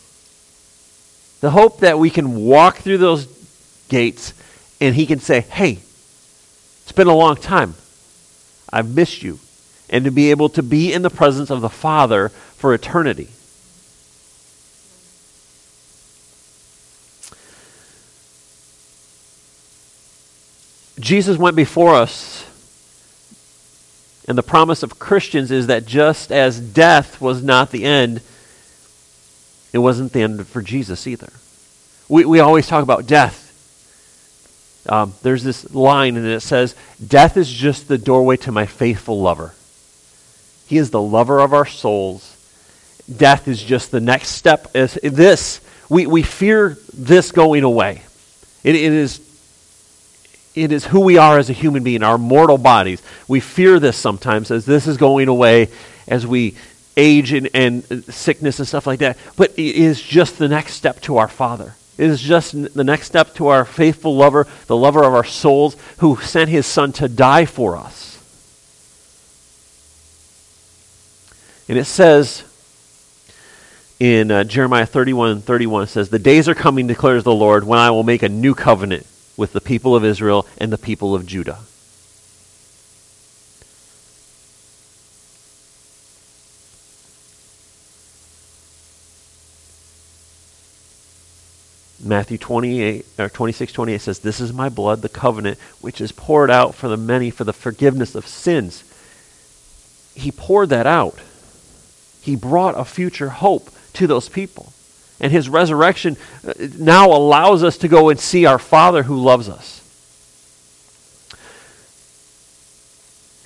The 1.40 1.50
hope 1.50 1.80
that 1.80 1.98
we 1.98 2.10
can 2.10 2.36
walk 2.36 2.76
through 2.76 2.98
those 2.98 3.26
gates 3.88 4.32
and 4.80 4.94
He 4.94 5.06
can 5.06 5.18
say, 5.18 5.40
Hey, 5.40 5.72
it's 6.82 6.92
been 6.92 7.08
a 7.08 7.14
long 7.14 7.36
time. 7.36 7.74
I've 8.72 8.94
missed 8.94 9.22
you. 9.22 9.38
And 9.90 10.04
to 10.04 10.10
be 10.10 10.30
able 10.30 10.48
to 10.50 10.62
be 10.62 10.92
in 10.92 11.02
the 11.02 11.10
presence 11.10 11.50
of 11.50 11.60
the 11.60 11.68
Father 11.68 12.30
for 12.30 12.72
eternity. 12.74 13.28
Jesus 21.04 21.36
went 21.36 21.54
before 21.54 21.94
us. 21.94 22.50
And 24.26 24.38
the 24.38 24.42
promise 24.42 24.82
of 24.82 24.98
Christians 24.98 25.50
is 25.50 25.66
that 25.66 25.84
just 25.84 26.32
as 26.32 26.58
death 26.58 27.20
was 27.20 27.42
not 27.42 27.70
the 27.70 27.84
end, 27.84 28.22
it 29.74 29.78
wasn't 29.78 30.14
the 30.14 30.22
end 30.22 30.46
for 30.46 30.62
Jesus 30.62 31.06
either. 31.06 31.30
We, 32.08 32.24
we 32.24 32.40
always 32.40 32.66
talk 32.66 32.82
about 32.82 33.06
death. 33.06 33.42
Um, 34.88 35.12
there's 35.22 35.42
this 35.44 35.74
line, 35.74 36.16
and 36.16 36.26
it 36.26 36.40
says, 36.40 36.74
Death 37.06 37.36
is 37.36 37.52
just 37.52 37.86
the 37.86 37.98
doorway 37.98 38.38
to 38.38 38.52
my 38.52 38.64
faithful 38.64 39.20
lover. 39.20 39.52
He 40.66 40.78
is 40.78 40.90
the 40.90 41.02
lover 41.02 41.38
of 41.38 41.52
our 41.52 41.66
souls. 41.66 42.30
Death 43.14 43.46
is 43.46 43.62
just 43.62 43.90
the 43.90 44.00
next 44.00 44.30
step. 44.30 44.72
This, 44.72 45.60
we, 45.90 46.06
we 46.06 46.22
fear 46.22 46.78
this 46.94 47.30
going 47.30 47.62
away. 47.62 48.02
It, 48.62 48.74
it 48.74 48.92
is 48.92 49.20
it 50.54 50.70
is 50.70 50.86
who 50.86 51.00
we 51.00 51.18
are 51.18 51.38
as 51.38 51.50
a 51.50 51.52
human 51.52 51.82
being, 51.82 52.02
our 52.02 52.18
mortal 52.18 52.58
bodies. 52.58 53.02
We 53.26 53.40
fear 53.40 53.80
this 53.80 53.96
sometimes 53.96 54.50
as 54.50 54.64
this 54.64 54.86
is 54.86 54.96
going 54.96 55.28
away 55.28 55.68
as 56.06 56.26
we 56.26 56.54
age 56.96 57.32
and, 57.32 57.48
and 57.54 58.04
sickness 58.04 58.60
and 58.60 58.68
stuff 58.68 58.86
like 58.86 59.00
that. 59.00 59.18
But 59.36 59.50
it 59.52 59.74
is 59.76 60.00
just 60.00 60.38
the 60.38 60.48
next 60.48 60.74
step 60.74 61.00
to 61.02 61.16
our 61.16 61.28
Father. 61.28 61.74
It 61.98 62.08
is 62.08 62.20
just 62.20 62.74
the 62.74 62.84
next 62.84 63.06
step 63.06 63.34
to 63.34 63.48
our 63.48 63.64
faithful 63.64 64.16
lover, 64.16 64.46
the 64.66 64.76
lover 64.76 65.02
of 65.02 65.14
our 65.14 65.24
souls, 65.24 65.76
who 65.98 66.16
sent 66.16 66.50
his 66.50 66.66
Son 66.66 66.92
to 66.92 67.08
die 67.08 67.44
for 67.44 67.76
us. 67.76 68.12
And 71.68 71.78
it 71.78 71.84
says 71.84 72.44
in 73.98 74.30
uh, 74.30 74.44
Jeremiah 74.44 74.86
31 74.86 75.40
31, 75.40 75.84
it 75.84 75.86
says, 75.86 76.10
The 76.10 76.18
days 76.18 76.48
are 76.48 76.54
coming, 76.54 76.86
declares 76.86 77.24
the 77.24 77.34
Lord, 77.34 77.64
when 77.64 77.78
I 77.78 77.90
will 77.90 78.02
make 78.02 78.22
a 78.22 78.28
new 78.28 78.54
covenant 78.54 79.06
with 79.36 79.52
the 79.52 79.60
people 79.60 79.96
of 79.96 80.04
Israel 80.04 80.46
and 80.58 80.72
the 80.72 80.78
people 80.78 81.14
of 81.14 81.26
Judah. 81.26 81.60
Matthew 92.04 92.36
28 92.36 93.06
or 93.18 93.28
26 93.30 93.72
28 93.72 94.00
says 94.00 94.18
this 94.18 94.38
is 94.38 94.52
my 94.52 94.68
blood 94.68 95.00
the 95.00 95.08
covenant 95.08 95.58
which 95.80 96.02
is 96.02 96.12
poured 96.12 96.50
out 96.50 96.74
for 96.74 96.88
the 96.88 96.98
many 96.98 97.30
for 97.30 97.44
the 97.44 97.52
forgiveness 97.52 98.14
of 98.14 98.26
sins. 98.26 98.84
He 100.14 100.30
poured 100.30 100.68
that 100.68 100.86
out. 100.86 101.18
He 102.20 102.36
brought 102.36 102.78
a 102.78 102.84
future 102.84 103.30
hope 103.30 103.70
to 103.94 104.06
those 104.06 104.28
people. 104.28 104.73
And 105.20 105.30
his 105.30 105.48
resurrection 105.48 106.16
uh, 106.46 106.52
now 106.78 107.12
allows 107.12 107.62
us 107.62 107.78
to 107.78 107.88
go 107.88 108.08
and 108.08 108.18
see 108.18 108.46
our 108.46 108.58
Father 108.58 109.02
who 109.02 109.16
loves 109.16 109.48
us. 109.48 109.80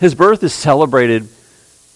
His 0.01 0.15
birth 0.15 0.43
is 0.43 0.55
celebrated 0.55 1.29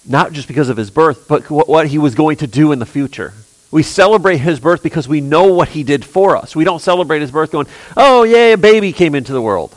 not 0.07 0.33
just 0.33 0.49
because 0.49 0.69
of 0.69 0.77
his 0.77 0.91
birth, 0.91 1.29
but 1.29 1.49
what 1.51 1.87
he 1.87 1.99
was 1.99 2.15
going 2.15 2.37
to 2.39 2.47
do 2.47 2.73
in 2.73 2.81
the 2.81 2.87
future. 2.87 3.33
We 3.71 3.83
celebrate 3.83 4.39
his 4.39 4.61
birth 4.61 4.83
because 4.83 5.09
we 5.09 5.21
know 5.21 5.53
what 5.55 5.69
he 5.69 5.85
did 5.85 6.05
for 6.05 6.37
us. 6.37 6.55
We 6.57 6.65
don't 6.65 6.81
celebrate 6.81 7.21
his 7.21 7.31
birth 7.31 7.53
going, 7.53 7.69
oh, 7.97 8.25
yay, 8.25 8.53
a 8.53 8.59
baby 8.59 8.93
came 8.93 9.15
into 9.15 9.33
the 9.33 9.41
world 9.41 9.75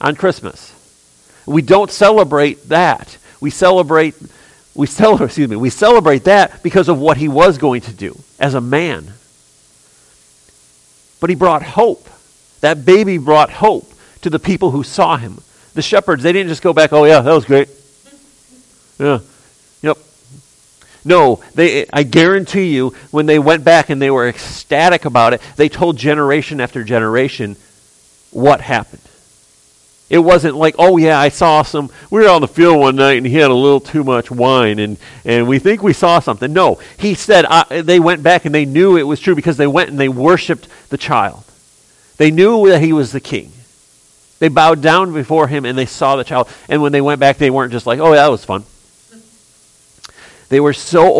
on 0.00 0.16
Christmas. 0.16 0.74
We 1.46 1.62
don't 1.62 1.90
celebrate 1.90 2.68
that. 2.70 3.16
We 3.40 3.50
celebrate 3.50 4.14
we 4.74 4.86
celebrate, 4.86 5.26
excuse 5.26 5.48
me, 5.48 5.56
we 5.56 5.70
celebrate 5.70 6.24
that 6.24 6.62
because 6.62 6.88
of 6.88 6.98
what 6.98 7.16
he 7.16 7.28
was 7.28 7.58
going 7.58 7.82
to 7.82 7.92
do 7.92 8.18
as 8.38 8.54
a 8.54 8.60
man. 8.60 9.14
But 11.20 11.30
he 11.30 11.36
brought 11.36 11.62
hope. 11.62 12.08
That 12.60 12.84
baby 12.84 13.18
brought 13.18 13.50
hope 13.50 13.92
to 14.22 14.30
the 14.30 14.38
people 14.38 14.70
who 14.70 14.82
saw 14.82 15.16
him. 15.16 15.40
The 15.74 15.82
shepherds, 15.82 16.22
they 16.22 16.32
didn't 16.32 16.48
just 16.48 16.62
go 16.62 16.72
back, 16.72 16.92
oh 16.92 17.04
yeah, 17.04 17.20
that 17.20 17.32
was 17.32 17.44
great. 17.44 17.68
Yeah. 18.98 19.20
Yep. 19.82 19.98
No, 21.04 21.40
they 21.54 21.86
I 21.92 22.02
guarantee 22.02 22.74
you 22.74 22.94
when 23.10 23.26
they 23.26 23.38
went 23.38 23.64
back 23.64 23.90
and 23.90 24.02
they 24.02 24.10
were 24.10 24.28
ecstatic 24.28 25.04
about 25.04 25.32
it, 25.32 25.40
they 25.56 25.68
told 25.68 25.96
generation 25.96 26.60
after 26.60 26.82
generation 26.82 27.56
what 28.30 28.60
happened. 28.60 29.02
It 30.10 30.18
wasn't 30.18 30.56
like, 30.56 30.74
oh 30.78 30.96
yeah, 30.96 31.18
I 31.20 31.28
saw 31.28 31.62
some. 31.62 31.90
We 32.10 32.22
were 32.22 32.30
on 32.30 32.40
the 32.40 32.48
field 32.48 32.80
one 32.80 32.96
night 32.96 33.18
and 33.18 33.26
he 33.26 33.34
had 33.34 33.50
a 33.50 33.54
little 33.54 33.80
too 33.80 34.02
much 34.04 34.30
wine, 34.30 34.78
and 34.78 34.96
and 35.24 35.46
we 35.46 35.58
think 35.58 35.82
we 35.82 35.92
saw 35.92 36.18
something. 36.20 36.50
No, 36.52 36.80
he 36.96 37.14
said 37.14 37.44
they 37.68 38.00
went 38.00 38.22
back 38.22 38.46
and 38.46 38.54
they 38.54 38.64
knew 38.64 38.96
it 38.96 39.02
was 39.02 39.20
true 39.20 39.34
because 39.34 39.58
they 39.58 39.66
went 39.66 39.90
and 39.90 40.00
they 40.00 40.08
worshipped 40.08 40.66
the 40.88 40.96
child. 40.96 41.44
They 42.16 42.30
knew 42.30 42.68
that 42.68 42.80
he 42.80 42.94
was 42.94 43.12
the 43.12 43.20
king. 43.20 43.52
They 44.38 44.48
bowed 44.48 44.80
down 44.80 45.12
before 45.12 45.46
him 45.46 45.64
and 45.64 45.76
they 45.76 45.86
saw 45.86 46.16
the 46.16 46.24
child. 46.24 46.48
And 46.68 46.80
when 46.80 46.92
they 46.92 47.00
went 47.00 47.20
back, 47.20 47.36
they 47.36 47.50
weren't 47.50 47.72
just 47.72 47.86
like, 47.86 47.98
oh 47.98 48.12
that 48.12 48.30
was 48.30 48.44
fun. 48.44 48.64
They 50.48 50.60
were 50.60 50.72
so 50.72 51.14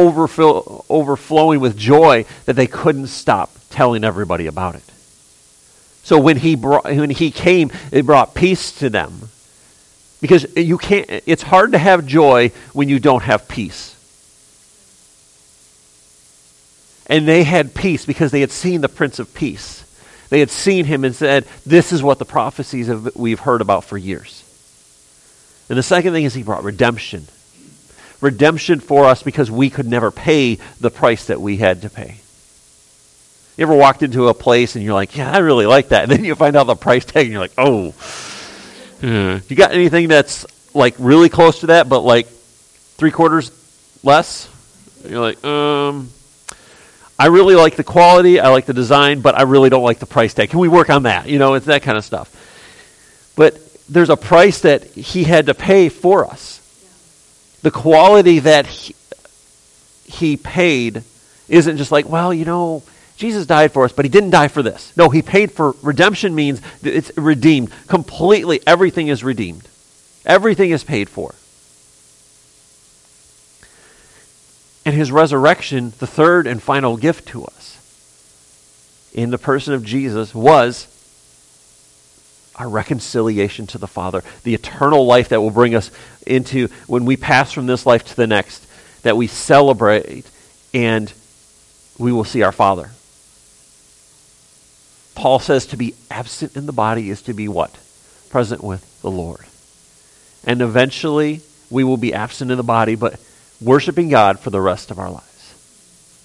overflowing 0.89 1.61
with 1.61 1.77
joy 1.77 2.25
that 2.47 2.55
they 2.55 2.67
couldn't 2.67 3.09
stop 3.09 3.51
telling 3.69 4.03
everybody 4.03 4.47
about 4.47 4.77
it. 4.77 4.85
So 6.09 6.19
when 6.19 6.39
he 6.39 6.55
brought, 6.55 6.85
when 6.85 7.11
he 7.11 7.31
came, 7.31 7.71
it 7.93 8.07
brought 8.07 8.35
peace 8.35 8.73
to 8.79 8.89
them. 8.89 9.29
Because 10.23 10.47
you 10.57 10.79
can't 10.79 11.07
it's 11.27 11.43
hard 11.43 11.73
to 11.73 11.79
have 11.79 12.07
joy 12.07 12.51
when 12.73 12.89
you 12.89 12.99
don't 12.99 13.25
have 13.25 13.47
peace. 13.47 13.95
And 17.09 17.29
they 17.29 17.45
had 17.45 17.75
peace 17.75 18.07
because 18.07 18.31
they 18.31 18.41
had 18.41 18.51
seen 18.51 18.81
the 18.81 18.89
Prince 18.89 19.19
of 19.19 19.35
Peace. 19.35 19.85
They 20.31 20.41
had 20.41 20.49
seen 20.49 20.87
him 20.87 21.05
and 21.05 21.15
said, 21.15 21.45
This 21.67 21.93
is 21.93 22.03
what 22.03 22.19
the 22.19 22.25
prophecies 22.25 22.87
have, 22.87 23.15
we've 23.15 23.41
heard 23.41 23.61
about 23.61 23.85
for 23.85 23.99
years. 23.99 24.43
And 25.69 25.77
the 25.77 25.83
second 25.83 26.15
thing 26.15 26.25
is 26.25 26.33
he 26.33 26.43
brought 26.43 26.65
redemption. 26.65 27.27
Redemption 28.23 28.81
for 28.81 29.05
us 29.05 29.23
because 29.23 29.51
we 29.51 29.69
could 29.69 29.87
never 29.87 30.11
pay 30.11 30.57
the 30.81 30.91
price 30.91 31.27
that 31.27 31.43
we 31.43 31.59
had 31.59 31.83
to 31.83 31.91
pay. 31.91 32.17
You 33.59 33.65
ever 33.65 33.75
walked 33.75 34.05
into 34.05 34.29
a 34.29 34.35
place 34.35 34.77
and 34.77 34.85
you're 34.85 34.95
like, 34.95 35.17
yeah, 35.17 35.33
I 35.33 35.39
really 35.39 35.67
like 35.67 35.89
that. 35.89 36.05
And 36.05 36.13
then 36.13 36.25
you 36.25 36.37
find 36.37 36.55
out 36.55 36.69
the 36.69 36.77
price 36.77 37.05
tag 37.05 37.25
and 37.25 37.33
you're 37.33 37.41
like, 37.41 37.55
oh. 37.59 37.93
You 39.03 39.57
got 39.57 39.73
anything 39.73 40.07
that's 40.07 40.47
like 40.75 40.95
really 40.99 41.29
close 41.29 41.61
to 41.61 41.67
that, 41.67 41.89
but 41.89 42.01
like 42.01 42.29
three 42.29 43.11
quarters 43.11 43.51
less? 44.05 44.49
You're 45.05 45.21
like, 45.21 45.45
um, 45.45 46.09
I 47.19 47.27
really 47.27 47.57
like 47.57 47.75
the 47.75 47.83
quality, 47.83 48.39
I 48.39 48.51
like 48.51 48.67
the 48.67 48.75
design, 48.75 49.23
but 49.23 49.37
I 49.37 49.43
really 49.43 49.71
don't 49.71 49.83
like 49.83 49.99
the 49.99 50.07
price 50.07 50.35
tag. 50.35 50.51
Can 50.51 50.61
we 50.61 50.69
work 50.69 50.89
on 50.89 51.03
that? 51.03 51.29
You 51.29 51.41
know, 51.41 51.55
it's 51.55 51.67
that 51.67 51.83
kind 51.83 51.99
of 51.99 52.05
stuff. 52.05 53.33
But 53.35 53.59
there's 53.89 54.11
a 54.11 54.17
price 54.17 54.61
that 54.61 54.85
he 54.85 55.25
had 55.25 55.47
to 55.47 55.55
pay 55.55 55.89
for 55.89 56.25
us. 56.25 56.61
The 57.63 57.73
quality 57.73 58.39
that 58.39 58.69
he, 58.69 58.95
he 60.05 60.37
paid 60.37 61.03
isn't 61.49 61.77
just 61.77 61.91
like, 61.91 62.09
well, 62.09 62.33
you 62.33 62.45
know, 62.45 62.85
Jesus 63.19 63.47
died 63.47 63.73
for 63.73 63.85
us, 63.85 63.93
but 63.93 64.05
he 64.05 64.09
didn't 64.09 64.31
die 64.31 64.47
for 64.47 64.63
this. 64.63 64.97
No, 64.97 65.11
he 65.11 65.23
paid 65.23 65.51
for 65.51 65.75
redemption 65.83 66.37
means 66.37 66.63
it's 66.85 67.11
redeemed. 67.19 67.73
Completely, 67.89 68.61
everything 68.65 69.09
is 69.09 69.25
redeemed. 69.25 69.69
Everything 70.25 70.71
is 70.71 70.85
paid 70.85 71.09
for. 71.09 71.35
And 74.87 74.95
his 74.95 75.11
resurrection, 75.11 75.93
the 75.99 76.07
third 76.07 76.47
and 76.47 76.63
final 76.63 76.97
gift 76.97 77.27
to 77.31 77.45
us 77.45 77.77
in 79.13 79.31
the 79.31 79.39
person 79.39 79.75
of 79.75 79.85
Jesus, 79.85 80.33
was 80.33 80.87
our 82.55 82.69
reconciliation 82.69 83.67
to 83.67 83.79
the 83.79 83.89
Father, 83.89 84.23
the 84.45 84.55
eternal 84.55 85.07
life 85.07 85.31
that 85.31 85.41
will 85.41 85.51
bring 85.51 85.75
us 85.75 85.91
into 86.25 86.69
when 86.87 87.05
we 87.05 87.17
pass 87.17 87.51
from 87.51 87.67
this 87.67 87.85
life 87.85 88.05
to 88.05 88.15
the 88.15 88.29
next, 88.29 88.65
that 89.03 89.17
we 89.17 89.27
celebrate 89.27 90.25
and 90.73 91.13
we 91.99 92.13
will 92.13 92.25
see 92.25 92.43
our 92.43 92.53
Father. 92.53 92.93
Paul 95.19 95.41
says 95.41 95.67
to 95.67 95.77
be 95.77 95.97
absent 96.13 96.57
in 96.57 96.67
the 96.67 96.73
body 96.73 97.11
is 97.11 97.23
to 97.23 97.35
be 97.35 97.49
what? 97.49 97.77
Present 98.31 98.63
with 98.63 99.03
the 99.03 99.11
Lord. 99.11 99.45
And 100.45 100.63
eventually 100.63 101.41
we 101.71 101.83
will 101.83 101.97
be 101.97 102.15
absent 102.15 102.53
in 102.53 102.57
the 102.57 102.63
body, 102.63 102.95
but 102.95 103.19
worshiping 103.61 104.11
God 104.11 104.39
for 104.39 104.51
the 104.51 104.61
rest 104.61 104.93
of 104.93 105.01
our 105.01 105.11
lives, 105.11 105.55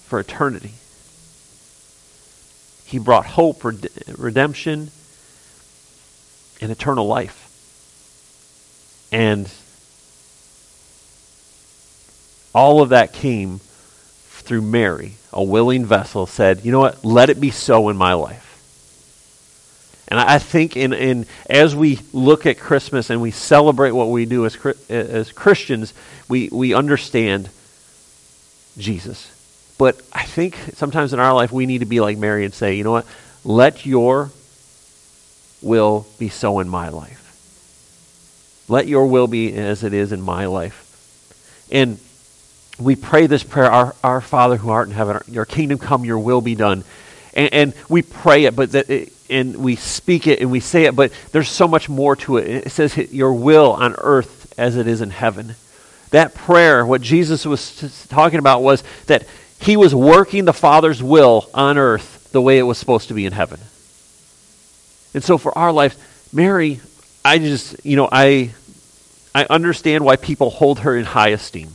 for 0.06 0.20
eternity. 0.20 0.74
He 2.84 3.00
brought 3.00 3.26
hope, 3.26 3.64
redemption, 3.64 4.92
and 6.60 6.70
eternal 6.70 7.08
life. 7.08 7.40
And 9.10 9.52
all 12.54 12.80
of 12.80 12.90
that 12.90 13.12
came 13.12 13.58
through 13.58 14.62
Mary, 14.62 15.14
a 15.32 15.42
willing 15.42 15.84
vessel, 15.84 16.26
said, 16.26 16.64
You 16.64 16.70
know 16.70 16.78
what? 16.78 17.04
Let 17.04 17.28
it 17.28 17.40
be 17.40 17.50
so 17.50 17.88
in 17.88 17.96
my 17.96 18.12
life. 18.12 18.53
And 20.08 20.20
I 20.20 20.38
think 20.38 20.76
in, 20.76 20.92
in, 20.92 21.26
as 21.48 21.74
we 21.74 21.98
look 22.12 22.46
at 22.46 22.58
Christmas 22.58 23.10
and 23.10 23.22
we 23.22 23.30
celebrate 23.30 23.92
what 23.92 24.10
we 24.10 24.26
do 24.26 24.44
as, 24.44 24.56
as 24.88 25.32
Christians, 25.32 25.94
we, 26.28 26.48
we 26.52 26.74
understand 26.74 27.48
Jesus. 28.76 29.30
But 29.78 30.00
I 30.12 30.24
think 30.24 30.56
sometimes 30.74 31.12
in 31.12 31.20
our 31.20 31.34
life 31.34 31.52
we 31.52 31.66
need 31.66 31.78
to 31.78 31.86
be 31.86 32.00
like 32.00 32.18
Mary 32.18 32.44
and 32.44 32.52
say, 32.52 32.74
you 32.74 32.84
know 32.84 32.92
what? 32.92 33.06
Let 33.44 33.86
your 33.86 34.30
will 35.62 36.06
be 36.18 36.28
so 36.28 36.60
in 36.60 36.68
my 36.68 36.90
life. 36.90 37.20
Let 38.68 38.86
your 38.86 39.06
will 39.06 39.26
be 39.26 39.54
as 39.54 39.84
it 39.84 39.92
is 39.92 40.12
in 40.12 40.20
my 40.20 40.46
life. 40.46 40.82
And 41.70 41.98
we 42.78 42.96
pray 42.96 43.26
this 43.26 43.42
prayer, 43.42 43.70
our, 43.70 43.94
our 44.04 44.20
Father 44.20 44.56
who 44.56 44.70
art 44.70 44.88
in 44.88 44.94
heaven, 44.94 45.20
your 45.28 45.44
kingdom 45.44 45.78
come, 45.78 46.04
your 46.04 46.18
will 46.18 46.40
be 46.40 46.54
done. 46.54 46.84
And, 47.32 47.52
and 47.52 47.74
we 47.88 48.02
pray 48.02 48.44
it, 48.44 48.54
but 48.54 48.72
that 48.72 48.90
it, 48.90 49.12
and 49.30 49.56
we 49.56 49.76
speak 49.76 50.26
it 50.26 50.40
and 50.40 50.50
we 50.50 50.60
say 50.60 50.84
it, 50.84 50.94
but 50.94 51.12
there's 51.32 51.48
so 51.48 51.66
much 51.66 51.88
more 51.88 52.16
to 52.16 52.36
it. 52.36 52.66
It 52.66 52.70
says, 52.70 52.96
Your 53.12 53.32
will 53.32 53.72
on 53.72 53.94
earth 53.98 54.52
as 54.58 54.76
it 54.76 54.86
is 54.86 55.00
in 55.00 55.10
heaven. 55.10 55.54
That 56.10 56.34
prayer, 56.34 56.84
what 56.86 57.00
Jesus 57.00 57.44
was 57.44 58.06
talking 58.08 58.38
about 58.38 58.62
was 58.62 58.84
that 59.06 59.26
he 59.60 59.76
was 59.76 59.94
working 59.94 60.44
the 60.44 60.52
Father's 60.52 61.02
will 61.02 61.48
on 61.54 61.78
earth 61.78 62.28
the 62.32 62.42
way 62.42 62.58
it 62.58 62.62
was 62.62 62.78
supposed 62.78 63.08
to 63.08 63.14
be 63.14 63.26
in 63.26 63.32
heaven. 63.32 63.60
And 65.14 65.24
so 65.24 65.38
for 65.38 65.56
our 65.56 65.72
lives, 65.72 65.96
Mary, 66.32 66.80
I 67.24 67.38
just, 67.38 67.84
you 67.84 67.96
know, 67.96 68.08
I, 68.10 68.52
I 69.34 69.46
understand 69.48 70.04
why 70.04 70.16
people 70.16 70.50
hold 70.50 70.80
her 70.80 70.96
in 70.96 71.04
high 71.04 71.30
esteem. 71.30 71.70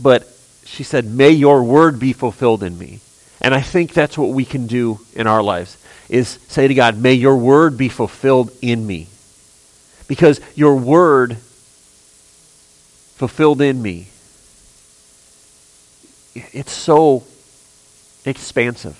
But 0.00 0.28
she 0.64 0.84
said, 0.84 1.04
May 1.04 1.30
your 1.30 1.64
word 1.64 1.98
be 1.98 2.12
fulfilled 2.12 2.62
in 2.62 2.78
me. 2.78 3.00
And 3.40 3.54
I 3.54 3.62
think 3.62 3.92
that's 3.92 4.18
what 4.18 4.30
we 4.30 4.44
can 4.44 4.66
do 4.66 5.00
in 5.14 5.26
our 5.26 5.42
lives 5.42 5.76
is 6.08 6.38
say 6.48 6.66
to 6.68 6.74
God, 6.74 6.98
may 6.98 7.14
your 7.14 7.36
word 7.36 7.78
be 7.78 7.88
fulfilled 7.88 8.50
in 8.60 8.86
me. 8.86 9.06
Because 10.08 10.40
your 10.56 10.74
word 10.74 11.36
fulfilled 13.16 13.60
in 13.60 13.80
me, 13.80 14.08
it's 16.34 16.72
so 16.72 17.24
expansive. 18.24 18.98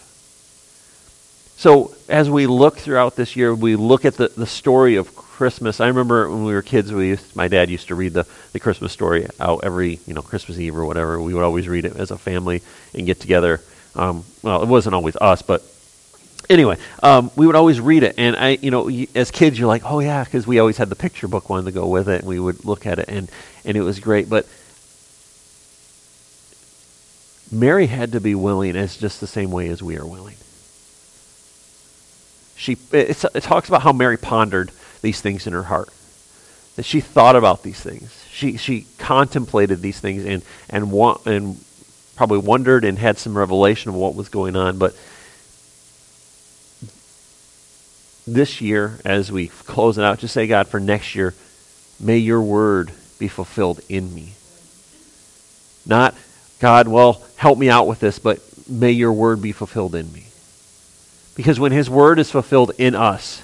So 1.56 1.94
as 2.08 2.30
we 2.30 2.46
look 2.46 2.78
throughout 2.78 3.16
this 3.16 3.36
year, 3.36 3.54
we 3.54 3.76
look 3.76 4.04
at 4.04 4.14
the, 4.14 4.28
the 4.28 4.46
story 4.46 4.96
of 4.96 5.14
Christmas. 5.14 5.80
I 5.80 5.88
remember 5.88 6.30
when 6.30 6.44
we 6.44 6.54
were 6.54 6.62
kids, 6.62 6.92
we 6.92 7.08
used, 7.08 7.34
my 7.36 7.48
dad 7.48 7.70
used 7.70 7.88
to 7.88 7.94
read 7.94 8.14
the, 8.14 8.26
the 8.52 8.60
Christmas 8.60 8.92
story 8.92 9.26
out 9.38 9.64
every, 9.64 9.98
you 10.06 10.14
know, 10.14 10.22
Christmas 10.22 10.58
Eve 10.58 10.76
or 10.76 10.86
whatever. 10.86 11.20
We 11.20 11.34
would 11.34 11.42
always 11.42 11.68
read 11.68 11.84
it 11.84 11.96
as 11.96 12.10
a 12.10 12.18
family 12.18 12.62
and 12.94 13.04
get 13.04 13.20
together 13.20 13.60
um, 13.94 14.24
well, 14.42 14.62
it 14.62 14.68
wasn't 14.68 14.94
always 14.94 15.16
us, 15.16 15.42
but 15.42 15.62
anyway, 16.48 16.76
um, 17.02 17.30
we 17.36 17.46
would 17.46 17.56
always 17.56 17.80
read 17.80 18.02
it, 18.02 18.16
and 18.18 18.36
I, 18.36 18.50
you 18.50 18.70
know, 18.70 18.90
as 19.14 19.30
kids, 19.30 19.58
you're 19.58 19.68
like, 19.68 19.82
oh 19.84 20.00
yeah, 20.00 20.24
because 20.24 20.46
we 20.46 20.58
always 20.58 20.76
had 20.76 20.88
the 20.90 20.96
picture 20.96 21.28
book 21.28 21.48
one 21.48 21.64
to 21.64 21.72
go 21.72 21.86
with 21.86 22.08
it, 22.08 22.20
and 22.20 22.28
we 22.28 22.40
would 22.40 22.64
look 22.64 22.86
at 22.86 22.98
it, 22.98 23.06
and 23.08 23.30
and 23.64 23.76
it 23.76 23.82
was 23.82 24.00
great. 24.00 24.28
But 24.28 24.46
Mary 27.50 27.86
had 27.86 28.12
to 28.12 28.20
be 28.20 28.34
willing, 28.34 28.76
as 28.76 28.96
just 28.96 29.20
the 29.20 29.26
same 29.26 29.50
way 29.50 29.68
as 29.68 29.82
we 29.82 29.96
are 29.96 30.06
willing. 30.06 30.36
She 32.56 32.76
it, 32.92 33.24
it 33.34 33.42
talks 33.42 33.68
about 33.68 33.82
how 33.82 33.92
Mary 33.92 34.18
pondered 34.18 34.70
these 35.02 35.20
things 35.20 35.46
in 35.46 35.52
her 35.52 35.62
heart, 35.62 35.88
that 36.76 36.84
she 36.84 37.00
thought 37.00 37.36
about 37.36 37.62
these 37.62 37.80
things, 37.80 38.24
she 38.30 38.56
she 38.56 38.86
contemplated 38.98 39.80
these 39.80 39.98
things, 40.00 40.24
and 40.24 40.42
and 40.68 40.92
want 40.92 41.26
and 41.26 41.62
probably 42.20 42.36
wondered 42.36 42.84
and 42.84 42.98
had 42.98 43.16
some 43.16 43.34
revelation 43.34 43.88
of 43.88 43.94
what 43.94 44.14
was 44.14 44.28
going 44.28 44.54
on. 44.54 44.76
But 44.76 44.94
this 48.26 48.60
year, 48.60 49.00
as 49.06 49.32
we 49.32 49.48
close 49.48 49.96
it 49.96 50.04
out, 50.04 50.18
just 50.18 50.34
say, 50.34 50.46
God, 50.46 50.68
for 50.68 50.78
next 50.78 51.14
year, 51.14 51.32
may 51.98 52.18
your 52.18 52.42
word 52.42 52.90
be 53.18 53.26
fulfilled 53.26 53.80
in 53.88 54.14
me. 54.14 54.34
Not, 55.86 56.14
God, 56.58 56.88
well, 56.88 57.22
help 57.36 57.58
me 57.58 57.70
out 57.70 57.86
with 57.86 58.00
this, 58.00 58.18
but 58.18 58.38
may 58.68 58.90
your 58.90 59.14
word 59.14 59.40
be 59.40 59.52
fulfilled 59.52 59.94
in 59.94 60.12
me. 60.12 60.26
Because 61.36 61.58
when 61.58 61.72
his 61.72 61.88
word 61.88 62.18
is 62.18 62.30
fulfilled 62.30 62.72
in 62.76 62.94
us, 62.94 63.42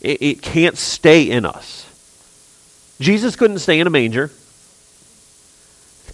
it, 0.00 0.22
it 0.22 0.40
can't 0.40 0.78
stay 0.78 1.28
in 1.28 1.44
us. 1.44 1.84
Jesus 3.00 3.34
couldn't 3.34 3.58
stay 3.58 3.80
in 3.80 3.88
a 3.88 3.90
manger 3.90 4.30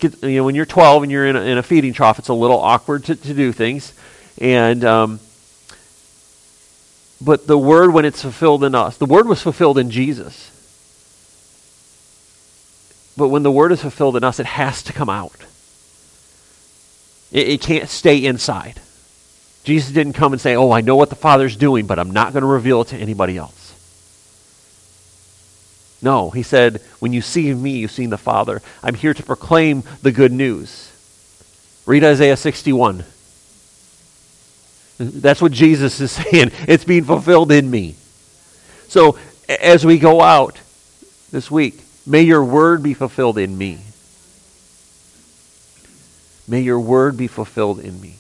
you 0.03 0.37
know, 0.37 0.45
when 0.45 0.55
you're 0.55 0.67
12 0.67 1.05
and 1.05 1.13
you're 1.13 1.27
in 1.27 1.37
a, 1.37 1.41
in 1.41 1.59
a 1.59 1.63
feeding 1.63 1.93
trough, 1.93 2.19
it's 2.19 2.29
a 2.29 2.35
little 2.35 2.59
awkward 2.59 3.05
to, 3.05 3.17
to 3.17 3.35
do 3.35 3.53
things. 3.53 3.93
And, 4.41 4.85
um, 4.85 5.21
but 7.21 7.47
the 7.47 7.59
word, 7.59 7.93
when 7.93 8.05
it's 8.05 8.23
fulfilled 8.23 8.65
in 8.65 8.75
us, 8.75 8.97
the 8.97 9.07
word 9.07 9.27
was 9.27 9.43
fulfilled 9.43 9.79
in 9.79 9.91
Jesus. 9.91 10.51
But 13.17 13.29
when 13.29 13.43
the 13.43 13.51
word 13.51 13.73
is 13.73 13.83
fulfilled 13.83 14.17
in 14.17 14.23
us, 14.23 14.39
it 14.39 14.47
has 14.47 14.83
to 14.85 14.93
come 14.93 15.09
out. 15.09 15.45
It, 17.33 17.49
it 17.49 17.61
can't 17.61 17.89
stay 17.89 18.25
inside. 18.25 18.81
Jesus 19.65 19.93
didn't 19.93 20.13
come 20.13 20.33
and 20.33 20.41
say, 20.41 20.55
Oh, 20.55 20.71
I 20.71 20.81
know 20.81 20.97
what 20.97 21.11
the 21.11 21.17
Father's 21.17 21.57
doing, 21.57 21.87
but 21.87 21.99
I'm 21.99 22.13
not 22.13 22.33
going 22.33 22.43
to 22.43 22.49
reveal 22.49 22.83
it 22.83 22.89
to 22.89 22.97
anybody 22.97 23.37
else. 23.37 23.58
No, 26.01 26.31
he 26.31 26.43
said, 26.43 26.81
when 27.01 27.13
you 27.13 27.21
see 27.21 27.53
me, 27.53 27.79
you've 27.79 27.91
seen 27.91 28.11
the 28.11 28.19
Father. 28.19 28.63
I'm 28.83 28.95
here 28.95 29.15
to 29.15 29.23
proclaim 29.23 29.83
the 30.03 30.13
good 30.13 30.33
news. 30.33 30.93
Read 31.87 32.05
Isaiah 32.05 32.37
61. 32.37 33.05
That's 34.99 35.41
what 35.43 35.53
Jesus 35.53 36.01
is 36.01 36.13
saying. 36.13 36.53
It's 36.67 36.85
being 36.85 37.05
fulfilled 37.05 37.51
in 37.51 37.71
me. 37.71 37.97
So 38.89 39.19
as 39.49 39.85
we 39.85 39.99
go 39.99 40.21
out 40.21 40.61
this 41.31 41.51
week, 41.51 41.83
may 42.07 42.23
your 42.23 42.45
word 42.45 42.83
be 42.83 42.95
fulfilled 42.95 43.39
in 43.39 43.57
me. 43.57 43.79
May 46.47 46.61
your 46.61 46.81
word 46.81 47.17
be 47.17 47.27
fulfilled 47.27 47.81
in 47.81 48.01
me. 48.01 48.17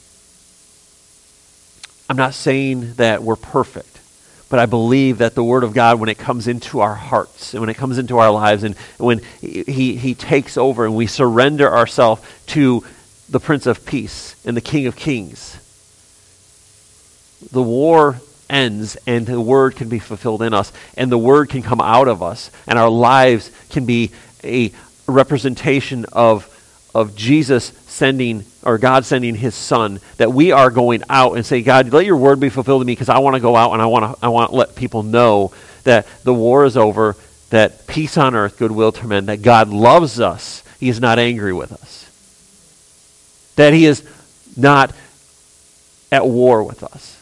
I'm 2.10 2.16
not 2.16 2.34
saying 2.34 2.94
that 2.94 3.22
we're 3.22 3.36
perfect. 3.36 3.97
But 4.48 4.58
I 4.58 4.66
believe 4.66 5.18
that 5.18 5.34
the 5.34 5.44
Word 5.44 5.62
of 5.62 5.74
God, 5.74 6.00
when 6.00 6.08
it 6.08 6.16
comes 6.16 6.48
into 6.48 6.80
our 6.80 6.94
hearts 6.94 7.52
and 7.52 7.60
when 7.60 7.68
it 7.68 7.74
comes 7.74 7.98
into 7.98 8.18
our 8.18 8.30
lives 8.30 8.62
and 8.64 8.76
when 8.96 9.20
He, 9.40 9.96
he 9.96 10.14
takes 10.14 10.56
over 10.56 10.84
and 10.86 10.96
we 10.96 11.06
surrender 11.06 11.70
ourselves 11.70 12.22
to 12.48 12.82
the 13.28 13.40
Prince 13.40 13.66
of 13.66 13.84
Peace 13.84 14.34
and 14.46 14.56
the 14.56 14.62
King 14.62 14.86
of 14.86 14.96
Kings, 14.96 15.58
the 17.52 17.62
war 17.62 18.20
ends 18.48 18.96
and 19.06 19.26
the 19.26 19.40
Word 19.40 19.76
can 19.76 19.88
be 19.88 19.98
fulfilled 19.98 20.42
in 20.42 20.54
us 20.54 20.72
and 20.96 21.12
the 21.12 21.18
Word 21.18 21.50
can 21.50 21.62
come 21.62 21.80
out 21.80 22.08
of 22.08 22.22
us 22.22 22.50
and 22.66 22.78
our 22.78 22.88
lives 22.88 23.50
can 23.68 23.84
be 23.84 24.10
a 24.42 24.72
representation 25.06 26.06
of, 26.12 26.48
of 26.94 27.14
Jesus 27.14 27.72
sending 27.98 28.44
or 28.62 28.78
God 28.78 29.04
sending 29.04 29.34
his 29.34 29.56
son 29.56 30.00
that 30.18 30.32
we 30.32 30.52
are 30.52 30.70
going 30.70 31.02
out 31.08 31.32
and 31.32 31.44
say 31.44 31.62
God 31.62 31.92
let 31.92 32.06
your 32.06 32.16
word 32.16 32.38
be 32.38 32.48
fulfilled 32.48 32.82
in 32.82 32.86
me 32.86 32.92
because 32.92 33.08
I 33.08 33.18
want 33.18 33.34
to 33.34 33.40
go 33.40 33.56
out 33.56 33.72
and 33.72 33.82
I 33.82 33.86
want 33.86 34.04
to 34.16 34.24
I 34.24 34.28
want 34.28 34.50
to 34.50 34.56
let 34.56 34.76
people 34.76 35.02
know 35.02 35.52
that 35.82 36.06
the 36.22 36.32
war 36.32 36.64
is 36.64 36.76
over 36.76 37.16
that 37.50 37.86
peace 37.88 38.16
on 38.16 38.36
earth 38.36 38.56
goodwill 38.56 38.92
to 38.92 39.06
men 39.06 39.26
that 39.26 39.42
God 39.42 39.68
loves 39.70 40.20
us. 40.20 40.62
He 40.78 40.88
is 40.88 41.00
not 41.00 41.18
angry 41.18 41.52
with 41.52 41.72
us. 41.72 42.04
That 43.56 43.72
he 43.72 43.84
is 43.84 44.08
not 44.56 44.94
at 46.12 46.24
war 46.24 46.62
with 46.62 46.84
us. 46.84 47.20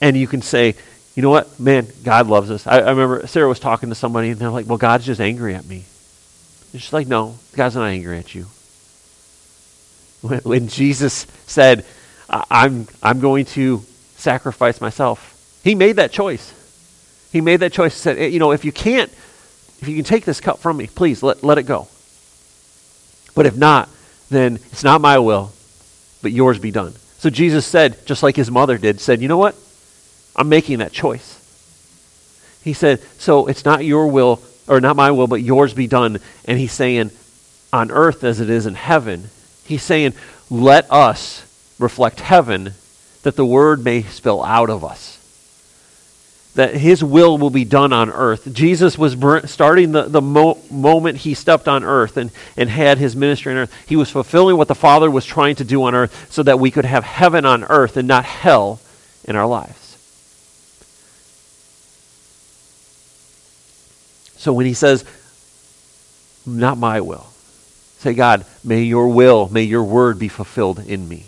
And 0.00 0.16
you 0.16 0.26
can 0.26 0.40
say 0.40 0.74
you 1.14 1.22
know 1.22 1.30
what? 1.30 1.60
Man 1.60 1.86
God 2.02 2.28
loves 2.28 2.50
us. 2.50 2.66
I, 2.66 2.78
I 2.78 2.90
remember 2.90 3.26
Sarah 3.26 3.48
was 3.48 3.60
talking 3.60 3.90
to 3.90 3.94
somebody 3.94 4.30
and 4.30 4.40
they're 4.40 4.48
like 4.48 4.66
well 4.66 4.78
God's 4.78 5.04
just 5.04 5.20
angry 5.20 5.54
at 5.54 5.66
me. 5.66 5.84
It's 6.72 6.82
just 6.84 6.94
like 6.94 7.08
no 7.08 7.36
God's 7.54 7.74
not 7.74 7.84
angry 7.84 8.16
at 8.16 8.34
you 8.34 8.46
when, 10.20 10.40
when 10.40 10.68
Jesus 10.68 11.26
said, 11.46 11.84
I'm, 12.28 12.86
I'm 13.02 13.20
going 13.20 13.46
to 13.46 13.82
sacrifice 14.16 14.80
myself. 14.80 15.60
He 15.64 15.74
made 15.74 15.96
that 15.96 16.12
choice. 16.12 16.54
He 17.32 17.40
made 17.40 17.60
that 17.60 17.72
choice. 17.72 17.94
He 17.94 18.00
said, 18.00 18.18
eh, 18.18 18.26
you 18.26 18.38
know, 18.38 18.52
if 18.52 18.64
you 18.64 18.72
can't, 18.72 19.10
if 19.80 19.88
you 19.88 19.94
can 19.94 20.04
take 20.04 20.24
this 20.24 20.40
cup 20.40 20.58
from 20.58 20.76
me, 20.76 20.86
please 20.86 21.22
let, 21.22 21.42
let 21.42 21.58
it 21.58 21.64
go. 21.64 21.88
But 23.34 23.46
if 23.46 23.56
not, 23.56 23.88
then 24.30 24.56
it's 24.56 24.84
not 24.84 25.00
my 25.00 25.18
will, 25.18 25.52
but 26.22 26.32
yours 26.32 26.58
be 26.58 26.70
done. 26.70 26.92
So 27.18 27.30
Jesus 27.30 27.66
said, 27.66 28.06
just 28.06 28.22
like 28.22 28.36
his 28.36 28.50
mother 28.50 28.78
did, 28.78 29.00
said, 29.00 29.20
you 29.20 29.28
know 29.28 29.38
what? 29.38 29.56
I'm 30.36 30.48
making 30.48 30.78
that 30.78 30.92
choice. 30.92 31.36
He 32.62 32.72
said, 32.72 33.00
so 33.18 33.46
it's 33.46 33.64
not 33.64 33.84
your 33.84 34.08
will, 34.08 34.42
or 34.66 34.80
not 34.80 34.96
my 34.96 35.10
will, 35.10 35.26
but 35.26 35.42
yours 35.42 35.74
be 35.74 35.86
done. 35.86 36.18
And 36.44 36.58
he's 36.58 36.72
saying, 36.72 37.10
on 37.72 37.90
earth 37.90 38.24
as 38.24 38.40
it 38.40 38.50
is 38.50 38.66
in 38.66 38.74
heaven, 38.74 39.30
he's 39.68 39.82
saying, 39.82 40.14
let 40.50 40.90
us 40.90 41.44
reflect 41.78 42.20
heaven 42.20 42.74
that 43.22 43.36
the 43.36 43.46
word 43.46 43.84
may 43.84 44.02
spill 44.02 44.42
out 44.42 44.70
of 44.70 44.84
us 44.84 45.18
that 46.58 46.74
his 46.74 47.04
will 47.04 47.38
will 47.38 47.50
be 47.50 47.64
done 47.64 47.92
on 47.92 48.10
earth. 48.10 48.52
Jesus 48.52 48.98
was 48.98 49.14
br- 49.14 49.46
starting 49.46 49.92
the, 49.92 50.02
the 50.02 50.20
mo- 50.20 50.58
moment 50.72 51.18
he 51.18 51.32
stepped 51.32 51.68
on 51.68 51.84
earth 51.84 52.16
and, 52.16 52.32
and 52.56 52.68
had 52.68 52.98
his 52.98 53.14
ministry 53.14 53.52
on 53.52 53.58
earth. 53.58 53.74
He 53.86 53.94
was 53.94 54.10
fulfilling 54.10 54.56
what 54.56 54.66
the 54.66 54.74
Father 54.74 55.08
was 55.08 55.24
trying 55.24 55.54
to 55.54 55.64
do 55.64 55.84
on 55.84 55.94
earth 55.94 56.32
so 56.32 56.42
that 56.42 56.58
we 56.58 56.72
could 56.72 56.84
have 56.84 57.04
heaven 57.04 57.44
on 57.44 57.62
earth 57.62 57.96
and 57.96 58.08
not 58.08 58.24
hell 58.24 58.80
in 59.24 59.36
our 59.36 59.46
lives. 59.46 59.96
So 64.36 64.52
when 64.52 64.66
he 64.66 64.74
says, 64.74 65.04
Not 66.44 66.76
my 66.76 67.00
will, 67.02 67.28
say, 67.98 68.14
God, 68.14 68.44
may 68.64 68.82
your 68.82 69.08
will, 69.08 69.48
may 69.48 69.62
your 69.62 69.84
word 69.84 70.18
be 70.18 70.28
fulfilled 70.28 70.78
in 70.78 71.08
me. 71.08 71.24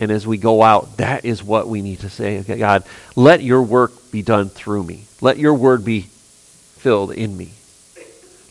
And 0.00 0.10
as 0.10 0.26
we 0.26 0.38
go 0.38 0.62
out, 0.62 0.96
that 0.96 1.24
is 1.24 1.44
what 1.44 1.68
we 1.68 1.82
need 1.82 2.00
to 2.00 2.10
say. 2.10 2.40
Okay, 2.40 2.58
God, 2.58 2.84
let 3.14 3.42
your 3.42 3.62
work 3.62 4.10
be 4.10 4.22
done 4.22 4.48
through 4.48 4.84
me. 4.84 5.04
Let 5.20 5.38
your 5.38 5.54
word 5.54 5.84
be 5.84 6.02
filled 6.02 7.12
in 7.12 7.36
me. 7.36 7.52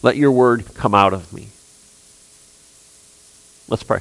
Let 0.02 0.16
your 0.16 0.32
word 0.32 0.66
come 0.76 0.96
out 0.96 1.14
of 1.14 1.34
me. 1.34 1.50
Let's 3.68 3.84
pray. 3.84 4.00